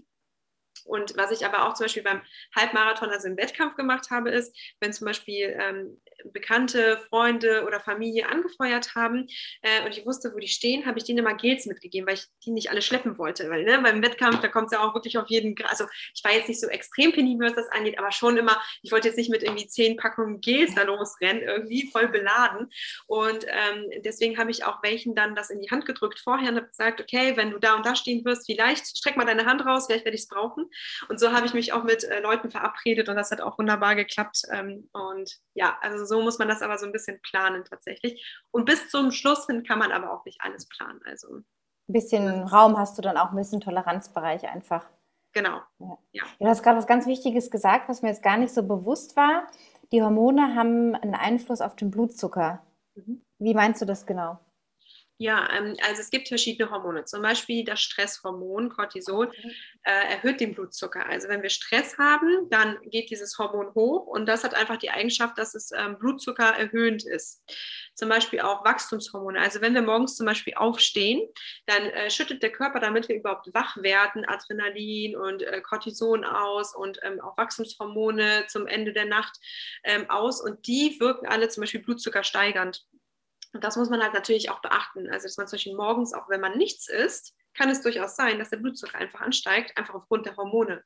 Und 0.84 1.16
was 1.16 1.30
ich 1.30 1.44
aber 1.46 1.66
auch 1.66 1.74
zum 1.74 1.84
Beispiel 1.84 2.02
beim 2.02 2.22
Halbmarathon, 2.54 3.10
also 3.10 3.28
im 3.28 3.36
Wettkampf 3.36 3.76
gemacht 3.76 4.10
habe, 4.10 4.30
ist, 4.30 4.56
wenn 4.80 4.92
zum 4.92 5.06
Beispiel 5.06 5.56
ähm, 5.58 6.00
Bekannte, 6.32 6.98
Freunde 7.08 7.64
oder 7.66 7.80
Familie 7.80 8.28
angefeuert 8.28 8.94
haben 8.94 9.26
äh, 9.62 9.84
und 9.84 9.96
ich 9.96 10.06
wusste, 10.06 10.32
wo 10.34 10.38
die 10.38 10.48
stehen, 10.48 10.86
habe 10.86 10.98
ich 10.98 11.04
denen 11.04 11.18
immer 11.18 11.34
Gels 11.34 11.66
mitgegeben, 11.66 12.06
weil 12.06 12.14
ich 12.14 12.26
die 12.44 12.50
nicht 12.50 12.70
alle 12.70 12.82
schleppen 12.82 13.18
wollte. 13.18 13.50
Weil 13.50 13.64
ne, 13.64 13.78
beim 13.82 14.02
Wettkampf, 14.02 14.40
da 14.40 14.48
kommt 14.48 14.66
es 14.66 14.72
ja 14.72 14.80
auch 14.80 14.94
wirklich 14.94 15.18
auf 15.18 15.28
jeden. 15.28 15.54
Also 15.66 15.84
ich 16.14 16.24
war 16.24 16.32
jetzt 16.32 16.48
nicht 16.48 16.60
so 16.60 16.68
extrem 16.68 17.12
penibel, 17.12 17.48
was 17.48 17.56
das 17.56 17.68
angeht, 17.68 17.98
aber 17.98 18.12
schon 18.12 18.36
immer, 18.36 18.60
ich 18.82 18.92
wollte 18.92 19.08
jetzt 19.08 19.16
nicht 19.16 19.30
mit 19.30 19.42
irgendwie 19.42 19.66
zehn 19.66 19.96
Packungen 19.96 20.40
Gels 20.40 20.74
da 20.74 20.82
losrennen, 20.82 21.42
irgendwie 21.42 21.88
voll 21.90 22.08
beladen. 22.08 22.70
Und 23.06 23.44
ähm, 23.46 24.02
deswegen 24.04 24.38
habe 24.38 24.50
ich 24.50 24.64
auch 24.64 24.82
welchen 24.82 25.14
dann 25.14 25.34
das 25.34 25.50
in 25.50 25.60
die 25.60 25.70
Hand 25.70 25.86
gedrückt 25.86 26.20
vorher 26.20 26.50
und 26.50 26.56
habe 26.56 26.68
gesagt, 26.68 27.00
okay, 27.00 27.36
wenn 27.36 27.50
du 27.50 27.58
da 27.58 27.74
und 27.74 27.84
da 27.84 27.94
stehen 27.94 28.24
wirst, 28.24 28.46
vielleicht 28.46 28.96
streck 28.96 29.16
mal 29.16 29.26
deine 29.26 29.46
Hand 29.46 29.64
raus, 29.66 29.86
vielleicht 29.86 30.04
werde 30.04 30.16
ich 30.16 30.22
es 30.22 30.28
brauchen. 30.28 30.63
Und 31.08 31.20
so 31.20 31.32
habe 31.32 31.46
ich 31.46 31.54
mich 31.54 31.72
auch 31.72 31.84
mit 31.84 32.04
äh, 32.04 32.20
Leuten 32.20 32.50
verabredet 32.50 33.08
und 33.08 33.16
das 33.16 33.30
hat 33.30 33.40
auch 33.40 33.58
wunderbar 33.58 33.94
geklappt. 33.94 34.42
Ähm, 34.50 34.88
und 34.92 35.38
ja, 35.54 35.78
also 35.80 36.04
so 36.04 36.22
muss 36.22 36.38
man 36.38 36.48
das 36.48 36.62
aber 36.62 36.78
so 36.78 36.86
ein 36.86 36.92
bisschen 36.92 37.20
planen 37.22 37.64
tatsächlich. 37.64 38.24
Und 38.50 38.64
bis 38.64 38.88
zum 38.88 39.10
Schluss 39.10 39.46
hin 39.46 39.64
kann 39.64 39.78
man 39.78 39.92
aber 39.92 40.12
auch 40.12 40.24
nicht 40.24 40.40
alles 40.40 40.68
planen. 40.68 41.00
Also 41.04 41.36
ein 41.88 41.92
bisschen 41.92 42.44
Raum 42.44 42.78
hast 42.78 42.96
du 42.96 43.02
dann 43.02 43.16
auch 43.16 43.30
ein 43.30 43.36
bisschen 43.36 43.60
Toleranzbereich 43.60 44.48
einfach. 44.48 44.86
Genau. 45.32 45.60
Ja. 45.78 45.98
Ja. 46.12 46.22
Du 46.38 46.46
hast 46.46 46.62
gerade 46.62 46.78
was 46.78 46.86
ganz 46.86 47.06
Wichtiges 47.06 47.50
gesagt, 47.50 47.88
was 47.88 48.02
mir 48.02 48.08
jetzt 48.08 48.22
gar 48.22 48.36
nicht 48.36 48.54
so 48.54 48.62
bewusst 48.62 49.16
war. 49.16 49.46
Die 49.92 50.02
Hormone 50.02 50.54
haben 50.54 50.94
einen 50.94 51.14
Einfluss 51.14 51.60
auf 51.60 51.76
den 51.76 51.90
Blutzucker. 51.90 52.62
Mhm. 52.94 53.22
Wie 53.38 53.54
meinst 53.54 53.82
du 53.82 53.86
das 53.86 54.06
genau? 54.06 54.38
Ja, 55.18 55.48
ähm, 55.56 55.76
also 55.86 56.00
es 56.00 56.10
gibt 56.10 56.26
verschiedene 56.26 56.70
Hormone. 56.70 57.04
Zum 57.04 57.22
Beispiel 57.22 57.64
das 57.64 57.80
Stresshormon 57.80 58.68
Cortisol 58.68 59.30
äh, 59.84 60.14
erhöht 60.14 60.40
den 60.40 60.54
Blutzucker. 60.54 61.06
Also 61.06 61.28
wenn 61.28 61.42
wir 61.42 61.50
Stress 61.50 61.96
haben, 61.98 62.48
dann 62.50 62.78
geht 62.90 63.10
dieses 63.10 63.38
Hormon 63.38 63.72
hoch 63.74 64.08
und 64.08 64.26
das 64.26 64.42
hat 64.42 64.54
einfach 64.54 64.76
die 64.76 64.90
Eigenschaft, 64.90 65.38
dass 65.38 65.54
es 65.54 65.70
ähm, 65.70 65.98
Blutzucker 65.98 66.46
erhöhend 66.46 67.06
ist. 67.06 67.44
Zum 67.94 68.08
Beispiel 68.08 68.40
auch 68.40 68.64
Wachstumshormone. 68.64 69.38
Also 69.38 69.60
wenn 69.60 69.74
wir 69.74 69.82
morgens 69.82 70.16
zum 70.16 70.26
Beispiel 70.26 70.54
aufstehen, 70.54 71.22
dann 71.66 71.82
äh, 71.90 72.10
schüttet 72.10 72.42
der 72.42 72.50
Körper, 72.50 72.80
damit 72.80 73.08
wir 73.08 73.14
überhaupt 73.14 73.54
wach 73.54 73.76
werden, 73.76 74.24
Adrenalin 74.24 75.16
und 75.16 75.42
äh, 75.42 75.60
Cortison 75.60 76.24
aus 76.24 76.74
und 76.74 76.98
ähm, 77.04 77.20
auch 77.20 77.36
Wachstumshormone 77.36 78.46
zum 78.48 78.66
Ende 78.66 78.92
der 78.92 79.04
Nacht 79.04 79.38
ähm, 79.84 80.10
aus 80.10 80.40
und 80.40 80.66
die 80.66 80.96
wirken 80.98 81.28
alle 81.28 81.48
zum 81.48 81.60
Beispiel 81.60 81.82
Blutzucker 81.82 82.24
steigernd. 82.24 82.84
Und 83.54 83.62
das 83.62 83.76
muss 83.76 83.88
man 83.88 84.02
halt 84.02 84.12
natürlich 84.14 84.50
auch 84.50 84.60
beachten. 84.60 85.08
Also, 85.10 85.26
dass 85.28 85.36
man 85.36 85.46
zum 85.46 85.56
Beispiel 85.56 85.76
morgens, 85.76 86.12
auch 86.12 86.28
wenn 86.28 86.40
man 86.40 86.58
nichts 86.58 86.88
isst, 86.88 87.34
kann 87.56 87.70
es 87.70 87.82
durchaus 87.82 88.16
sein, 88.16 88.40
dass 88.40 88.50
der 88.50 88.56
Blutzucker 88.56 88.98
einfach 88.98 89.20
ansteigt, 89.20 89.78
einfach 89.78 89.94
aufgrund 89.94 90.26
der 90.26 90.36
Hormone. 90.36 90.82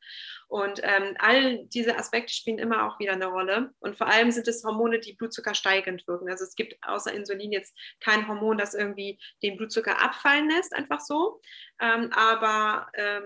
Und 0.49 0.81
ähm, 0.83 1.17
all 1.19 1.65
diese 1.69 1.97
Aspekte 1.97 2.35
spielen 2.35 2.59
immer 2.59 2.87
auch 2.87 2.99
wieder 2.99 3.13
eine 3.13 3.27
Rolle. 3.27 3.73
Und 3.81 3.97
vor 3.97 4.07
allem 4.07 4.31
sind 4.31 4.47
es 4.49 4.63
Hormone, 4.63 5.01
die 5.01 5.15
Blutzucker 5.15 5.55
steigend 5.55 6.07
wirken. 6.07 6.29
Also 6.29 6.45
es 6.45 6.55
gibt 6.55 6.77
außer 6.83 7.13
Insulin 7.13 7.53
jetzt 7.53 7.75
kein 8.01 8.29
Hormon, 8.29 8.59
das 8.59 8.75
irgendwie 8.75 9.19
den 9.43 9.57
Blutzucker 9.57 10.03
abfallen 10.03 10.51
lässt, 10.51 10.75
einfach 10.75 11.01
so. 11.01 11.41
Ähm, 11.81 12.13
aber 12.13 12.89
ähm, 12.95 13.25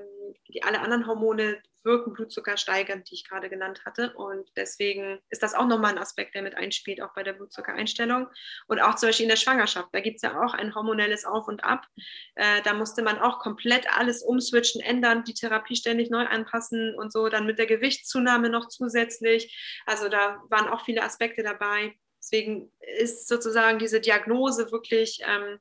die, 0.48 0.62
alle 0.62 0.80
anderen 0.80 1.06
Hormone 1.06 1.60
wirken 1.84 2.12
Blutzucker 2.12 2.56
steigern, 2.56 3.04
die 3.04 3.14
ich 3.14 3.28
gerade 3.28 3.48
genannt 3.48 3.84
hatte. 3.84 4.12
Und 4.14 4.50
deswegen 4.56 5.20
ist 5.30 5.42
das 5.42 5.54
auch 5.54 5.66
nochmal 5.66 5.92
ein 5.92 5.98
Aspekt, 5.98 6.34
der 6.34 6.42
mit 6.42 6.54
einspielt, 6.54 7.00
auch 7.00 7.14
bei 7.14 7.22
der 7.22 7.32
Blutzuckereinstellung. 7.32 8.28
Und 8.68 8.80
auch 8.80 8.94
zum 8.94 9.08
Beispiel 9.08 9.24
in 9.24 9.30
der 9.30 9.36
Schwangerschaft, 9.36 9.88
da 9.92 10.00
gibt 10.00 10.16
es 10.16 10.22
ja 10.22 10.42
auch 10.42 10.54
ein 10.54 10.74
hormonelles 10.74 11.24
Auf 11.24 11.48
und 11.48 11.64
Ab. 11.64 11.86
Äh, 12.34 12.62
da 12.62 12.74
musste 12.74 13.02
man 13.02 13.18
auch 13.18 13.38
komplett 13.38 13.86
alles 13.98 14.22
umswitchen, 14.22 14.80
ändern, 14.80 15.24
die 15.24 15.34
Therapie 15.34 15.76
ständig 15.76 16.10
neu 16.10 16.26
anpassen 16.26 16.94
und 16.94 17.12
so, 17.12 17.28
dann 17.28 17.46
mit 17.46 17.58
der 17.58 17.66
Gewichtszunahme 17.66 18.48
noch 18.48 18.68
zusätzlich. 18.68 19.82
Also 19.86 20.08
da 20.08 20.42
waren 20.48 20.68
auch 20.68 20.84
viele 20.84 21.02
Aspekte 21.02 21.42
dabei. 21.42 21.94
Deswegen 22.22 22.72
ist 22.96 23.26
sozusagen 23.26 23.78
diese 23.78 24.00
Diagnose 24.00 24.70
wirklich, 24.70 25.20
ähm, 25.26 25.58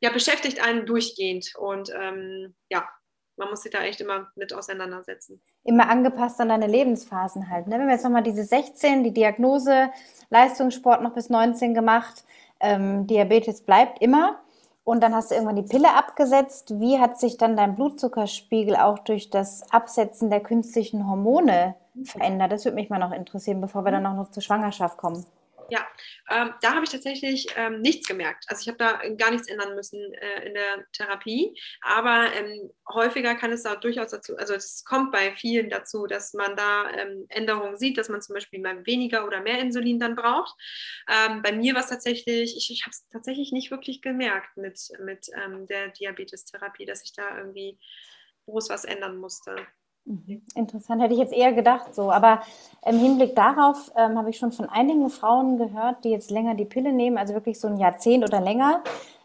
ja, 0.00 0.10
beschäftigt 0.10 0.62
einen 0.62 0.86
durchgehend. 0.86 1.54
Und 1.56 1.90
ähm, 1.94 2.54
ja, 2.70 2.88
man 3.36 3.50
muss 3.50 3.62
sich 3.62 3.72
da 3.72 3.82
echt 3.82 4.00
immer 4.00 4.28
mit 4.36 4.54
auseinandersetzen. 4.54 5.40
Immer 5.64 5.88
angepasst 5.88 6.40
an 6.40 6.48
deine 6.48 6.66
Lebensphasen 6.66 7.50
halt. 7.50 7.66
Ne? 7.66 7.78
Wenn 7.78 7.86
wir 7.86 7.94
jetzt 7.94 8.04
nochmal 8.04 8.22
diese 8.22 8.44
16, 8.44 9.04
die 9.04 9.12
Diagnose, 9.12 9.90
Leistungssport 10.30 11.02
noch 11.02 11.14
bis 11.14 11.30
19 11.30 11.74
gemacht, 11.74 12.24
ähm, 12.60 13.06
Diabetes 13.06 13.62
bleibt 13.62 14.00
immer. 14.00 14.40
Und 14.84 15.02
dann 15.02 15.14
hast 15.14 15.30
du 15.30 15.34
irgendwann 15.34 15.56
die 15.56 15.62
Pille 15.62 15.94
abgesetzt. 15.94 16.78
Wie 16.78 16.98
hat 16.98 17.18
sich 17.18 17.38
dann 17.38 17.56
dein 17.56 17.74
Blutzuckerspiegel 17.74 18.76
auch 18.76 18.98
durch 18.98 19.30
das 19.30 19.70
Absetzen 19.72 20.28
der 20.28 20.40
künstlichen 20.40 21.08
Hormone 21.08 21.74
verändert? 22.04 22.52
Das 22.52 22.66
würde 22.66 22.74
mich 22.74 22.90
mal 22.90 22.98
noch 22.98 23.12
interessieren, 23.12 23.62
bevor 23.62 23.84
wir 23.84 23.92
dann 23.92 24.04
auch 24.06 24.14
noch 24.14 24.30
zur 24.30 24.42
Schwangerschaft 24.42 24.98
kommen. 24.98 25.24
Ja, 25.70 25.86
ähm, 26.30 26.54
da 26.60 26.74
habe 26.74 26.84
ich 26.84 26.90
tatsächlich 26.90 27.46
ähm, 27.56 27.80
nichts 27.80 28.06
gemerkt. 28.06 28.44
Also 28.48 28.62
ich 28.62 28.68
habe 28.68 28.78
da 28.78 29.08
gar 29.16 29.30
nichts 29.30 29.48
ändern 29.48 29.74
müssen 29.74 30.00
äh, 30.14 30.46
in 30.46 30.54
der 30.54 30.84
Therapie. 30.92 31.58
Aber 31.80 32.32
ähm, 32.34 32.70
häufiger 32.88 33.34
kann 33.34 33.52
es 33.52 33.62
da 33.62 33.76
durchaus 33.76 34.10
dazu, 34.10 34.36
also 34.36 34.54
es 34.54 34.84
kommt 34.84 35.12
bei 35.12 35.34
vielen 35.34 35.70
dazu, 35.70 36.06
dass 36.06 36.34
man 36.34 36.56
da 36.56 36.90
ähm, 36.90 37.26
Änderungen 37.28 37.78
sieht, 37.78 37.98
dass 37.98 38.08
man 38.08 38.20
zum 38.20 38.34
Beispiel 38.34 38.60
mal 38.60 38.84
weniger 38.86 39.26
oder 39.26 39.40
mehr 39.40 39.58
Insulin 39.58 39.98
dann 40.00 40.16
braucht. 40.16 40.54
Ähm, 41.08 41.42
bei 41.42 41.52
mir 41.52 41.74
war 41.74 41.82
es 41.82 41.88
tatsächlich, 41.88 42.56
ich, 42.56 42.70
ich 42.70 42.82
habe 42.82 42.90
es 42.90 43.06
tatsächlich 43.08 43.52
nicht 43.52 43.70
wirklich 43.70 44.02
gemerkt 44.02 44.56
mit, 44.56 44.78
mit 45.00 45.26
ähm, 45.44 45.66
der 45.66 45.88
Diabetestherapie, 45.88 46.84
dass 46.84 47.02
ich 47.04 47.12
da 47.12 47.38
irgendwie 47.38 47.78
groß 48.46 48.68
was 48.68 48.84
ändern 48.84 49.16
musste. 49.16 49.56
Mhm. 50.06 50.42
Interessant, 50.54 51.00
hätte 51.02 51.14
ich 51.14 51.20
jetzt 51.20 51.32
eher 51.32 51.52
gedacht 51.52 51.94
so. 51.94 52.12
Aber 52.12 52.42
im 52.86 52.98
Hinblick 52.98 53.34
darauf 53.34 53.90
ähm, 53.96 54.18
habe 54.18 54.30
ich 54.30 54.36
schon 54.36 54.52
von 54.52 54.68
einigen 54.68 55.08
Frauen 55.08 55.56
gehört, 55.56 56.04
die 56.04 56.10
jetzt 56.10 56.30
länger 56.30 56.54
die 56.54 56.66
Pille 56.66 56.92
nehmen, 56.92 57.16
also 57.16 57.32
wirklich 57.32 57.58
so 57.58 57.68
ein 57.68 57.78
Jahrzehnt 57.78 58.22
oder 58.22 58.40
länger, 58.40 58.82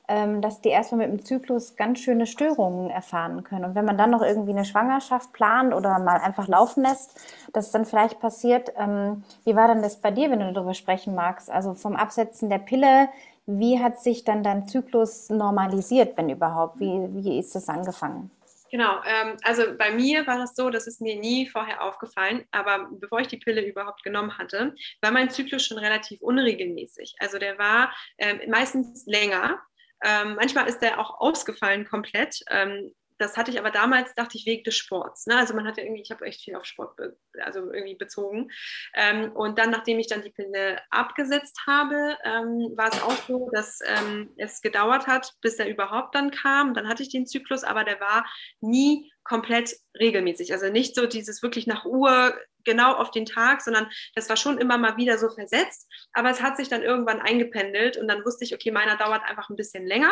ähm, 0.07 0.41
dass 0.41 0.61
die 0.61 0.69
erstmal 0.69 1.07
mit 1.07 1.19
dem 1.19 1.25
Zyklus 1.25 1.75
ganz 1.75 1.99
schöne 1.99 2.25
Störungen 2.25 2.89
erfahren 2.89 3.43
können. 3.43 3.65
Und 3.65 3.75
wenn 3.75 3.83
man 3.83 3.97
dann 3.97 4.09
noch 4.09 4.21
irgendwie 4.21 4.51
eine 4.51 4.63
Schwangerschaft 4.63 5.33
plant 5.33 5.73
oder 5.73 5.99
mal 5.99 6.17
einfach 6.21 6.47
laufen 6.47 6.83
lässt, 6.83 7.19
dass 7.51 7.71
dann 7.71 7.83
vielleicht 7.85 8.19
passiert. 8.21 8.71
Ähm, 8.77 9.23
wie 9.43 9.55
war 9.57 9.67
denn 9.67 9.81
das 9.81 9.97
bei 9.97 10.11
dir, 10.11 10.31
wenn 10.31 10.39
du 10.39 10.53
darüber 10.53 10.73
sprechen 10.73 11.13
magst? 11.13 11.51
Also 11.51 11.73
vom 11.73 11.95
Absetzen 11.97 12.49
der 12.49 12.59
Pille, 12.59 13.09
wie 13.45 13.79
hat 13.83 13.99
sich 13.99 14.23
dann 14.23 14.43
dein 14.43 14.67
Zyklus 14.67 15.29
normalisiert, 15.29 16.15
wenn 16.17 16.29
überhaupt? 16.29 16.79
Wie, 16.79 17.09
wie 17.11 17.37
ist 17.37 17.53
das 17.55 17.67
angefangen? 17.67 18.31
Genau, 18.71 19.01
ähm, 19.03 19.37
also 19.43 19.75
bei 19.77 19.91
mir 19.91 20.27
war 20.27 20.37
das 20.37 20.55
so, 20.55 20.69
das 20.69 20.85
ist 20.85 21.01
mir 21.01 21.19
nie 21.19 21.47
vorher 21.47 21.83
aufgefallen, 21.83 22.45
aber 22.51 22.87
bevor 22.91 23.19
ich 23.19 23.27
die 23.27 23.37
Pille 23.37 23.65
überhaupt 23.65 24.03
genommen 24.03 24.37
hatte, 24.37 24.75
war 25.01 25.11
mein 25.11 25.31
Zyklus 25.31 25.65
schon 25.65 25.79
relativ 25.79 26.21
unregelmäßig. 26.21 27.15
Also 27.19 27.39
der 27.39 27.57
war 27.57 27.93
ähm, 28.19 28.39
meistens 28.47 29.05
länger. 29.07 29.59
Ähm, 30.03 30.35
manchmal 30.35 30.67
ist 30.67 30.79
der 30.79 30.99
auch 30.99 31.19
ausgefallen 31.19 31.85
komplett. 31.85 32.39
Ähm, 32.49 32.93
das 33.19 33.37
hatte 33.37 33.51
ich 33.51 33.59
aber 33.59 33.69
damals, 33.69 34.15
dachte 34.15 34.37
ich, 34.37 34.45
wegen 34.45 34.63
des 34.63 34.75
Sports. 34.75 35.27
Ne? 35.27 35.37
Also 35.37 35.53
man 35.53 35.67
hat 35.67 35.77
ja 35.77 35.83
irgendwie, 35.83 36.01
ich 36.01 36.11
habe 36.11 36.25
echt 36.25 36.41
viel 36.41 36.55
auf 36.55 36.65
Sport 36.65 36.95
be 36.95 37.17
also 37.43 37.71
irgendwie 37.71 37.95
bezogen. 37.95 38.49
Ähm, 38.95 39.31
und 39.33 39.59
dann, 39.59 39.69
nachdem 39.69 39.99
ich 39.99 40.07
dann 40.07 40.23
die 40.23 40.31
Pille 40.31 40.81
abgesetzt 40.89 41.59
habe, 41.67 42.17
ähm, 42.23 42.71
war 42.75 42.91
es 42.91 43.01
auch 43.01 43.17
so, 43.27 43.49
dass 43.53 43.79
ähm, 43.85 44.31
es 44.37 44.61
gedauert 44.61 45.07
hat, 45.07 45.33
bis 45.41 45.55
er 45.55 45.69
überhaupt 45.69 46.15
dann 46.15 46.31
kam. 46.31 46.73
Dann 46.73 46.87
hatte 46.87 47.03
ich 47.03 47.09
den 47.09 47.27
Zyklus, 47.27 47.63
aber 47.63 47.83
der 47.83 47.99
war 47.99 48.25
nie 48.61 49.11
komplett 49.23 49.75
regelmäßig. 49.99 50.53
Also 50.53 50.69
nicht 50.69 50.95
so 50.95 51.05
dieses 51.05 51.43
wirklich 51.43 51.67
nach 51.67 51.85
Uhr 51.85 52.33
genau 52.63 52.93
auf 52.93 53.11
den 53.11 53.25
Tag, 53.25 53.61
sondern 53.61 53.89
das 54.15 54.29
war 54.29 54.37
schon 54.37 54.57
immer 54.57 54.77
mal 54.77 54.97
wieder 54.97 55.17
so 55.17 55.29
versetzt. 55.29 55.87
Aber 56.13 56.29
es 56.29 56.41
hat 56.41 56.57
sich 56.57 56.69
dann 56.69 56.83
irgendwann 56.83 57.19
eingependelt 57.19 57.97
und 57.97 58.07
dann 58.07 58.23
wusste 58.25 58.45
ich, 58.45 58.53
okay, 58.53 58.71
meiner 58.71 58.97
dauert 58.97 59.23
einfach 59.23 59.49
ein 59.49 59.55
bisschen 59.55 59.85
länger. 59.85 60.11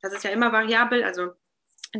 Das 0.00 0.12
ist 0.12 0.24
ja 0.24 0.30
immer 0.30 0.52
variabel, 0.52 1.04
also 1.04 1.32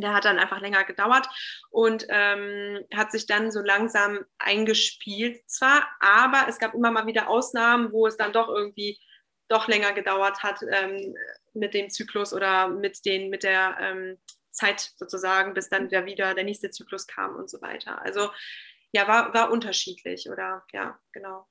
der 0.01 0.13
hat 0.13 0.25
dann 0.25 0.39
einfach 0.39 0.61
länger 0.61 0.83
gedauert 0.83 1.27
und 1.69 2.05
ähm, 2.09 2.85
hat 2.93 3.11
sich 3.11 3.25
dann 3.25 3.51
so 3.51 3.61
langsam 3.61 4.19
eingespielt 4.37 5.49
zwar, 5.49 5.87
aber 5.99 6.45
es 6.47 6.59
gab 6.59 6.73
immer 6.73 6.91
mal 6.91 7.07
wieder 7.07 7.29
Ausnahmen, 7.29 7.91
wo 7.91 8.07
es 8.07 8.17
dann 8.17 8.33
doch 8.33 8.49
irgendwie 8.49 8.99
doch 9.47 9.67
länger 9.67 9.93
gedauert 9.93 10.43
hat 10.43 10.61
ähm, 10.69 11.15
mit 11.53 11.73
dem 11.73 11.89
Zyklus 11.89 12.33
oder 12.33 12.67
mit, 12.67 13.05
den, 13.05 13.29
mit 13.29 13.43
der 13.43 13.77
ähm, 13.79 14.17
Zeit 14.51 14.91
sozusagen, 14.97 15.53
bis 15.53 15.69
dann 15.69 15.85
wieder, 15.85 16.05
wieder 16.05 16.33
der 16.33 16.43
nächste 16.43 16.69
Zyklus 16.69 17.07
kam 17.07 17.35
und 17.35 17.49
so 17.49 17.61
weiter. 17.61 18.01
Also 18.01 18.29
ja, 18.91 19.07
war, 19.07 19.33
war 19.33 19.51
unterschiedlich 19.51 20.29
oder 20.29 20.65
ja, 20.73 20.99
genau. 21.11 21.47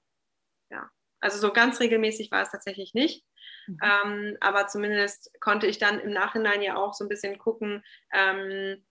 Ja. 0.71 0.91
Also 1.21 1.39
so 1.39 1.53
ganz 1.53 1.81
regelmäßig 1.81 2.31
war 2.31 2.43
es 2.43 2.51
tatsächlich 2.51 2.95
nicht. 2.95 3.25
Mhm. 3.67 3.79
Ähm, 3.83 4.37
aber 4.41 4.67
zumindest 4.67 5.31
konnte 5.41 5.67
ich 5.67 5.79
dann 5.79 6.01
im 6.01 6.13
Nachhinein 6.13 6.63
ja 6.63 6.77
auch 6.77 6.95
so 6.95 7.05
ein 7.05 7.09
bisschen 7.09 7.39
gucken, 7.39 7.85
ähm, 8.13 8.85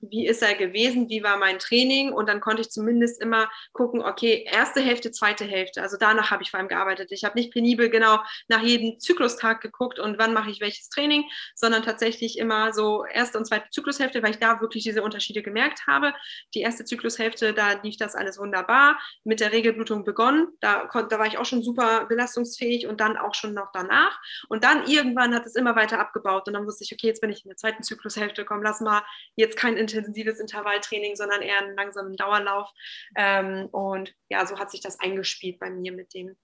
wie 0.00 0.26
ist 0.26 0.42
er 0.42 0.54
gewesen, 0.54 1.08
wie 1.08 1.22
war 1.22 1.36
mein 1.36 1.58
Training 1.58 2.12
und 2.12 2.28
dann 2.28 2.40
konnte 2.40 2.62
ich 2.62 2.70
zumindest 2.70 3.20
immer 3.20 3.50
gucken, 3.72 4.02
okay, 4.02 4.44
erste 4.50 4.80
Hälfte, 4.80 5.10
zweite 5.10 5.44
Hälfte. 5.44 5.82
Also 5.82 5.96
danach 5.98 6.30
habe 6.30 6.42
ich 6.42 6.50
vor 6.50 6.58
allem 6.58 6.68
gearbeitet. 6.68 7.12
Ich 7.12 7.24
habe 7.24 7.38
nicht 7.38 7.52
penibel 7.52 7.90
genau 7.90 8.18
nach 8.48 8.62
jedem 8.62 8.98
Zyklustag 8.98 9.60
geguckt 9.60 9.98
und 9.98 10.18
wann 10.18 10.32
mache 10.32 10.50
ich 10.50 10.60
welches 10.60 10.88
Training, 10.88 11.24
sondern 11.54 11.82
tatsächlich 11.82 12.38
immer 12.38 12.72
so 12.72 13.04
erste 13.04 13.38
und 13.38 13.46
zweite 13.46 13.68
Zyklushälfte, 13.70 14.22
weil 14.22 14.30
ich 14.30 14.38
da 14.38 14.60
wirklich 14.60 14.84
diese 14.84 15.02
Unterschiede 15.02 15.42
gemerkt 15.42 15.86
habe. 15.86 16.12
Die 16.54 16.60
erste 16.60 16.84
Zyklushälfte, 16.84 17.52
da 17.52 17.80
lief 17.82 17.96
das 17.96 18.14
alles 18.14 18.38
wunderbar, 18.38 18.98
mit 19.24 19.40
der 19.40 19.52
Regelblutung 19.52 20.04
begonnen. 20.04 20.48
Da, 20.60 20.88
da 20.92 21.18
war 21.18 21.26
ich 21.26 21.38
auch 21.38 21.44
schon 21.44 21.62
super 21.62 22.06
belastungsfähig 22.06 22.86
und 22.86 23.00
dann 23.00 23.16
auch 23.16 23.34
schon 23.34 23.54
noch 23.54 23.70
danach. 23.72 24.18
Und 24.48 24.64
dann 24.64 24.86
irgendwann 24.86 25.34
hat 25.34 25.46
es 25.46 25.56
immer 25.56 25.76
weiter 25.76 25.98
abgebaut 25.98 26.46
und 26.46 26.54
dann 26.54 26.66
wusste 26.66 26.84
ich, 26.84 26.92
okay, 26.92 27.08
jetzt 27.08 27.20
bin 27.20 27.30
ich 27.30 27.44
in 27.44 27.50
der 27.50 27.56
zweiten 27.56 27.82
Zyklushälfte, 27.82 28.44
komm, 28.44 28.62
lass 28.62 28.80
mal 28.80 29.02
jetzt 29.36 29.56
kein 29.56 29.76
intensives 29.94 30.40
Intervalltraining, 30.40 31.16
sondern 31.16 31.42
eher 31.42 31.58
einen 31.58 31.76
langsamen 31.76 32.16
Dauerlauf. 32.16 32.68
Ähm, 33.16 33.68
und 33.72 34.14
ja, 34.28 34.46
so 34.46 34.58
hat 34.58 34.70
sich 34.70 34.80
das 34.80 35.00
eingespielt 35.00 35.58
bei 35.58 35.70
mir 35.70 35.92
mit 35.92 36.14
dem 36.14 36.36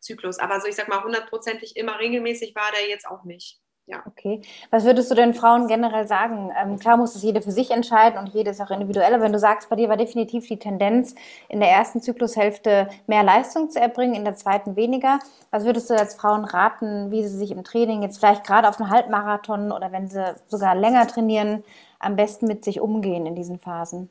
Zyklus. 0.00 0.38
Aber 0.38 0.60
so, 0.60 0.66
ich 0.66 0.76
sag 0.76 0.88
mal, 0.88 1.04
hundertprozentig 1.04 1.76
immer 1.76 1.98
regelmäßig 1.98 2.54
war 2.54 2.70
der 2.72 2.88
jetzt 2.88 3.06
auch 3.06 3.24
nicht. 3.24 3.60
Ja. 3.90 4.04
Okay. 4.06 4.40
Was 4.70 4.84
würdest 4.84 5.10
du 5.10 5.16
denn 5.16 5.34
Frauen 5.34 5.66
generell 5.66 6.06
sagen? 6.06 6.52
Ähm, 6.56 6.78
klar 6.78 6.96
muss 6.96 7.16
es 7.16 7.24
jede 7.24 7.42
für 7.42 7.50
sich 7.50 7.72
entscheiden 7.72 8.20
und 8.20 8.28
jede 8.28 8.50
ist 8.50 8.60
auch 8.60 8.70
individuell. 8.70 9.12
Aber 9.12 9.24
wenn 9.24 9.32
du 9.32 9.38
sagst, 9.38 9.68
bei 9.68 9.74
dir 9.74 9.88
war 9.88 9.96
definitiv 9.96 10.46
die 10.46 10.60
Tendenz, 10.60 11.16
in 11.48 11.58
der 11.58 11.70
ersten 11.70 12.00
Zyklushälfte 12.00 12.88
mehr 13.08 13.24
Leistung 13.24 13.68
zu 13.68 13.80
erbringen, 13.80 14.14
in 14.14 14.24
der 14.24 14.36
zweiten 14.36 14.76
weniger. 14.76 15.18
Was 15.50 15.64
würdest 15.64 15.90
du 15.90 15.94
als 15.94 16.14
Frauen 16.14 16.44
raten, 16.44 17.10
wie 17.10 17.24
sie 17.26 17.36
sich 17.36 17.50
im 17.50 17.64
Training 17.64 18.02
jetzt 18.02 18.18
vielleicht 18.18 18.44
gerade 18.44 18.68
auf 18.68 18.80
einen 18.80 18.90
Halbmarathon 18.90 19.72
oder 19.72 19.90
wenn 19.90 20.06
sie 20.06 20.36
sogar 20.46 20.76
länger 20.76 21.08
trainieren, 21.08 21.64
am 22.00 22.16
besten 22.16 22.46
mit 22.46 22.64
sich 22.64 22.80
umgehen 22.80 23.26
in 23.26 23.36
diesen 23.36 23.58
Phasen? 23.58 24.10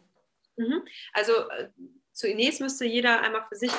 Mhm. 0.57 0.83
Also 1.13 1.33
äh, 1.49 1.69
zunächst 2.19 2.59
müsste 2.59 2.85
jeder 2.85 3.21
einmal 3.21 3.45
für 3.47 3.55
sich 3.55 3.71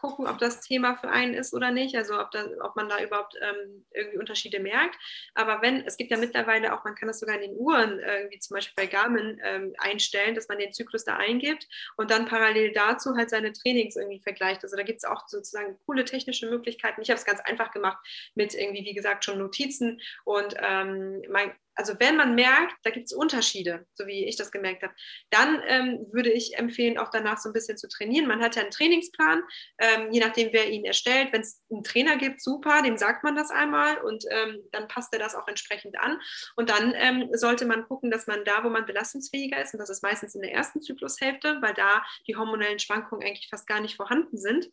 gucken, 0.00 0.26
ob 0.26 0.38
das 0.38 0.60
Thema 0.60 0.96
für 0.96 1.08
einen 1.08 1.34
ist 1.34 1.54
oder 1.54 1.70
nicht, 1.70 1.94
also 1.94 2.20
ob, 2.20 2.32
da, 2.32 2.44
ob 2.62 2.74
man 2.74 2.88
da 2.88 3.00
überhaupt 3.00 3.36
ähm, 3.40 3.86
irgendwie 3.92 4.18
Unterschiede 4.18 4.58
merkt. 4.58 4.98
Aber 5.34 5.62
wenn, 5.62 5.86
es 5.86 5.96
gibt 5.96 6.10
ja 6.10 6.16
mittlerweile 6.16 6.74
auch, 6.74 6.82
man 6.82 6.96
kann 6.96 7.06
das 7.06 7.20
sogar 7.20 7.36
in 7.36 7.42
den 7.42 7.56
Uhren, 7.56 8.00
irgendwie 8.00 8.40
zum 8.40 8.56
Beispiel 8.56 8.74
bei 8.84 8.90
Garmin 8.90 9.40
ähm, 9.44 9.74
einstellen, 9.78 10.34
dass 10.34 10.48
man 10.48 10.58
den 10.58 10.72
Zyklus 10.72 11.04
da 11.04 11.16
eingibt 11.16 11.68
und 11.96 12.10
dann 12.10 12.26
parallel 12.26 12.72
dazu 12.72 13.14
halt 13.16 13.30
seine 13.30 13.52
Trainings 13.52 13.94
irgendwie 13.94 14.20
vergleicht. 14.20 14.64
Also 14.64 14.76
da 14.76 14.82
gibt 14.82 14.98
es 14.98 15.04
auch 15.04 15.28
sozusagen 15.28 15.78
coole 15.86 16.04
technische 16.04 16.50
Möglichkeiten. 16.50 17.00
Ich 17.00 17.10
habe 17.10 17.18
es 17.18 17.24
ganz 17.24 17.40
einfach 17.40 17.70
gemacht 17.70 17.98
mit 18.34 18.54
irgendwie, 18.54 18.84
wie 18.84 18.94
gesagt, 18.94 19.24
schon 19.24 19.38
Notizen 19.38 20.00
und 20.24 20.56
ähm, 20.60 21.22
mein, 21.30 21.52
also 21.74 21.94
wenn 21.98 22.16
man 22.16 22.34
merkt, 22.34 22.74
da 22.82 22.90
gibt 22.90 23.06
es 23.06 23.12
Unterschiede, 23.12 23.86
so 23.94 24.06
wie 24.06 24.26
ich 24.26 24.36
das 24.36 24.52
gemerkt 24.52 24.82
habe, 24.82 24.94
dann 25.30 25.62
ähm, 25.66 26.06
würde 26.12 26.30
ich 26.30 26.56
empfehlen, 26.56 26.98
auch 26.98 27.10
danach 27.10 27.38
so 27.38 27.48
ein 27.48 27.52
bisschen 27.52 27.76
zu 27.76 27.88
trainieren. 27.88 28.26
Man 28.26 28.40
hat 28.40 28.56
ja 28.56 28.62
einen 28.62 28.70
Trainingsplan, 28.70 29.42
ähm, 29.78 30.12
je 30.12 30.20
nachdem, 30.20 30.52
wer 30.52 30.70
ihn 30.70 30.84
erstellt. 30.84 31.32
Wenn 31.32 31.42
es 31.42 31.62
einen 31.70 31.84
Trainer 31.84 32.16
gibt, 32.16 32.42
super, 32.42 32.82
dem 32.82 32.96
sagt 32.96 33.24
man 33.24 33.36
das 33.36 33.50
einmal 33.50 33.98
und 33.98 34.24
ähm, 34.30 34.62
dann 34.72 34.88
passt 34.88 35.12
er 35.12 35.18
das 35.18 35.34
auch 35.34 35.48
entsprechend 35.48 35.98
an. 35.98 36.20
Und 36.56 36.70
dann 36.70 36.94
ähm, 36.96 37.28
sollte 37.32 37.66
man 37.66 37.86
gucken, 37.86 38.10
dass 38.10 38.26
man 38.26 38.44
da, 38.44 38.64
wo 38.64 38.68
man 38.68 38.86
belastungsfähiger 38.86 39.60
ist, 39.60 39.74
und 39.74 39.80
das 39.80 39.90
ist 39.90 40.02
meistens 40.02 40.34
in 40.34 40.42
der 40.42 40.52
ersten 40.52 40.80
Zyklushälfte, 40.80 41.58
weil 41.60 41.74
da 41.74 42.04
die 42.26 42.36
hormonellen 42.36 42.78
Schwankungen 42.78 43.26
eigentlich 43.26 43.48
fast 43.48 43.66
gar 43.66 43.80
nicht 43.80 43.96
vorhanden 43.96 44.38
sind, 44.38 44.70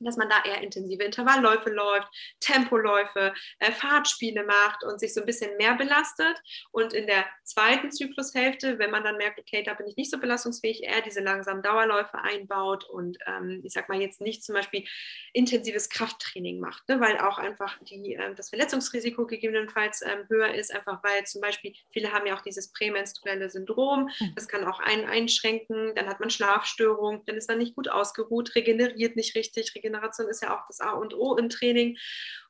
dass 0.00 0.16
man 0.16 0.28
da 0.28 0.42
eher 0.44 0.62
intensive 0.62 1.02
Intervallläufe 1.02 1.70
läuft, 1.70 2.08
Tempoläufe, 2.40 3.32
äh, 3.58 3.72
Fahrtspiele 3.72 4.44
macht 4.44 4.84
und 4.84 5.00
sich 5.00 5.14
so 5.14 5.20
ein 5.20 5.26
bisschen 5.26 5.56
mehr 5.56 5.74
belastet. 5.74 6.40
Und 6.70 6.92
in 6.92 7.06
der 7.06 7.24
zweiten 7.44 7.90
Zyklushälfte, 7.90 8.78
wenn 8.78 8.90
man 8.90 9.04
dann 9.04 9.16
merkt, 9.16 9.38
okay, 9.38 9.62
da 9.62 9.74
bin 9.74 9.86
ich 9.86 9.96
nicht 9.96 10.10
so 10.10 10.18
belastungsfähig, 10.18 10.82
eher 10.82 11.00
diese 11.00 11.20
langsamen 11.20 11.62
Dauerläufe 11.62 12.18
einbaut 12.18 12.84
und 12.84 13.18
ähm, 13.26 13.62
ich 13.64 13.72
sag 13.72 13.88
mal 13.88 14.00
jetzt 14.00 14.20
nicht 14.20 14.44
zum 14.44 14.54
Beispiel 14.54 14.84
intensives 15.32 15.88
Krafttraining 15.88 16.60
macht, 16.60 16.88
ne, 16.88 17.00
weil 17.00 17.18
auch 17.18 17.38
einfach 17.38 17.78
die, 17.84 18.14
äh, 18.14 18.34
das 18.34 18.50
Verletzungsrisiko 18.50 19.26
gegebenenfalls 19.26 20.02
ähm, 20.02 20.26
höher 20.28 20.54
ist, 20.54 20.74
einfach 20.74 21.02
weil 21.02 21.24
zum 21.26 21.40
Beispiel 21.40 21.74
viele 21.90 22.12
haben 22.12 22.26
ja 22.26 22.36
auch 22.36 22.42
dieses 22.42 22.72
prämenstruelle 22.72 23.48
Syndrom, 23.50 24.10
hm. 24.18 24.32
das 24.34 24.48
kann 24.48 24.64
auch 24.64 24.80
einen 24.80 25.06
einschränken, 25.06 25.94
dann 25.94 26.06
hat 26.06 26.20
man 26.20 26.30
Schlafstörungen, 26.30 27.22
dann 27.26 27.36
ist 27.36 27.48
man 27.48 27.58
nicht 27.58 27.74
gut 27.74 27.88
ausgeruht, 27.88 28.54
regeneriert 28.54 29.16
nicht 29.16 29.34
richtig, 29.34 29.74
regeneriert 29.74 29.85
Regeneration 29.86 30.28
ist 30.28 30.42
ja 30.42 30.56
auch 30.56 30.66
das 30.66 30.80
A 30.80 30.92
und 30.92 31.14
O 31.14 31.36
im 31.36 31.48
Training. 31.48 31.96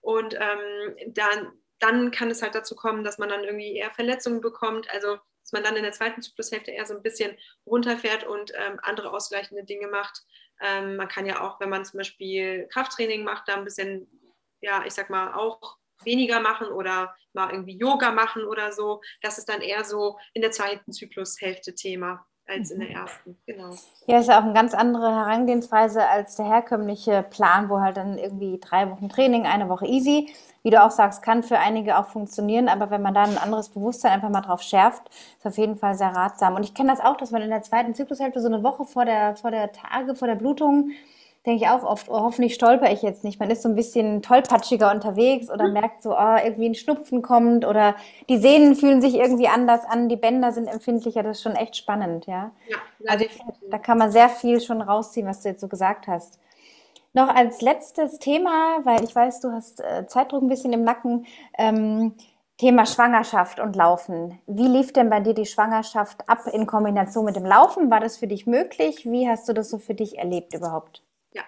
Und 0.00 0.34
ähm, 0.34 0.96
dann, 1.08 1.52
dann 1.78 2.10
kann 2.10 2.30
es 2.30 2.42
halt 2.42 2.54
dazu 2.54 2.74
kommen, 2.74 3.04
dass 3.04 3.18
man 3.18 3.28
dann 3.28 3.44
irgendwie 3.44 3.76
eher 3.76 3.90
Verletzungen 3.90 4.40
bekommt. 4.40 4.90
Also 4.90 5.18
dass 5.42 5.52
man 5.52 5.62
dann 5.62 5.76
in 5.76 5.84
der 5.84 5.92
zweiten 5.92 6.22
Zyklushälfte 6.22 6.72
eher 6.72 6.86
so 6.86 6.94
ein 6.94 7.02
bisschen 7.02 7.36
runterfährt 7.66 8.24
und 8.24 8.52
ähm, 8.56 8.80
andere 8.82 9.12
ausgleichende 9.12 9.62
Dinge 9.64 9.86
macht. 9.86 10.24
Ähm, 10.60 10.96
man 10.96 11.06
kann 11.06 11.24
ja 11.24 11.40
auch, 11.40 11.60
wenn 11.60 11.70
man 11.70 11.84
zum 11.84 11.98
Beispiel 11.98 12.66
Krafttraining 12.72 13.22
macht, 13.22 13.46
da 13.46 13.54
ein 13.54 13.64
bisschen, 13.64 14.08
ja, 14.60 14.84
ich 14.84 14.94
sag 14.94 15.08
mal, 15.08 15.34
auch 15.34 15.78
weniger 16.02 16.40
machen 16.40 16.66
oder 16.66 17.14
mal 17.32 17.52
irgendwie 17.52 17.78
Yoga 17.78 18.10
machen 18.10 18.44
oder 18.44 18.72
so. 18.72 19.02
Das 19.22 19.38
ist 19.38 19.48
dann 19.48 19.60
eher 19.60 19.84
so 19.84 20.18
in 20.34 20.42
der 20.42 20.50
zweiten 20.50 20.92
Zyklushälfte 20.92 21.76
Thema 21.76 22.26
als 22.48 22.70
in 22.70 22.80
der 22.80 22.88
mhm. 22.88 22.94
ersten. 22.94 23.38
Genau. 23.46 23.70
Ja, 24.06 24.18
ist 24.18 24.28
ja 24.28 24.38
auch 24.38 24.44
eine 24.44 24.54
ganz 24.54 24.74
andere 24.74 25.14
Herangehensweise 25.14 26.06
als 26.06 26.36
der 26.36 26.46
herkömmliche 26.46 27.24
Plan, 27.28 27.68
wo 27.68 27.80
halt 27.80 27.96
dann 27.96 28.18
irgendwie 28.18 28.58
drei 28.60 28.90
Wochen 28.90 29.08
Training, 29.08 29.46
eine 29.46 29.68
Woche 29.68 29.86
easy. 29.86 30.32
Wie 30.62 30.70
du 30.70 30.82
auch 30.82 30.90
sagst, 30.90 31.22
kann 31.22 31.42
für 31.42 31.58
einige 31.58 31.96
auch 31.96 32.06
funktionieren, 32.06 32.68
aber 32.68 32.90
wenn 32.90 33.02
man 33.02 33.14
da 33.14 33.22
ein 33.22 33.38
anderes 33.38 33.68
Bewusstsein 33.68 34.12
einfach 34.12 34.30
mal 34.30 34.40
drauf 34.40 34.62
schärft, 34.62 35.08
ist 35.38 35.46
auf 35.46 35.58
jeden 35.58 35.76
Fall 35.76 35.94
sehr 35.94 36.08
ratsam. 36.08 36.56
Und 36.56 36.64
ich 36.64 36.74
kenne 36.74 36.90
das 36.90 37.00
auch, 37.00 37.16
dass 37.16 37.30
man 37.30 37.42
in 37.42 37.50
der 37.50 37.62
zweiten 37.62 37.94
Zyklushälfte 37.94 38.40
so 38.40 38.48
eine 38.48 38.64
Woche 38.64 38.84
vor 38.84 39.04
der, 39.04 39.36
vor 39.36 39.52
der 39.52 39.70
Tage, 39.72 40.16
vor 40.16 40.26
der 40.26 40.34
Blutung 40.34 40.90
denke 41.46 41.64
ich 41.64 41.70
auch 41.70 41.84
oft, 41.84 42.08
oh, 42.10 42.20
hoffentlich 42.20 42.54
stolper 42.54 42.90
ich 42.92 43.02
jetzt 43.02 43.22
nicht. 43.22 43.38
Man 43.38 43.50
ist 43.50 43.62
so 43.62 43.68
ein 43.68 43.76
bisschen 43.76 44.20
tollpatschiger 44.20 44.90
unterwegs 44.90 45.48
oder 45.48 45.68
mhm. 45.68 45.74
merkt 45.74 46.02
so, 46.02 46.10
oh, 46.10 46.36
irgendwie 46.44 46.68
ein 46.68 46.74
Schnupfen 46.74 47.22
kommt 47.22 47.64
oder 47.64 47.94
die 48.28 48.38
Sehnen 48.38 48.74
fühlen 48.74 49.00
sich 49.00 49.14
irgendwie 49.14 49.48
anders 49.48 49.84
an, 49.84 50.08
die 50.08 50.16
Bänder 50.16 50.52
sind 50.52 50.66
empfindlicher. 50.66 51.22
Das 51.22 51.38
ist 51.38 51.42
schon 51.42 51.54
echt 51.54 51.76
spannend, 51.76 52.26
ja. 52.26 52.50
ja 52.68 52.76
also 53.06 53.24
ich, 53.24 53.38
da 53.70 53.78
kann 53.78 53.98
man 53.98 54.10
sehr 54.10 54.28
viel 54.28 54.60
schon 54.60 54.82
rausziehen, 54.82 55.26
was 55.26 55.42
du 55.42 55.48
jetzt 55.48 55.60
so 55.60 55.68
gesagt 55.68 56.08
hast. 56.08 56.40
Noch 57.12 57.34
als 57.34 57.62
letztes 57.62 58.18
Thema, 58.18 58.80
weil 58.84 59.02
ich 59.04 59.14
weiß, 59.14 59.40
du 59.40 59.52
hast 59.52 59.80
äh, 59.80 60.06
Zeitdruck 60.06 60.42
ein 60.42 60.48
bisschen 60.48 60.72
im 60.72 60.84
Nacken. 60.84 61.26
Ähm, 61.56 62.14
Thema 62.58 62.86
Schwangerschaft 62.86 63.60
und 63.60 63.76
Laufen. 63.76 64.38
Wie 64.46 64.66
lief 64.66 64.92
denn 64.92 65.10
bei 65.10 65.20
dir 65.20 65.34
die 65.34 65.44
Schwangerschaft 65.44 66.26
ab 66.26 66.46
in 66.50 66.66
Kombination 66.66 67.26
mit 67.26 67.36
dem 67.36 67.44
Laufen? 67.44 67.90
War 67.90 68.00
das 68.00 68.16
für 68.16 68.26
dich 68.26 68.46
möglich? 68.46 69.04
Wie 69.04 69.28
hast 69.28 69.46
du 69.48 69.52
das 69.52 69.68
so 69.68 69.78
für 69.78 69.94
dich 69.94 70.18
erlebt 70.18 70.54
überhaupt? 70.54 71.02
Ja, 71.36 71.44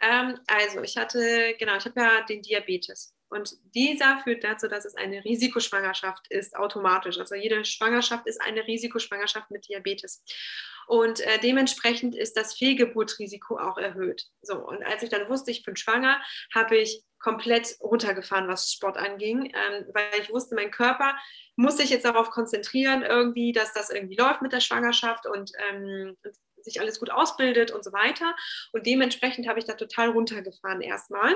ähm, 0.00 0.40
also 0.46 0.82
ich 0.82 0.96
hatte, 0.96 1.54
genau, 1.58 1.76
ich 1.76 1.84
habe 1.84 2.00
ja 2.00 2.22
den 2.22 2.40
Diabetes. 2.40 3.14
Und 3.28 3.52
dieser 3.74 4.20
führt 4.24 4.44
dazu, 4.44 4.66
dass 4.66 4.86
es 4.86 4.94
eine 4.94 5.22
Risikoschwangerschaft 5.24 6.26
ist, 6.30 6.56
automatisch. 6.56 7.18
Also 7.18 7.34
jede 7.34 7.64
Schwangerschaft 7.64 8.26
ist 8.26 8.40
eine 8.40 8.66
Risikoschwangerschaft 8.66 9.50
mit 9.50 9.68
Diabetes. 9.68 10.24
Und 10.86 11.20
äh, 11.20 11.38
dementsprechend 11.42 12.14
ist 12.14 12.36
das 12.36 12.54
Fehlgeburtrisiko 12.54 13.58
auch 13.58 13.76
erhöht. 13.76 14.26
So, 14.40 14.56
und 14.56 14.82
als 14.84 15.02
ich 15.02 15.10
dann 15.10 15.28
wusste, 15.28 15.50
ich 15.50 15.64
bin 15.64 15.76
schwanger, 15.76 16.22
habe 16.54 16.78
ich 16.78 17.02
komplett 17.18 17.76
runtergefahren, 17.80 18.48
was 18.48 18.72
Sport 18.72 18.96
anging, 18.96 19.46
ähm, 19.46 19.86
weil 19.92 20.20
ich 20.20 20.30
wusste, 20.30 20.54
mein 20.54 20.70
Körper 20.70 21.18
muss 21.56 21.76
sich 21.76 21.90
jetzt 21.90 22.04
darauf 22.04 22.30
konzentrieren, 22.30 23.02
irgendwie, 23.02 23.52
dass 23.52 23.74
das 23.74 23.90
irgendwie 23.90 24.16
läuft 24.16 24.40
mit 24.40 24.52
der 24.52 24.60
Schwangerschaft 24.60 25.26
und 25.26 25.50
ähm, 25.68 26.16
sich 26.66 26.80
alles 26.80 26.98
gut 27.00 27.10
ausbildet 27.10 27.70
und 27.70 27.82
so 27.82 27.92
weiter. 27.92 28.36
Und 28.72 28.86
dementsprechend 28.86 29.48
habe 29.48 29.58
ich 29.58 29.64
da 29.64 29.72
total 29.72 30.10
runtergefahren 30.10 30.82
erstmal 30.82 31.34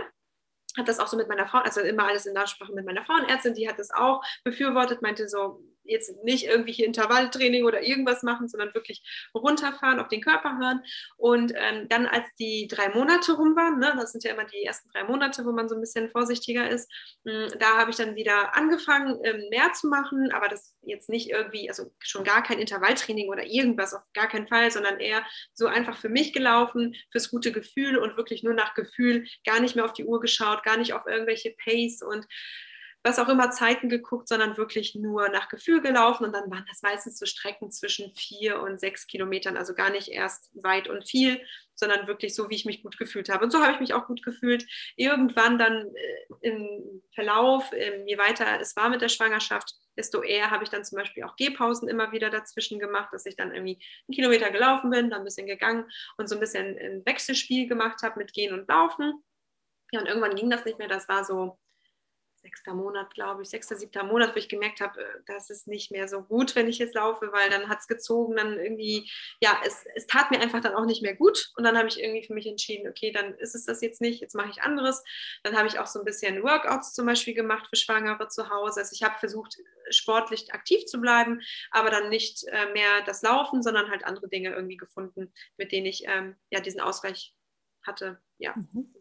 hat 0.79 0.89
das 0.89 0.99
auch 0.99 1.09
so 1.09 1.17
mit 1.17 1.29
meiner 1.29 1.49
Frau, 1.49 1.59
also 1.59 1.81
immer 1.81 2.07
alles 2.07 2.27
in 2.27 2.33
Nachsprache 2.33 2.73
mit 2.73 2.85
meiner 2.87 3.05
Frauenärztin, 3.05 3.55
die 3.55 3.69
hat 3.69 3.79
das 3.79 3.91
auch 3.91 4.23
befürwortet, 4.45 5.03
meinte 5.03 5.29
so, 5.29 5.63
jetzt 5.91 6.25
nicht 6.25 6.47
irgendwie 6.47 6.73
hier 6.73 6.87
Intervalltraining 6.87 7.65
oder 7.65 7.83
irgendwas 7.83 8.23
machen, 8.23 8.49
sondern 8.49 8.75
wirklich 8.75 9.03
runterfahren, 9.35 10.01
auf 10.01 10.09
den 10.09 10.21
Körper 10.21 10.59
hören. 10.59 10.83
Und 11.17 11.53
ähm, 11.57 11.89
dann, 11.89 12.07
als 12.07 12.27
die 12.39 12.69
drei 12.69 12.89
Monate 12.91 13.33
rum 13.33 13.57
waren, 13.57 13.79
ne, 13.79 13.93
das 13.97 14.13
sind 14.13 14.25
ja 14.25 14.33
immer 14.33 14.45
die 14.45 14.65
ersten 14.65 14.89
drei 14.91 15.05
Monate, 15.05 15.45
wo 15.45 15.53
man 15.53 15.69
so 15.69 15.75
ein 15.75 15.81
bisschen 15.81 16.11
vorsichtiger 16.11 16.69
ist, 16.69 16.91
mh, 17.25 17.33
hm, 17.33 17.59
da 17.59 17.79
habe 17.79 17.91
ich 17.91 17.97
dann 17.97 18.17
wieder 18.17 18.57
angefangen, 18.57 19.19
ähm, 19.25 19.49
mehr 19.51 19.73
zu 19.73 19.89
machen, 19.89 20.31
aber 20.33 20.49
das 20.49 20.75
jetzt 20.83 21.09
nicht 21.09 21.31
irgendwie, 21.31 21.69
also 21.69 21.93
schon 21.99 22.25
gar 22.25 22.43
kein 22.43 22.59
Intervalltraining 22.59 23.29
oder 23.29 23.45
irgendwas, 23.45 23.95
auf 23.95 24.03
gar 24.15 24.29
keinen 24.29 24.49
Fall, 24.49 24.71
sondern 24.71 24.99
eher 24.99 25.25
so 25.53 25.67
einfach 25.67 25.97
für 25.97 26.09
mich 26.09 26.33
gelaufen, 26.33 26.95
fürs 27.11 27.31
gute 27.31 27.53
Gefühl 27.53 27.99
und 27.99 28.17
wirklich 28.17 28.43
nur 28.43 28.55
nach 28.55 28.75
Gefühl, 28.75 29.27
gar 29.45 29.61
nicht 29.61 29.77
mehr 29.77 29.85
auf 29.85 29.93
die 29.93 30.05
Uhr 30.05 30.21
geschaut, 30.21 30.63
gar 30.63 30.77
nicht 30.77 30.95
auf 30.95 31.07
irgendwelche 31.07 31.55
Pace 31.65 32.03
und 32.03 32.27
was 33.03 33.19
auch 33.19 33.29
immer 33.29 33.51
Zeiten 33.51 33.89
geguckt, 33.89 34.29
sondern 34.29 34.57
wirklich 34.57 34.95
nur 34.95 35.29
nach 35.31 35.49
Gefühl 35.49 35.81
gelaufen. 35.81 36.25
Und 36.25 36.33
dann 36.33 36.51
waren 36.51 36.67
das 36.69 36.83
meistens 36.83 37.19
so 37.19 37.25
Strecken 37.25 37.71
zwischen 37.71 38.15
vier 38.15 38.61
und 38.61 38.79
sechs 38.79 39.07
Kilometern, 39.07 39.57
also 39.57 39.75
gar 39.75 39.91
nicht 39.91 40.09
erst 40.09 40.51
weit 40.53 40.89
und 40.89 41.09
viel, 41.09 41.41
sondern 41.75 42.07
wirklich 42.07 42.35
so, 42.35 42.51
wie 42.51 42.57
ich 42.57 42.67
mich 42.67 42.83
gut 42.83 42.99
gefühlt 42.99 43.31
habe. 43.31 43.45
Und 43.45 43.53
so 43.53 43.63
habe 43.63 43.73
ich 43.73 43.81
mich 43.81 43.95
auch 43.95 44.07
gut 44.07 44.23
gefühlt. 44.23 44.67
Irgendwann 44.97 45.59
dann 45.59 45.87
äh, 45.95 46.49
im 46.49 47.03
Verlauf, 47.15 47.73
äh, 47.73 48.05
je 48.07 48.19
weiter 48.19 48.61
es 48.61 48.77
war 48.77 48.91
mit 48.91 49.01
der 49.01 49.09
Schwangerschaft, 49.09 49.75
desto 49.97 50.23
eher 50.23 50.51
habe 50.51 50.65
ich 50.65 50.71
dann 50.71 50.85
zum 50.85 50.99
Beispiel 50.99 51.25
auch 51.25 51.37
Gehpausen 51.37 51.89
immer 51.89 52.13
wieder 52.13 52.29
dazwischen 52.29 52.79
gemacht, 52.79 53.09
dass 53.13 53.25
ich 53.25 53.37
dann 53.37 53.55
irgendwie 53.55 53.83
einen 54.09 54.15
Kilometer 54.15 54.51
gelaufen 54.51 54.91
bin, 54.91 55.09
dann 55.09 55.21
ein 55.21 55.25
bisschen 55.25 55.47
gegangen 55.47 55.91
und 56.19 56.29
so 56.29 56.37
ein 56.37 56.41
bisschen 56.41 56.77
ein 56.79 57.03
Wechselspiel 57.07 57.67
gemacht 57.67 58.03
habe 58.03 58.19
mit 58.19 58.35
Gehen 58.35 58.53
und 58.53 58.69
Laufen. 58.69 59.25
Ja, 59.91 60.01
und 60.01 60.07
irgendwann 60.07 60.37
ging 60.37 60.51
das 60.51 60.67
nicht 60.67 60.79
mehr. 60.79 60.87
Das 60.87 61.09
war 61.09 61.25
so 61.25 61.59
sechster 62.43 62.75
Monat, 62.75 63.13
glaube 63.15 63.43
ich, 63.43 63.51
sechster, 63.51 63.77
siebter 63.77 64.05
Monat, 64.05 64.35
wo 64.35 64.39
ich 64.39 64.49
gemerkt 64.49 64.81
habe, 64.81 65.01
äh, 65.01 65.21
das 65.27 65.51
ist 65.51 65.69
nicht 65.69 65.91
mehr 65.91 66.09
so 66.09 66.23
gut, 66.23 66.55
wenn 66.57 66.69
ich 66.69 66.79
jetzt 66.79 66.95
laufe, 66.95 67.33
weil 67.33 67.51
dann 67.51 67.69
hat 67.69 67.81
es 67.81 67.89
gezogen, 67.89 68.37
dann 68.37 68.59
irgendwie, 68.59 69.11
ja, 69.41 69.61
es, 69.65 69.85
es 69.95 70.07
tat 70.07 70.31
mir 70.31 70.41
einfach 70.41 70.61
dann 70.61 70.75
auch 70.75 70.87
nicht 70.87 71.03
mehr 71.03 71.15
gut. 71.15 71.53
Und 71.57 71.65
dann 71.65 71.77
habe 71.77 71.89
ich 71.89 72.01
irgendwie 72.01 72.27
für 72.27 72.35
mich 72.35 72.47
entschieden, 72.47 72.89
okay, 72.89 73.13
dann 73.13 73.35
ist 73.35 73.55
es 73.55 73.65
das 73.65 73.81
jetzt 73.83 74.01
nicht, 74.01 74.21
jetzt 74.21 74.35
mache 74.35 74.51
ich 74.51 74.63
anderes. 74.63 75.03
Dann 75.43 75.57
habe 75.57 75.69
ich 75.69 75.79
auch 75.79 75.87
so 75.87 75.99
ein 75.99 76.05
bisschen 76.05 76.43
Workouts 76.43 76.95
zum 76.95 77.07
Beispiel 77.07 77.35
gemacht 77.35 77.67
für 77.69 77.77
Schwangere 77.77 78.29
zu 78.29 78.49
Hause. 78.49 78.81
Also 78.81 78.93
ich 78.95 79.03
habe 79.03 79.19
versucht, 79.19 79.57
sportlich 79.91 80.53
aktiv 80.53 80.87
zu 80.87 81.01
bleiben, 81.01 81.41
aber 81.71 81.91
dann 81.91 82.09
nicht 82.09 82.45
äh, 82.49 82.73
mehr 82.73 83.03
das 83.05 83.23
Laufen, 83.23 83.63
sondern 83.63 83.91
halt 83.91 84.05
andere 84.05 84.29
Dinge 84.29 84.51
irgendwie 84.51 84.77
gefunden, 84.77 85.33
mit 85.57 85.73
denen 85.73 85.87
ich 85.87 86.05
ähm, 86.07 86.37
ja 86.51 86.61
diesen 86.61 86.81
Ausgleich 86.81 87.35
hatte. 87.83 88.21
Ja. 88.39 88.55
Mhm. 88.57 88.95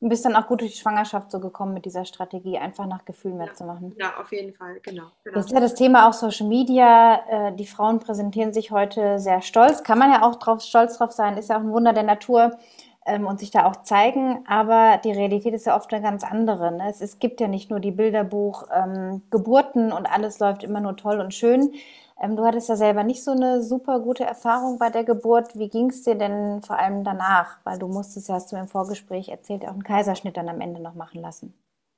Und 0.00 0.10
bist 0.10 0.26
dann 0.26 0.36
auch 0.36 0.46
gut 0.46 0.60
durch 0.60 0.72
die 0.72 0.78
Schwangerschaft 0.78 1.30
so 1.30 1.40
gekommen 1.40 1.72
mit 1.72 1.86
dieser 1.86 2.04
Strategie, 2.04 2.58
einfach 2.58 2.86
nach 2.86 3.06
Gefühl 3.06 3.32
mehr 3.32 3.46
ja, 3.46 3.54
zu 3.54 3.64
machen. 3.64 3.94
Ja, 3.98 4.12
auf 4.20 4.30
jeden 4.30 4.52
Fall, 4.52 4.78
genau. 4.82 5.04
genau. 5.24 5.36
Jetzt 5.36 5.46
ist 5.46 5.52
ja 5.52 5.60
das 5.60 5.74
Thema 5.74 6.08
auch 6.08 6.12
Social 6.12 6.46
Media. 6.46 7.20
Äh, 7.28 7.56
die 7.56 7.66
Frauen 7.66 7.98
präsentieren 7.98 8.52
sich 8.52 8.70
heute 8.70 9.18
sehr 9.18 9.40
stolz. 9.40 9.82
Kann 9.84 9.98
man 9.98 10.10
ja 10.10 10.22
auch 10.22 10.36
drauf, 10.36 10.60
stolz 10.60 10.98
drauf 10.98 11.12
sein, 11.12 11.38
ist 11.38 11.48
ja 11.48 11.56
auch 11.56 11.62
ein 11.62 11.72
Wunder 11.72 11.94
der 11.94 12.02
Natur 12.02 12.58
ähm, 13.06 13.26
und 13.26 13.40
sich 13.40 13.50
da 13.50 13.64
auch 13.64 13.82
zeigen. 13.82 14.44
Aber 14.46 15.00
die 15.02 15.12
Realität 15.12 15.54
ist 15.54 15.64
ja 15.64 15.76
oft 15.76 15.92
eine 15.94 16.02
ganz 16.02 16.24
andere. 16.24 16.72
Ne? 16.72 16.90
Es, 16.90 17.00
es, 17.00 17.18
gibt 17.18 17.40
ja 17.40 17.48
nicht 17.48 17.70
nur 17.70 17.80
die 17.80 17.92
Bilderbuch 17.92 18.64
ähm, 18.74 19.22
Geburten 19.30 19.92
und 19.92 20.06
alles 20.06 20.38
läuft 20.40 20.62
immer 20.62 20.80
nur 20.80 20.96
toll 20.96 21.20
und 21.20 21.32
schön, 21.32 21.72
ähm, 22.20 22.36
du 22.36 22.44
hattest 22.44 22.68
ja 22.68 22.76
selber 22.76 23.04
nicht 23.04 23.22
so 23.22 23.32
eine 23.32 23.62
super 23.62 24.00
gute 24.00 24.24
Erfahrung 24.24 24.78
bei 24.78 24.90
der 24.90 25.04
Geburt. 25.04 25.58
Wie 25.58 25.68
ging 25.68 25.90
es 25.90 26.02
dir 26.02 26.14
denn 26.14 26.62
vor 26.62 26.78
allem 26.78 27.04
danach? 27.04 27.58
Weil 27.64 27.78
du 27.78 27.88
musstest, 27.88 28.28
ja, 28.28 28.34
hast 28.36 28.52
du 28.52 28.56
im 28.56 28.68
Vorgespräch 28.68 29.28
erzählt, 29.28 29.64
auch 29.64 29.72
einen 29.72 29.82
Kaiserschnitt 29.84 30.36
dann 30.36 30.48
am 30.48 30.60
Ende 30.60 30.80
noch 30.80 30.94
machen 30.94 31.20
lassen. 31.20 31.54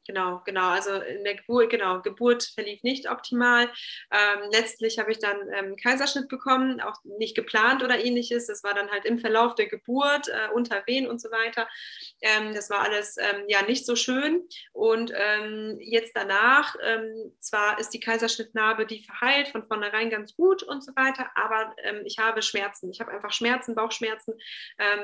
Genau, 0.08 0.40
genau. 0.46 0.70
Also 0.70 0.94
in 0.94 1.22
der 1.22 1.34
Geburt, 1.34 1.68
genau, 1.68 2.00
Geburt 2.00 2.42
verlief 2.54 2.82
nicht 2.82 3.10
optimal. 3.10 3.68
Ähm, 4.10 4.48
letztlich 4.50 4.98
habe 4.98 5.12
ich 5.12 5.18
dann 5.18 5.36
ähm, 5.54 5.76
Kaiserschnitt 5.76 6.28
bekommen, 6.28 6.80
auch 6.80 6.96
nicht 7.04 7.36
geplant 7.36 7.82
oder 7.82 8.02
ähnliches. 8.02 8.46
Das 8.46 8.64
war 8.64 8.72
dann 8.72 8.90
halt 8.90 9.04
im 9.04 9.18
Verlauf 9.18 9.54
der 9.54 9.66
Geburt, 9.66 10.28
äh, 10.28 10.50
unter 10.54 10.82
Wehen 10.86 11.06
und 11.06 11.20
so 11.20 11.30
weiter. 11.30 11.68
Ähm, 12.22 12.54
das 12.54 12.70
war 12.70 12.80
alles 12.80 13.18
ähm, 13.18 13.44
ja 13.48 13.60
nicht 13.60 13.84
so 13.84 13.96
schön. 13.96 14.48
Und 14.72 15.12
ähm, 15.14 15.76
jetzt 15.78 16.16
danach, 16.16 16.74
ähm, 16.82 17.34
zwar 17.40 17.78
ist 17.78 17.90
die 17.90 18.00
Kaiserschnittnarbe, 18.00 18.86
die 18.86 19.04
verheilt 19.04 19.48
von 19.48 19.66
vornherein 19.66 20.08
ganz 20.08 20.34
gut 20.34 20.62
und 20.62 20.82
so 20.82 20.92
weiter, 20.96 21.30
aber 21.34 21.74
ich 22.04 22.18
habe 22.18 22.40
Schmerzen. 22.40 22.90
Ich 22.90 23.00
habe 23.00 23.10
einfach 23.10 23.32
Schmerzen, 23.32 23.74
Bauchschmerzen 23.74 24.34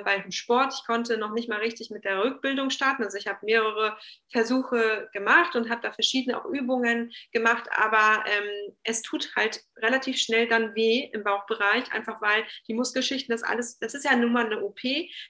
beim 0.04 0.30
Sport. 0.30 0.74
Ich 0.74 0.86
konnte 0.86 1.18
noch 1.18 1.32
nicht 1.32 1.48
mal 1.48 1.58
richtig 1.58 1.90
mit 1.90 2.04
der 2.04 2.22
Rückbildung 2.22 2.70
starten. 2.70 3.04
Also 3.04 3.18
ich 3.18 3.26
habe 3.26 3.40
mehrere 3.42 3.96
Versuche 4.30 4.93
gemacht 5.12 5.56
und 5.56 5.70
habe 5.70 5.82
da 5.82 5.92
verschiedene 5.92 6.38
auch 6.38 6.46
Übungen 6.46 7.12
gemacht, 7.32 7.68
aber 7.70 8.24
ähm, 8.26 8.74
es 8.82 9.02
tut 9.02 9.34
halt 9.36 9.62
relativ 9.76 10.18
schnell 10.18 10.48
dann 10.48 10.74
weh 10.74 11.10
im 11.12 11.24
Bauchbereich, 11.24 11.92
einfach 11.92 12.20
weil 12.20 12.44
die 12.68 12.74
Muskelschichten, 12.74 13.32
das 13.32 13.42
alles, 13.42 13.78
das 13.78 13.94
ist 13.94 14.04
ja 14.04 14.16
nun 14.16 14.32
mal 14.32 14.46
eine 14.46 14.62
OP, 14.62 14.80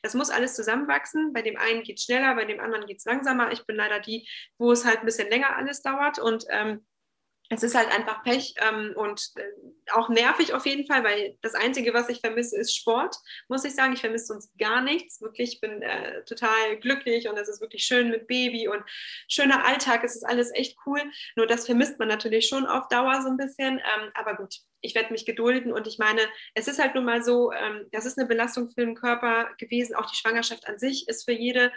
das 0.03 0.15
muss 0.15 0.31
alles 0.31 0.55
zusammenwachsen. 0.55 1.33
Bei 1.33 1.43
dem 1.43 1.57
einen 1.57 1.83
geht 1.83 1.99
es 1.99 2.05
schneller, 2.05 2.35
bei 2.35 2.45
dem 2.45 2.61
anderen 2.61 2.87
geht 2.87 2.99
es 2.99 3.05
langsamer. 3.05 3.53
Ich 3.53 3.67
bin 3.67 3.77
leider 3.77 4.01
die, 4.01 4.29
wo 4.59 4.73
es 4.73 4.85
halt 4.85 5.01
ein 5.01 5.07
bisschen 5.07 5.31
länger 5.31 5.57
alles 5.57 5.83
dauert 5.83 6.19
und 6.19 6.45
ähm, 6.51 6.85
es 7.51 7.63
ist 7.63 7.75
halt 7.75 7.95
einfach 7.95 8.23
Pech 8.23 8.55
ähm, 8.67 8.95
und 8.97 9.31
äh, 9.37 9.91
auch 9.93 10.09
nervig 10.09 10.55
auf 10.55 10.65
jeden 10.65 10.87
Fall, 10.87 11.05
weil 11.05 11.37
das 11.43 11.55
Einzige, 11.55 11.93
was 11.93 12.09
ich 12.09 12.21
vermisse, 12.21 12.59
ist 12.59 12.75
Sport, 12.75 13.17
muss 13.49 13.65
ich 13.65 13.75
sagen. 13.75 13.93
Ich 13.93 14.01
vermisse 14.01 14.27
sonst 14.27 14.57
gar 14.59 14.81
nichts. 14.81 15.21
Wirklich, 15.21 15.55
ich 15.55 15.61
bin 15.61 15.83
äh, 15.83 16.25
total 16.25 16.79
glücklich 16.81 17.29
und 17.29 17.37
es 17.37 17.49
ist 17.49 17.61
wirklich 17.61 17.85
schön 17.85 18.11
mit 18.11 18.27
Baby 18.27 18.69
und 18.69 18.83
schöner 19.29 19.67
Alltag. 19.67 20.03
Es 20.05 20.17
ist 20.17 20.25
alles 20.25 20.53
echt 20.55 20.77
cool. 20.87 21.01
Nur 21.37 21.47
das 21.47 21.67
vermisst 21.67 21.99
man 21.99 22.09
natürlich 22.09 22.49
schon 22.49 22.67
auf 22.67 22.89
Dauer 22.89 23.21
so 23.21 23.29
ein 23.29 23.37
bisschen. 23.37 23.79
Ähm, 23.79 24.11
aber 24.15 24.37
gut, 24.37 24.55
ich 24.81 24.95
werde 24.95 25.13
mich 25.13 25.27
gedulden 25.27 25.73
und 25.73 25.87
ich 25.87 25.99
meine, 25.99 26.23
es 26.55 26.67
ist 26.67 26.79
halt 26.79 26.95
nun 26.95 27.05
mal 27.05 27.23
so, 27.23 27.53
ähm, 27.53 27.87
das 27.93 28.07
ist 28.07 28.19
eine 28.19 28.27
Belastung 28.27 28.71
für 28.71 28.85
den 28.85 28.95
Körper 28.95 29.51
gewesen. 29.59 29.95
Auch 29.95 30.11
die 30.11 30.17
Schwangerschaft 30.17 30.67
an 30.67 30.79
sich 30.79 31.09
ist 31.09 31.25
für 31.25 31.33
jede 31.33 31.73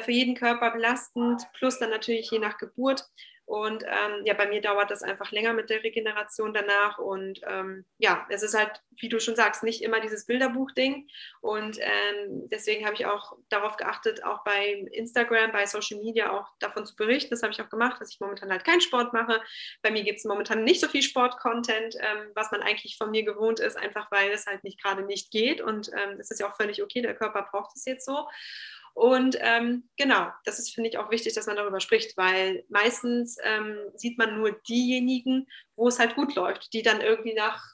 für 0.00 0.12
jeden 0.12 0.34
Körper 0.34 0.70
belastend, 0.70 1.42
plus 1.54 1.78
dann 1.78 1.90
natürlich 1.90 2.30
je 2.30 2.38
nach 2.38 2.58
Geburt. 2.58 3.06
Und 3.44 3.82
ähm, 3.84 4.24
ja, 4.24 4.34
bei 4.34 4.46
mir 4.46 4.60
dauert 4.60 4.90
das 4.90 5.02
einfach 5.02 5.32
länger 5.32 5.52
mit 5.52 5.68
der 5.68 5.82
Regeneration 5.82 6.54
danach. 6.54 6.98
Und 6.98 7.40
ähm, 7.46 7.84
ja, 7.98 8.24
es 8.30 8.42
ist 8.42 8.56
halt, 8.56 8.70
wie 8.98 9.08
du 9.08 9.20
schon 9.20 9.36
sagst, 9.36 9.62
nicht 9.62 9.82
immer 9.82 10.00
dieses 10.00 10.26
Bilderbuch-Ding. 10.26 11.08
Und 11.40 11.78
ähm, 11.80 12.48
deswegen 12.50 12.84
habe 12.86 12.94
ich 12.94 13.04
auch 13.04 13.36
darauf 13.48 13.76
geachtet, 13.76 14.24
auch 14.24 14.44
bei 14.44 14.86
Instagram, 14.92 15.52
bei 15.52 15.66
Social 15.66 15.98
Media 15.98 16.30
auch 16.30 16.48
davon 16.60 16.86
zu 16.86 16.94
berichten. 16.94 17.30
Das 17.30 17.42
habe 17.42 17.52
ich 17.52 17.60
auch 17.60 17.68
gemacht, 17.68 18.00
dass 18.00 18.10
ich 18.10 18.20
momentan 18.20 18.50
halt 18.50 18.64
keinen 18.64 18.80
Sport 18.80 19.12
mache. 19.12 19.42
Bei 19.82 19.90
mir 19.90 20.04
gibt 20.04 20.18
es 20.18 20.24
momentan 20.24 20.64
nicht 20.64 20.80
so 20.80 20.88
viel 20.88 21.02
Sport-Content, 21.02 21.96
ähm, 21.96 22.30
was 22.34 22.52
man 22.52 22.62
eigentlich 22.62 22.96
von 22.96 23.10
mir 23.10 23.24
gewohnt 23.24 23.60
ist, 23.60 23.76
einfach 23.76 24.10
weil 24.10 24.30
es 24.30 24.46
halt 24.46 24.62
nicht 24.62 24.80
gerade 24.80 25.02
nicht 25.02 25.30
geht. 25.30 25.60
Und 25.60 25.90
ähm, 25.94 26.16
das 26.16 26.30
ist 26.30 26.38
ja 26.38 26.48
auch 26.48 26.56
völlig 26.56 26.82
okay, 26.82 27.02
der 27.02 27.16
Körper 27.16 27.42
braucht 27.50 27.76
es 27.76 27.84
jetzt 27.84 28.06
so. 28.06 28.28
Und 28.94 29.38
ähm, 29.40 29.88
genau, 29.96 30.28
das 30.44 30.58
ist, 30.58 30.74
finde 30.74 30.90
ich, 30.90 30.98
auch 30.98 31.10
wichtig, 31.10 31.34
dass 31.34 31.46
man 31.46 31.56
darüber 31.56 31.80
spricht, 31.80 32.16
weil 32.16 32.64
meistens 32.68 33.38
ähm, 33.42 33.78
sieht 33.94 34.18
man 34.18 34.38
nur 34.38 34.52
diejenigen, 34.68 35.46
wo 35.76 35.88
es 35.88 35.98
halt 35.98 36.14
gut 36.14 36.34
läuft, 36.34 36.72
die 36.74 36.82
dann 36.82 37.00
irgendwie 37.00 37.34
nach 37.34 37.64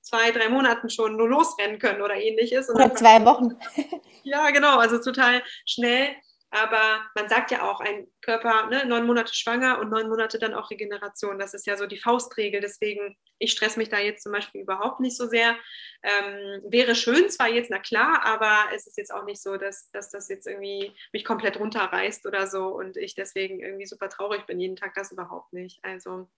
zwei, 0.00 0.30
drei 0.30 0.48
Monaten 0.48 0.90
schon 0.90 1.16
nur 1.16 1.28
losrennen 1.28 1.78
können 1.78 2.02
oder 2.02 2.14
ähnliches. 2.14 2.68
Oder 2.70 2.94
zwei 2.94 3.24
Wochen. 3.24 3.58
ja, 4.24 4.50
genau, 4.50 4.78
also 4.78 4.98
total 4.98 5.42
schnell. 5.66 6.14
Aber 6.50 7.04
man 7.14 7.28
sagt 7.28 7.50
ja 7.50 7.62
auch, 7.62 7.80
ein 7.80 8.06
Körper, 8.22 8.66
ne, 8.66 8.86
neun 8.86 9.06
Monate 9.06 9.34
schwanger 9.34 9.78
und 9.80 9.90
neun 9.90 10.08
Monate 10.08 10.38
dann 10.38 10.54
auch 10.54 10.70
Regeneration. 10.70 11.38
Das 11.38 11.54
ist 11.54 11.66
ja 11.66 11.76
so 11.76 11.86
die 11.86 11.98
Faustregel. 11.98 12.60
Deswegen, 12.60 13.16
ich 13.38 13.52
stress 13.52 13.76
mich 13.76 13.88
da 13.88 13.98
jetzt 13.98 14.22
zum 14.22 14.32
Beispiel 14.32 14.62
überhaupt 14.62 15.00
nicht 15.00 15.16
so 15.16 15.26
sehr. 15.26 15.56
Ähm, 16.02 16.62
wäre 16.68 16.94
schön 16.94 17.28
zwar 17.30 17.48
jetzt, 17.48 17.70
na 17.70 17.78
klar, 17.78 18.24
aber 18.24 18.74
es 18.74 18.86
ist 18.86 18.96
jetzt 18.96 19.12
auch 19.12 19.24
nicht 19.24 19.42
so, 19.42 19.56
dass, 19.56 19.90
dass 19.90 20.10
das 20.10 20.28
jetzt 20.28 20.46
irgendwie 20.46 20.94
mich 21.12 21.24
komplett 21.24 21.58
runterreißt 21.58 22.26
oder 22.26 22.46
so 22.46 22.68
und 22.68 22.96
ich 22.96 23.14
deswegen 23.14 23.60
irgendwie 23.60 23.86
super 23.86 24.08
traurig 24.08 24.46
bin 24.46 24.60
jeden 24.60 24.76
Tag. 24.76 24.94
Das 24.94 25.12
überhaupt 25.12 25.52
nicht. 25.52 25.84
Also. 25.84 26.28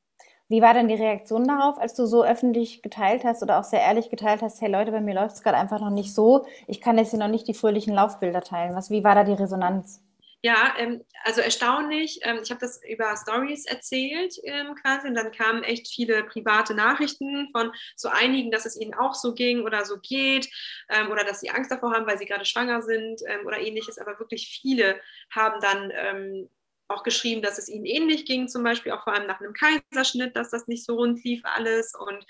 Wie 0.49 0.63
war 0.63 0.73
denn 0.75 0.89
die 0.89 0.95
Reaktion 0.95 1.47
darauf, 1.47 1.79
als 1.79 1.95
du 1.95 2.07
so 2.07 2.25
öffentlich 2.25 2.83
geteilt 2.83 3.25
hast 3.25 3.43
oder 3.43 3.59
auch 3.59 3.65
sehr 3.65 3.81
ehrlich 3.81 4.09
geteilt 4.09 4.41
hast, 4.43 4.61
hey 4.63 4.71
Leute, 4.71 4.93
bei 4.93 5.01
mir 5.01 5.15
läuft 5.15 5.37
es 5.37 5.43
gerade 5.43 5.59
einfach 5.59 5.81
noch 5.81 5.91
nicht 5.91 6.15
so, 6.15 6.47
ich 6.67 6.81
kann 6.81 6.97
jetzt 6.97 7.11
hier 7.11 7.19
noch 7.19 7.29
nicht 7.29 7.47
die 7.49 7.55
fröhlichen 7.55 7.95
Laufbilder 7.95 8.41
teilen. 8.41 8.75
Was, 8.75 8.91
wie 8.91 9.05
war 9.05 9.15
da 9.15 9.25
die 9.25 9.35
Resonanz? 9.35 10.03
Ja, 10.43 10.75
ähm, 10.79 11.05
also 11.25 11.41
erstaunlich. 11.41 12.21
Ähm, 12.23 12.39
ich 12.43 12.51
habe 12.51 12.61
das 12.61 12.81
über 12.89 13.17
Stories 13.17 13.67
erzählt 13.67 14.37
ähm, 14.45 14.75
quasi 14.77 15.09
und 15.09 15.15
dann 15.17 15.33
kamen 15.33 15.65
echt 15.65 15.89
viele 15.89 16.23
private 16.25 16.75
Nachrichten 16.75 17.49
von 17.51 17.73
so 17.97 18.09
einigen, 18.09 18.53
dass 18.53 18.65
es 18.65 18.81
ihnen 18.81 18.95
auch 18.95 19.15
so 19.15 19.35
ging 19.35 19.63
oder 19.65 19.85
so 19.85 19.99
geht 19.99 20.49
ähm, 20.91 21.11
oder 21.11 21.25
dass 21.25 21.41
sie 21.41 21.51
Angst 21.51 21.73
davor 21.73 21.93
haben, 21.93 22.07
weil 22.07 22.19
sie 22.19 22.27
gerade 22.27 22.45
schwanger 22.45 22.83
sind 22.83 23.21
ähm, 23.27 23.47
oder 23.47 23.59
ähnliches. 23.59 23.99
Aber 23.99 24.19
wirklich 24.21 24.61
viele 24.63 25.01
haben 25.31 25.61
dann 25.61 25.91
ähm, 25.93 26.49
auch 26.89 27.03
geschrieben, 27.03 27.43
dass 27.43 27.59
es 27.59 27.69
ihnen 27.69 27.85
ähnlich 27.85 28.25
ging, 28.25 28.49
zum 28.49 28.65
Beispiel 28.65 28.93
auch 28.93 29.05
vor 29.05 29.13
allem 29.13 29.27
nach 29.27 29.41
einem 29.41 29.53
Kaiserschnitt, 29.53 30.37
dass 30.37 30.51
das 30.51 30.67
nicht 30.69 30.85
so 30.85 30.97
rund 30.97 31.23
lief 31.23 31.43
alles. 31.45 31.95
Und 31.95 32.25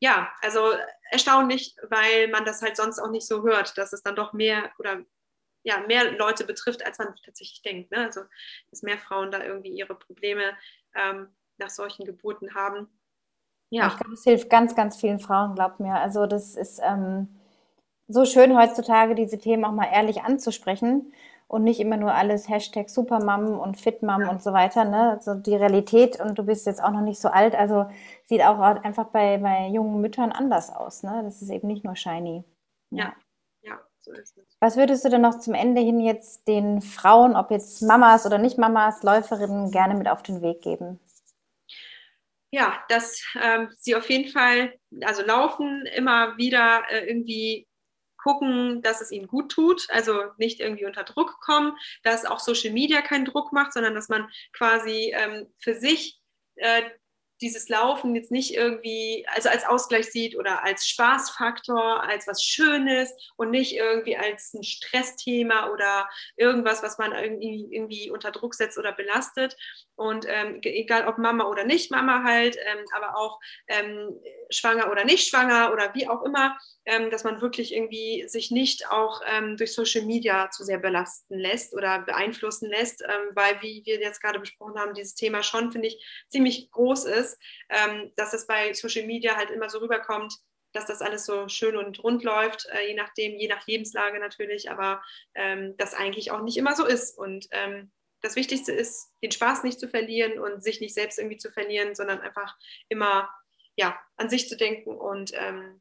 ja, 0.00 0.30
also 0.42 0.72
erstaunlich, 1.10 1.74
weil 1.88 2.28
man 2.28 2.44
das 2.44 2.60
halt 2.60 2.76
sonst 2.76 2.98
auch 2.98 3.10
nicht 3.10 3.26
so 3.26 3.42
hört, 3.42 3.78
dass 3.78 3.92
es 3.92 4.02
dann 4.02 4.16
doch 4.16 4.32
mehr 4.32 4.70
oder 4.78 5.02
ja, 5.64 5.80
mehr 5.86 6.12
Leute 6.12 6.44
betrifft, 6.44 6.84
als 6.84 6.98
man 6.98 7.14
tatsächlich 7.24 7.62
denkt. 7.62 7.90
Ne? 7.90 7.98
Also, 7.98 8.22
dass 8.70 8.82
mehr 8.82 8.98
Frauen 8.98 9.30
da 9.30 9.42
irgendwie 9.42 9.70
ihre 9.70 9.94
Probleme 9.94 10.52
ähm, 10.94 11.28
nach 11.58 11.70
solchen 11.70 12.04
Geburten 12.04 12.54
haben. 12.54 12.88
Ja. 13.70 13.88
Ich 13.88 13.96
glaube, 13.96 14.14
es 14.14 14.24
hilft 14.24 14.50
ganz, 14.50 14.74
ganz 14.74 14.96
vielen 14.96 15.20
Frauen, 15.20 15.54
glaubt 15.54 15.80
mir. 15.80 15.94
Also, 15.94 16.26
das 16.26 16.56
ist 16.56 16.80
ähm, 16.82 17.28
so 18.08 18.24
schön 18.24 18.56
heutzutage, 18.56 19.14
diese 19.14 19.38
Themen 19.38 19.64
auch 19.64 19.72
mal 19.72 19.88
ehrlich 19.92 20.22
anzusprechen 20.22 21.12
und 21.52 21.64
nicht 21.64 21.80
immer 21.80 21.98
nur 21.98 22.14
alles 22.14 22.48
Hashtag 22.48 22.88
Supermam 22.88 23.58
und 23.58 23.76
Fitmam 23.76 24.26
und 24.26 24.42
so 24.42 24.54
weiter. 24.54 24.86
Ne? 24.86 25.10
Also 25.10 25.34
die 25.34 25.54
Realität, 25.54 26.18
und 26.18 26.38
du 26.38 26.44
bist 26.44 26.64
jetzt 26.64 26.82
auch 26.82 26.92
noch 26.92 27.02
nicht 27.02 27.20
so 27.20 27.28
alt, 27.28 27.54
also 27.54 27.90
sieht 28.24 28.40
auch 28.40 28.58
einfach 28.58 29.08
bei, 29.08 29.36
bei 29.36 29.66
jungen 29.68 30.00
Müttern 30.00 30.32
anders 30.32 30.74
aus. 30.74 31.02
Ne? 31.02 31.20
Das 31.24 31.42
ist 31.42 31.50
eben 31.50 31.68
nicht 31.68 31.84
nur 31.84 31.94
shiny. 31.94 32.42
ja. 32.90 33.12
ja. 33.60 33.78
So 34.00 34.12
ist 34.12 34.36
es. 34.38 34.56
Was 34.60 34.78
würdest 34.78 35.04
du 35.04 35.10
denn 35.10 35.20
noch 35.20 35.38
zum 35.38 35.52
Ende 35.52 35.82
hin 35.82 36.00
jetzt 36.00 36.48
den 36.48 36.80
Frauen, 36.80 37.36
ob 37.36 37.50
jetzt 37.50 37.82
Mamas 37.82 38.24
oder 38.24 38.38
nicht 38.38 38.56
Mamas, 38.56 39.02
Läuferinnen, 39.02 39.70
gerne 39.70 39.94
mit 39.94 40.08
auf 40.08 40.22
den 40.22 40.40
Weg 40.40 40.62
geben? 40.62 40.98
Ja, 42.50 42.82
dass 42.88 43.22
ähm, 43.40 43.68
sie 43.78 43.94
auf 43.94 44.08
jeden 44.08 44.30
Fall, 44.30 44.72
also 45.02 45.22
laufen, 45.22 45.84
immer 45.94 46.36
wieder 46.38 46.82
äh, 46.90 47.06
irgendwie 47.06 47.66
gucken, 48.22 48.82
dass 48.82 49.00
es 49.00 49.10
ihnen 49.10 49.26
gut 49.26 49.50
tut, 49.50 49.86
also 49.90 50.22
nicht 50.38 50.60
irgendwie 50.60 50.86
unter 50.86 51.04
Druck 51.04 51.40
kommen, 51.40 51.76
dass 52.02 52.24
auch 52.24 52.40
Social 52.40 52.72
Media 52.72 53.02
keinen 53.02 53.24
Druck 53.24 53.52
macht, 53.52 53.72
sondern 53.72 53.94
dass 53.94 54.08
man 54.08 54.28
quasi 54.52 55.12
ähm, 55.14 55.52
für 55.58 55.74
sich 55.74 56.20
äh, 56.56 56.82
dieses 57.42 57.68
Laufen 57.68 58.14
jetzt 58.14 58.30
nicht 58.30 58.54
irgendwie, 58.54 59.26
also 59.34 59.48
als 59.48 59.66
Ausgleich 59.66 60.10
sieht 60.10 60.36
oder 60.38 60.64
als 60.64 60.86
Spaßfaktor, 60.88 62.02
als 62.02 62.26
was 62.26 62.42
Schönes 62.42 63.12
und 63.36 63.50
nicht 63.50 63.76
irgendwie 63.76 64.16
als 64.16 64.54
ein 64.54 64.62
Stressthema 64.62 65.70
oder 65.70 66.08
irgendwas, 66.36 66.82
was 66.82 66.98
man 66.98 67.12
irgendwie, 67.12 67.68
irgendwie 67.70 68.10
unter 68.10 68.30
Druck 68.30 68.54
setzt 68.54 68.78
oder 68.78 68.92
belastet. 68.92 69.56
Und 69.94 70.24
ähm, 70.28 70.60
egal 70.62 71.06
ob 71.06 71.18
Mama 71.18 71.44
oder 71.44 71.64
nicht 71.64 71.90
Mama 71.90 72.24
halt, 72.24 72.56
ähm, 72.56 72.84
aber 72.96 73.16
auch 73.16 73.38
ähm, 73.68 74.18
schwanger 74.50 74.90
oder 74.90 75.04
nicht 75.04 75.28
schwanger 75.28 75.72
oder 75.72 75.94
wie 75.94 76.08
auch 76.08 76.22
immer, 76.22 76.56
ähm, 76.84 77.10
dass 77.10 77.24
man 77.24 77.40
wirklich 77.40 77.74
irgendwie 77.74 78.24
sich 78.28 78.50
nicht 78.50 78.90
auch 78.90 79.20
ähm, 79.26 79.56
durch 79.56 79.74
Social 79.74 80.04
Media 80.04 80.50
zu 80.50 80.64
sehr 80.64 80.78
belasten 80.78 81.38
lässt 81.38 81.74
oder 81.74 82.00
beeinflussen 82.00 82.68
lässt, 82.68 83.02
ähm, 83.02 83.30
weil, 83.34 83.60
wie 83.60 83.82
wir 83.84 84.00
jetzt 84.00 84.20
gerade 84.20 84.40
besprochen 84.40 84.78
haben, 84.78 84.94
dieses 84.94 85.14
Thema 85.14 85.42
schon, 85.42 85.70
finde 85.72 85.88
ich, 85.88 86.24
ziemlich 86.28 86.70
groß 86.70 87.04
ist, 87.04 87.31
dass 88.16 88.32
es 88.32 88.46
bei 88.46 88.72
Social 88.72 89.06
Media 89.06 89.36
halt 89.36 89.50
immer 89.50 89.68
so 89.68 89.78
rüberkommt, 89.78 90.34
dass 90.72 90.86
das 90.86 91.02
alles 91.02 91.26
so 91.26 91.48
schön 91.48 91.76
und 91.76 92.02
rund 92.02 92.24
läuft, 92.24 92.66
äh, 92.72 92.88
je 92.88 92.94
nachdem, 92.94 93.38
je 93.38 93.48
nach 93.48 93.66
Lebenslage 93.66 94.18
natürlich, 94.18 94.70
aber 94.70 95.02
ähm, 95.34 95.76
das 95.76 95.94
eigentlich 95.94 96.30
auch 96.30 96.42
nicht 96.42 96.56
immer 96.56 96.74
so 96.74 96.86
ist. 96.86 97.18
Und 97.18 97.46
ähm, 97.50 97.92
das 98.22 98.36
Wichtigste 98.36 98.72
ist, 98.72 99.10
den 99.22 99.32
Spaß 99.32 99.64
nicht 99.64 99.78
zu 99.78 99.88
verlieren 99.88 100.38
und 100.38 100.62
sich 100.62 100.80
nicht 100.80 100.94
selbst 100.94 101.18
irgendwie 101.18 101.36
zu 101.36 101.50
verlieren, 101.50 101.94
sondern 101.94 102.20
einfach 102.20 102.56
immer 102.88 103.28
ja, 103.76 103.98
an 104.16 104.28
sich 104.28 104.48
zu 104.48 104.56
denken 104.56 104.96
und 104.96 105.32
ähm, 105.34 105.80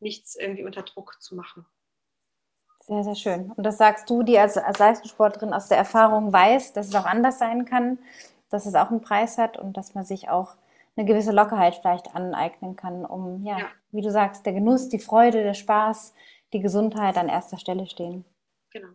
nichts 0.00 0.36
irgendwie 0.36 0.64
unter 0.64 0.82
Druck 0.82 1.20
zu 1.20 1.34
machen. 1.34 1.66
Sehr, 2.80 3.04
sehr 3.04 3.14
schön. 3.14 3.52
Und 3.52 3.64
das 3.64 3.78
sagst 3.78 4.08
du, 4.08 4.22
die 4.22 4.38
als, 4.38 4.56
als 4.56 4.78
Leistungssportlerin 4.78 5.52
aus 5.52 5.68
der 5.68 5.78
Erfahrung 5.78 6.32
weiß, 6.32 6.72
dass 6.72 6.88
es 6.88 6.94
auch 6.94 7.04
anders 7.04 7.38
sein 7.38 7.64
kann, 7.64 7.98
dass 8.50 8.66
es 8.66 8.74
auch 8.74 8.90
einen 8.90 9.00
Preis 9.00 9.38
hat 9.38 9.56
und 9.56 9.76
dass 9.76 9.94
man 9.94 10.04
sich 10.04 10.28
auch 10.28 10.56
eine 10.96 11.06
gewisse 11.06 11.32
Lockerheit 11.32 11.76
vielleicht 11.76 12.14
aneignen 12.14 12.76
kann, 12.76 13.04
um, 13.06 13.44
ja, 13.44 13.58
ja, 13.58 13.66
wie 13.92 14.02
du 14.02 14.10
sagst, 14.10 14.44
der 14.44 14.52
Genuss, 14.52 14.88
die 14.88 14.98
Freude, 14.98 15.42
der 15.42 15.54
Spaß, 15.54 16.14
die 16.52 16.60
Gesundheit 16.60 17.16
an 17.16 17.28
erster 17.28 17.58
Stelle 17.58 17.86
stehen. 17.86 18.24
Genau. 18.70 18.88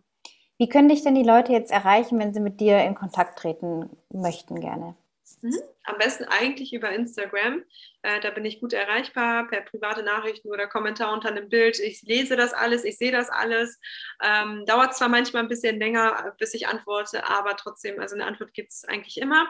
Wie 0.58 0.68
können 0.68 0.88
dich 0.88 1.02
denn 1.02 1.14
die 1.14 1.22
Leute 1.22 1.52
jetzt 1.52 1.70
erreichen, 1.70 2.18
wenn 2.18 2.32
sie 2.32 2.40
mit 2.40 2.60
dir 2.60 2.82
in 2.84 2.94
Kontakt 2.94 3.38
treten 3.38 3.90
möchten 4.10 4.60
gerne? 4.60 4.94
Mhm. 5.42 5.58
Am 5.84 5.98
besten 5.98 6.24
eigentlich 6.24 6.72
über 6.72 6.90
Instagram. 6.90 7.64
Äh, 8.02 8.20
da 8.20 8.30
bin 8.30 8.44
ich 8.44 8.60
gut 8.60 8.72
erreichbar 8.72 9.46
per 9.48 9.62
private 9.62 10.02
Nachrichten 10.02 10.48
oder 10.48 10.66
Kommentar 10.66 11.12
unter 11.12 11.28
einem 11.28 11.48
Bild. 11.48 11.78
Ich 11.78 12.02
lese 12.02 12.36
das 12.36 12.52
alles, 12.52 12.84
ich 12.84 12.96
sehe 12.98 13.12
das 13.12 13.28
alles. 13.28 13.78
Ähm, 14.22 14.64
dauert 14.66 14.96
zwar 14.96 15.08
manchmal 15.08 15.42
ein 15.42 15.48
bisschen 15.48 15.78
länger, 15.78 16.34
bis 16.38 16.54
ich 16.54 16.68
antworte, 16.68 17.26
aber 17.26 17.56
trotzdem, 17.56 18.00
also 18.00 18.14
eine 18.14 18.26
Antwort 18.26 18.54
gibt 18.54 18.72
es 18.72 18.84
eigentlich 18.84 19.18
immer. 19.18 19.48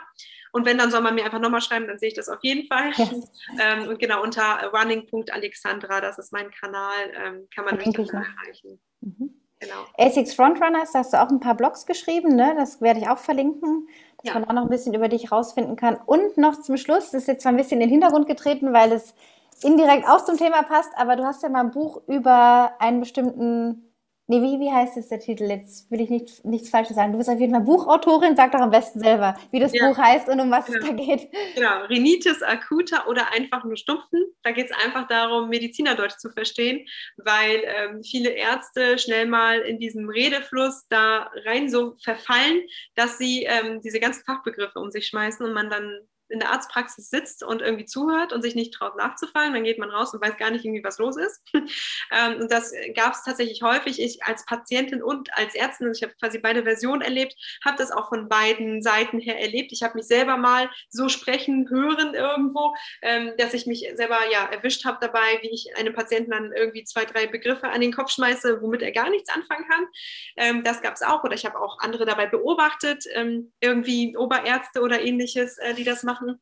Und 0.52 0.64
wenn, 0.64 0.78
dann 0.78 0.90
soll 0.90 1.02
man 1.02 1.14
mir 1.14 1.24
einfach 1.24 1.40
nochmal 1.40 1.60
schreiben, 1.60 1.86
dann 1.86 1.98
sehe 1.98 2.08
ich 2.08 2.14
das 2.14 2.28
auf 2.28 2.42
jeden 2.42 2.66
Fall. 2.66 2.92
Yes. 2.96 3.30
Ähm, 3.60 3.88
und 3.88 3.98
genau 3.98 4.22
unter 4.22 4.70
running.alexandra, 4.72 6.00
das 6.00 6.18
ist 6.18 6.32
mein 6.32 6.50
Kanal, 6.50 7.12
ähm, 7.14 7.48
kann 7.54 7.64
man 7.64 7.76
mich 7.76 7.90
dann 7.92 8.06
erreichen. 8.06 8.80
Mhm. 9.00 9.35
Genau. 9.58 9.74
ASICS 9.98 10.34
Frontrunners, 10.34 10.92
da 10.92 10.98
hast 10.98 11.14
du 11.14 11.22
auch 11.22 11.30
ein 11.30 11.40
paar 11.40 11.54
Blogs 11.54 11.86
geschrieben, 11.86 12.36
ne? 12.36 12.54
das 12.56 12.82
werde 12.82 13.00
ich 13.00 13.08
auch 13.08 13.18
verlinken, 13.18 13.88
dass 14.18 14.34
ja. 14.34 14.38
man 14.38 14.44
auch 14.44 14.52
noch 14.52 14.62
ein 14.62 14.68
bisschen 14.68 14.92
über 14.92 15.08
dich 15.08 15.32
rausfinden 15.32 15.76
kann. 15.76 15.96
Und 16.04 16.36
noch 16.36 16.60
zum 16.60 16.76
Schluss, 16.76 17.10
das 17.10 17.22
ist 17.22 17.28
jetzt 17.28 17.42
zwar 17.42 17.52
ein 17.52 17.56
bisschen 17.56 17.80
in 17.80 17.88
den 17.88 17.90
Hintergrund 17.90 18.26
getreten, 18.26 18.74
weil 18.74 18.92
es 18.92 19.14
indirekt 19.62 20.06
auch 20.06 20.22
zum 20.24 20.36
Thema 20.36 20.62
passt, 20.62 20.90
aber 20.96 21.16
du 21.16 21.24
hast 21.24 21.42
ja 21.42 21.48
mal 21.48 21.60
ein 21.60 21.70
Buch 21.70 22.02
über 22.06 22.72
einen 22.78 23.00
bestimmten 23.00 23.95
Nee, 24.28 24.42
wie, 24.42 24.58
wie 24.58 24.72
heißt 24.72 24.96
es 24.96 25.08
der 25.08 25.20
Titel? 25.20 25.44
Jetzt 25.44 25.88
will 25.88 26.00
ich 26.00 26.10
nicht, 26.10 26.44
nichts 26.44 26.68
Falsches 26.68 26.96
sagen. 26.96 27.12
Du 27.12 27.18
bist 27.18 27.30
auf 27.30 27.38
jeden 27.38 27.52
Fall 27.52 27.62
Buchautorin, 27.62 28.34
sag 28.34 28.50
doch 28.50 28.60
am 28.60 28.72
besten 28.72 28.98
selber, 28.98 29.36
wie 29.52 29.60
das 29.60 29.72
ja. 29.72 29.86
Buch 29.86 29.96
heißt 29.96 30.28
und 30.28 30.40
um 30.40 30.50
was 30.50 30.66
genau. 30.66 30.78
es 30.80 30.84
da 30.84 30.92
geht. 30.92 31.28
Genau, 31.54 31.84
Rhinitis 31.84 32.42
acuta 32.42 33.06
oder 33.06 33.32
einfach 33.32 33.62
nur 33.62 33.76
Stumpfen. 33.76 34.24
Da 34.42 34.50
geht 34.50 34.68
es 34.68 34.84
einfach 34.84 35.06
darum, 35.06 35.48
Medizinerdeutsch 35.48 36.18
zu 36.18 36.30
verstehen, 36.30 36.84
weil 37.18 37.62
ähm, 37.64 38.02
viele 38.02 38.30
Ärzte 38.30 38.98
schnell 38.98 39.26
mal 39.26 39.60
in 39.60 39.78
diesem 39.78 40.08
Redefluss 40.08 40.86
da 40.88 41.30
rein 41.44 41.68
so 41.68 41.94
verfallen, 42.02 42.62
dass 42.96 43.18
sie 43.18 43.44
ähm, 43.44 43.80
diese 43.80 44.00
ganzen 44.00 44.24
Fachbegriffe 44.24 44.80
um 44.80 44.90
sich 44.90 45.06
schmeißen 45.06 45.46
und 45.46 45.52
man 45.52 45.70
dann 45.70 46.00
in 46.28 46.40
der 46.40 46.50
Arztpraxis 46.50 47.10
sitzt 47.10 47.42
und 47.42 47.62
irgendwie 47.62 47.84
zuhört 47.84 48.32
und 48.32 48.42
sich 48.42 48.54
nicht 48.54 48.74
traut 48.74 48.96
nachzufragen, 48.96 49.54
dann 49.54 49.64
geht 49.64 49.78
man 49.78 49.90
raus 49.90 50.12
und 50.12 50.20
weiß 50.22 50.36
gar 50.36 50.50
nicht 50.50 50.64
irgendwie, 50.64 50.84
was 50.84 50.98
los 50.98 51.16
ist. 51.16 51.42
Ähm, 52.12 52.40
und 52.40 52.52
das 52.52 52.72
gab 52.94 53.14
es 53.14 53.24
tatsächlich 53.24 53.62
häufig. 53.62 54.00
Ich 54.00 54.22
als 54.22 54.44
Patientin 54.46 55.02
und 55.02 55.28
als 55.36 55.54
Ärztin, 55.54 55.90
ich 55.92 56.02
habe 56.02 56.14
quasi 56.20 56.38
beide 56.38 56.62
Versionen 56.62 57.02
erlebt, 57.02 57.34
habe 57.64 57.76
das 57.76 57.90
auch 57.90 58.08
von 58.08 58.28
beiden 58.28 58.80
Seiten 58.80 59.18
her 59.18 59.40
erlebt. 59.40 59.72
Ich 59.72 59.82
habe 59.82 59.94
mich 59.94 60.06
selber 60.06 60.36
mal 60.36 60.70
so 60.88 61.08
sprechen 61.08 61.68
hören 61.68 62.14
irgendwo, 62.14 62.74
ähm, 63.02 63.32
dass 63.38 63.54
ich 63.54 63.66
mich 63.66 63.90
selber 63.94 64.18
ja 64.30 64.46
erwischt 64.46 64.84
habe 64.84 64.98
dabei, 65.00 65.38
wie 65.42 65.50
ich 65.50 65.76
einem 65.76 65.94
Patienten 65.94 66.30
dann 66.30 66.52
irgendwie 66.52 66.84
zwei, 66.84 67.04
drei 67.04 67.26
Begriffe 67.26 67.68
an 67.68 67.80
den 67.80 67.92
Kopf 67.92 68.10
schmeiße, 68.12 68.62
womit 68.62 68.82
er 68.82 68.92
gar 68.92 69.10
nichts 69.10 69.30
anfangen 69.30 69.66
kann. 69.68 69.86
Ähm, 70.36 70.64
das 70.64 70.80
gab 70.82 70.94
es 70.94 71.02
auch. 71.02 71.24
Oder 71.24 71.34
ich 71.34 71.44
habe 71.44 71.58
auch 71.58 71.80
andere 71.80 72.04
dabei 72.04 72.26
beobachtet, 72.26 73.04
irgendwie 73.60 74.16
Oberärzte 74.16 74.80
oder 74.80 75.00
ähnliches, 75.00 75.58
äh, 75.58 75.74
die 75.74 75.84
das 75.84 76.02
machen 76.02 76.15
machen. 76.20 76.40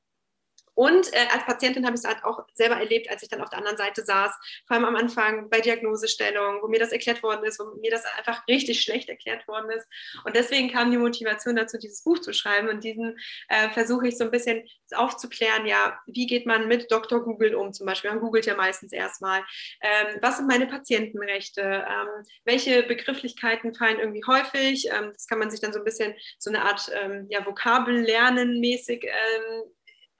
Und 0.75 1.13
äh, 1.13 1.27
als 1.33 1.45
Patientin 1.45 1.87
habe 1.87 1.95
ich 1.95 2.03
es 2.03 2.09
halt 2.09 2.25
auch 2.25 2.45
selber 2.55 2.77
erlebt, 2.77 3.11
als 3.11 3.23
ich 3.23 3.29
dann 3.29 3.41
auf 3.41 3.51
der 3.51 3.59
anderen 3.59 3.77
Seite 3.77 4.05
saß, 4.05 4.33
vor 4.67 4.77
allem 4.77 4.85
am 4.85 4.97
Anfang 4.97 5.49
bei 5.51 5.61
Diagnosestellung, 5.61 6.63
wo 6.63 6.69
mir 6.69 6.81
das 6.81 6.93
erklärt 6.93 7.23
worden 7.23 7.45
ist, 7.45 7.61
wo 7.61 7.65
mir 7.81 7.91
das 7.91 8.05
einfach 8.19 8.47
richtig 8.49 8.81
schlecht 8.81 9.09
erklärt 9.09 9.47
worden 9.49 9.71
ist. 9.71 9.87
Und 10.25 10.35
deswegen 10.37 10.71
kam 10.71 10.91
die 10.91 10.99
Motivation 10.99 11.57
dazu, 11.57 11.79
dieses 11.79 12.03
Buch 12.03 12.19
zu 12.19 12.33
schreiben. 12.33 12.69
Und 12.69 12.85
diesen 12.85 13.17
äh, 13.49 13.71
versuche 13.71 14.09
ich 14.09 14.19
so 14.19 14.25
ein 14.25 14.31
bisschen 14.31 14.65
aufzuklären, 14.95 15.67
ja, 15.67 15.99
wie 16.07 16.27
geht 16.27 16.47
man 16.47 16.69
mit 16.69 16.91
Dr. 16.91 17.23
Google 17.23 17.55
um 17.55 17.73
zum 17.73 17.87
Beispiel? 17.87 18.11
Man 18.11 18.21
googelt 18.21 18.47
ja 18.47 18.57
meistens 18.57 18.93
erstmal. 18.93 19.41
Ähm, 19.81 20.19
was 20.21 20.39
sind 20.39 20.49
meine 20.49 20.67
Patientenrechte? 20.67 21.63
Ähm, 21.63 22.09
welche 22.45 22.83
Begrifflichkeiten 22.83 23.75
fallen 23.75 23.99
irgendwie 23.99 24.25
häufig? 24.27 24.89
Ähm, 24.91 25.11
das 25.13 25.27
kann 25.27 25.39
man 25.39 25.51
sich 25.51 25.61
dann 25.61 25.73
so 25.73 25.79
ein 25.79 25.85
bisschen 25.85 26.15
so 26.39 26.51
eine 26.51 26.63
Art 26.63 26.91
ähm, 27.01 27.27
ja, 27.31 27.45
Vokabel 27.45 28.01
lernen 28.01 28.61
mäßig 28.61 29.05
ähm, 29.05 29.65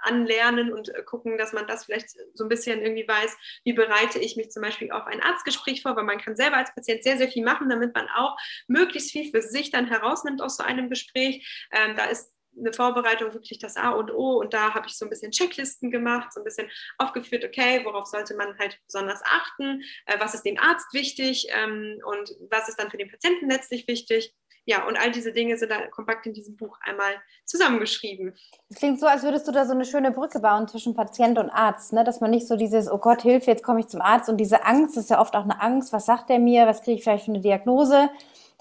anlernen 0.05 0.73
und 0.73 0.95
äh, 0.95 1.03
gucken, 1.03 1.39
dass 1.39 1.53
man 1.53 1.67
das 1.67 1.87
vielleicht 1.87 2.11
so 2.35 2.45
ein 2.45 2.49
bisschen 2.49 2.81
irgendwie 2.83 3.07
weiß, 3.07 3.37
wie 3.65 3.73
bereite 3.73 4.19
ich 4.19 4.37
mich 4.37 4.51
zum 4.51 4.63
Beispiel 4.63 4.91
auf 4.91 5.07
ein 5.07 5.23
Arztgespräch 5.23 5.83
vor, 5.83 5.97
weil 5.97 6.05
man 6.05 6.19
kann 6.19 6.37
selber 6.37 6.57
als 6.57 6.75
Patient 6.75 7.03
sehr, 7.03 7.19
sehr 7.19 7.29
viel 7.29 7.45
machen, 7.45 7.69
damit 7.69 7.95
man 7.95 8.09
auch 8.17 8.37
möglichst 8.67 9.11
viel 9.11 9.31
für 9.31 9.43
sich 9.43 9.71
dann 9.71 9.87
herausnimmt 9.87 10.43
aus 10.43 10.57
so 10.57 10.65
einem 10.65 10.89
Gespräch. 10.89 11.67
Ähm, 11.73 11.97
da 11.97 12.07
ist 12.07 12.35
eine 12.59 12.73
Vorbereitung 12.73 13.33
wirklich 13.35 13.59
das 13.59 13.77
A 13.77 13.91
und 13.91 14.11
O 14.13 14.39
und 14.39 14.55
da 14.55 14.75
habe 14.75 14.87
ich 14.87 14.97
so 14.97 15.05
ein 15.05 15.11
bisschen 15.11 15.33
Checklisten 15.33 15.91
gemacht, 15.91 16.33
so 16.33 16.41
ein 16.41 16.45
bisschen 16.45 16.71
aufgeführt, 16.99 17.45
okay, 17.45 17.81
worauf 17.85 18.07
sollte 18.07 18.35
man 18.35 18.59
halt 18.59 18.79
besonders 18.87 19.21
achten, 19.25 19.83
äh, 20.07 20.19
was 20.19 20.35
ist 20.35 20.45
dem 20.45 20.59
Arzt 20.59 20.93
wichtig? 20.93 21.47
Ähm, 21.51 22.01
und 22.05 22.35
was 22.51 22.69
ist 22.69 22.79
dann 22.79 22.91
für 22.91 22.97
den 22.97 23.11
Patienten 23.11 23.51
letztlich 23.51 23.87
wichtig 23.89 24.35
ja, 24.67 24.87
und 24.87 24.97
all 24.97 25.11
diese 25.11 25.33
Dinge 25.33 25.59
sind 25.59 25.71
da 25.71 25.87
kompakt 25.89 26.27
in 26.27 26.33
diesem 26.33 26.57
Buch 26.57 26.79
einmal 26.81 27.13
zusammengeschrieben. 27.45 28.35
Es 28.71 28.77
klingt 28.77 28.99
so, 28.99 29.07
als 29.07 29.23
würdest 29.23 29.47
du 29.47 29.53
da 29.53 29.67
so 29.67 29.73
eine 29.73 29.85
schöne 29.85 30.11
Brücke 30.11 30.41
bauen 30.41 30.69
zwischen 30.69 30.95
Patient 30.95 31.39
und 31.39 31.51
Arzt, 31.51 31.93
ne? 31.93 32.03
dass 32.03 32.21
man 32.21 32.31
nicht 32.31 32.49
so 32.49 32.57
dieses, 32.57 32.91
oh 32.91 32.99
Gott, 32.99 33.23
Hilfe, 33.23 33.51
jetzt 33.51 33.63
komme 33.63 33.81
ich 33.81 33.89
zum 33.89 34.01
Arzt 34.01 34.29
und 34.29 34.39
diese 34.39 34.65
Angst, 34.65 34.97
das 34.97 35.05
ist 35.05 35.11
ja 35.11 35.21
oft 35.21 35.37
auch 35.37 35.45
eine 35.45 35.61
Angst, 35.61 35.93
was 35.93 36.07
sagt 36.07 36.31
der 36.31 36.39
mir, 36.39 36.67
was 36.67 36.83
kriege 36.83 36.97
ich 36.97 37.05
vielleicht 37.05 37.27
für 37.27 37.33
eine 37.33 37.41
Diagnose, 37.41 38.09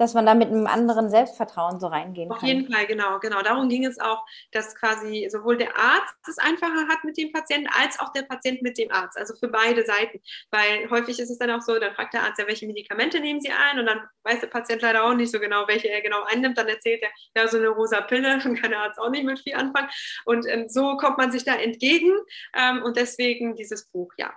dass 0.04 0.14
man 0.14 0.26
da 0.26 0.34
mit 0.36 0.50
einem 0.50 0.68
anderen 0.68 1.10
Selbstvertrauen 1.10 1.80
so 1.80 1.88
reingehen 1.88 2.30
Auf 2.30 2.40
kann. 2.40 2.50
Auf 2.50 2.54
jeden 2.54 2.72
Fall, 2.72 2.86
genau, 2.86 3.20
genau. 3.20 3.42
Darum 3.42 3.70
ging 3.70 3.86
es 3.86 4.00
auch, 4.00 4.26
dass 4.52 4.76
quasi 4.76 5.28
sowohl 5.32 5.58
der 5.58 5.78
Arzt 5.78 6.16
es 6.28 6.38
einfacher 6.38 6.88
hat 6.90 7.04
mit 7.04 7.18
dem 7.18 7.32
Patienten, 7.32 7.68
als 7.68 8.00
auch 8.00 8.12
der 8.12 8.24
Patient 8.24 8.62
mit 8.62 8.78
dem 8.78 8.92
Arzt. 8.92 9.18
Also 9.18 9.34
für 9.36 9.48
beide 9.48 9.86
Seiten. 9.86 10.20
Weil 10.52 10.90
häufig 10.90 11.20
ist 11.20 11.30
es 11.30 11.38
dann 11.38 11.52
auch 11.52 11.62
so, 11.62 11.80
dann 11.80 11.94
fragt 11.96 12.14
der 12.14 12.24
Arzt 12.24 12.40
ja, 12.40 12.48
welche 12.48 12.68
Medikamente 12.68 13.20
nehmen 13.20 13.40
Sie 13.40 13.50
ein? 13.50 13.80
Und 13.80 13.86
dann 13.86 14.02
weiß 14.24 14.42
der 14.42 14.48
Patient 14.48 14.82
leider 14.82 15.06
auch 15.06 15.14
nicht 15.14 15.32
so 15.32 15.40
genau, 15.40 15.68
welche 15.68 15.90
er 15.90 16.02
genau 16.02 16.24
einnimmt. 16.24 16.58
Dann 16.58 16.68
erzählt 16.68 17.02
er, 17.02 17.10
ja, 17.36 17.48
so 17.48 17.58
eine 17.58 17.70
rosa 17.70 18.02
Pille, 18.02 18.38
dann 18.44 18.56
kann 18.56 18.72
der 18.72 18.82
Arzt 18.82 19.00
auch 19.00 19.10
nicht 19.10 19.24
mit 19.24 19.40
viel 19.40 19.56
anfangen. 19.56 19.90
Und 20.26 20.46
ähm, 20.48 20.68
so 20.68 20.98
kommt 20.98 21.18
man 21.18 21.32
sich 21.32 21.46
da 21.46 21.56
entgegen. 21.56 22.12
Ähm, 22.56 22.84
und 22.84 22.98
deswegen 22.98 23.56
dieses 23.56 23.86
Buch, 23.86 24.12
ja, 24.18 24.34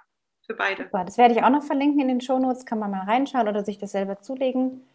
für 0.47 0.55
beide. 0.55 0.85
Super, 0.85 1.05
das 1.05 1.19
werde 1.19 1.35
ich 1.35 1.43
auch 1.43 1.51
noch 1.51 1.65
verlinken 1.65 2.01
in 2.01 2.09
den 2.09 2.21
Shownotes, 2.21 2.67
kann 2.67 2.79
man 2.79 2.91
mal 2.91 3.05
reinschauen 3.05 3.49
oder 3.49 3.65
sich 3.65 3.79
das 3.79 3.93
selber 3.93 4.21
zulegen. 4.21 4.87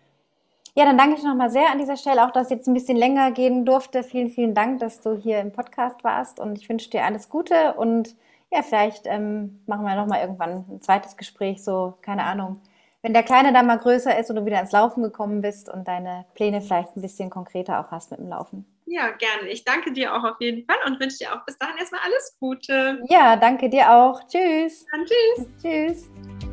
Ja, 0.74 0.86
dann 0.86 0.97
danke 0.97 1.17
ich 1.17 1.24
nochmal 1.24 1.49
sehr 1.49 1.69
an 1.69 1.80
dieser 1.80 1.97
Stelle, 1.97 2.26
auch 2.26 2.32
dass 2.32 2.45
es 2.45 2.51
jetzt 2.51 2.67
ein 2.67 2.74
bisschen 2.74 2.97
länger 2.97 3.32
gehen 3.32 3.65
durfte. 3.65 4.03
Vielen, 4.03 4.30
vielen 4.30 4.53
Dank, 4.53 4.80
dass 4.80 5.01
du 5.01 5.17
hier 5.17 5.39
im 5.39 5.51
Podcast 5.51 6.03
warst 6.03 6.39
und 6.39 6.57
ich 6.57 6.69
wünsche 6.69 6.89
dir 6.89 7.03
alles 7.03 7.28
Gute 7.30 7.74
und 7.74 8.15
ja, 8.51 8.61
vielleicht 8.61 9.05
ähm, 9.05 9.61
machen 9.65 9.86
wir 9.86 9.95
nochmal 9.95 10.22
irgendwann 10.22 10.65
ein 10.69 10.82
zweites 10.82 11.17
Gespräch, 11.17 11.63
so, 11.63 11.97
keine 12.01 12.24
Ahnung. 12.24 12.61
Wenn 13.01 13.13
der 13.13 13.24
Kleine 13.24 13.51
dann 13.51 13.65
mal 13.65 13.80
größer 13.80 14.17
ist 14.19 14.30
und 14.30 14.36
du 14.36 14.45
wieder 14.45 14.59
ins 14.59 14.72
Laufen 14.72 15.01
gekommen 15.01 15.41
bist 15.41 15.69
und 15.69 15.88
deine 15.88 16.26
Pläne 16.36 16.61
vielleicht 16.61 16.95
ein 16.95 17.01
bisschen 17.01 17.30
konkreter 17.30 17.80
auch 17.80 17.91
hast 17.91 18.11
mit 18.11 18.19
dem 18.19 18.30
Laufen. 18.30 18.65
Ja, 18.86 19.09
gerne. 19.11 19.49
Ich 19.49 19.63
danke 19.63 19.91
dir 19.91 20.13
auch 20.13 20.24
auf 20.24 20.36
jeden 20.39 20.65
Fall 20.65 20.78
und 20.86 20.99
wünsche 20.99 21.19
dir 21.19 21.34
auch 21.34 21.43
bis 21.45 21.57
dahin 21.57 21.78
erstmal 21.78 22.01
alles 22.05 22.38
Gute. 22.39 23.01
Ja, 23.09 23.36
danke 23.38 23.69
dir 23.69 23.91
auch. 23.91 24.22
Tschüss. 24.28 24.86
Dann 24.91 25.05
tschüss. 25.05 25.47
Tschüss. 25.61 26.51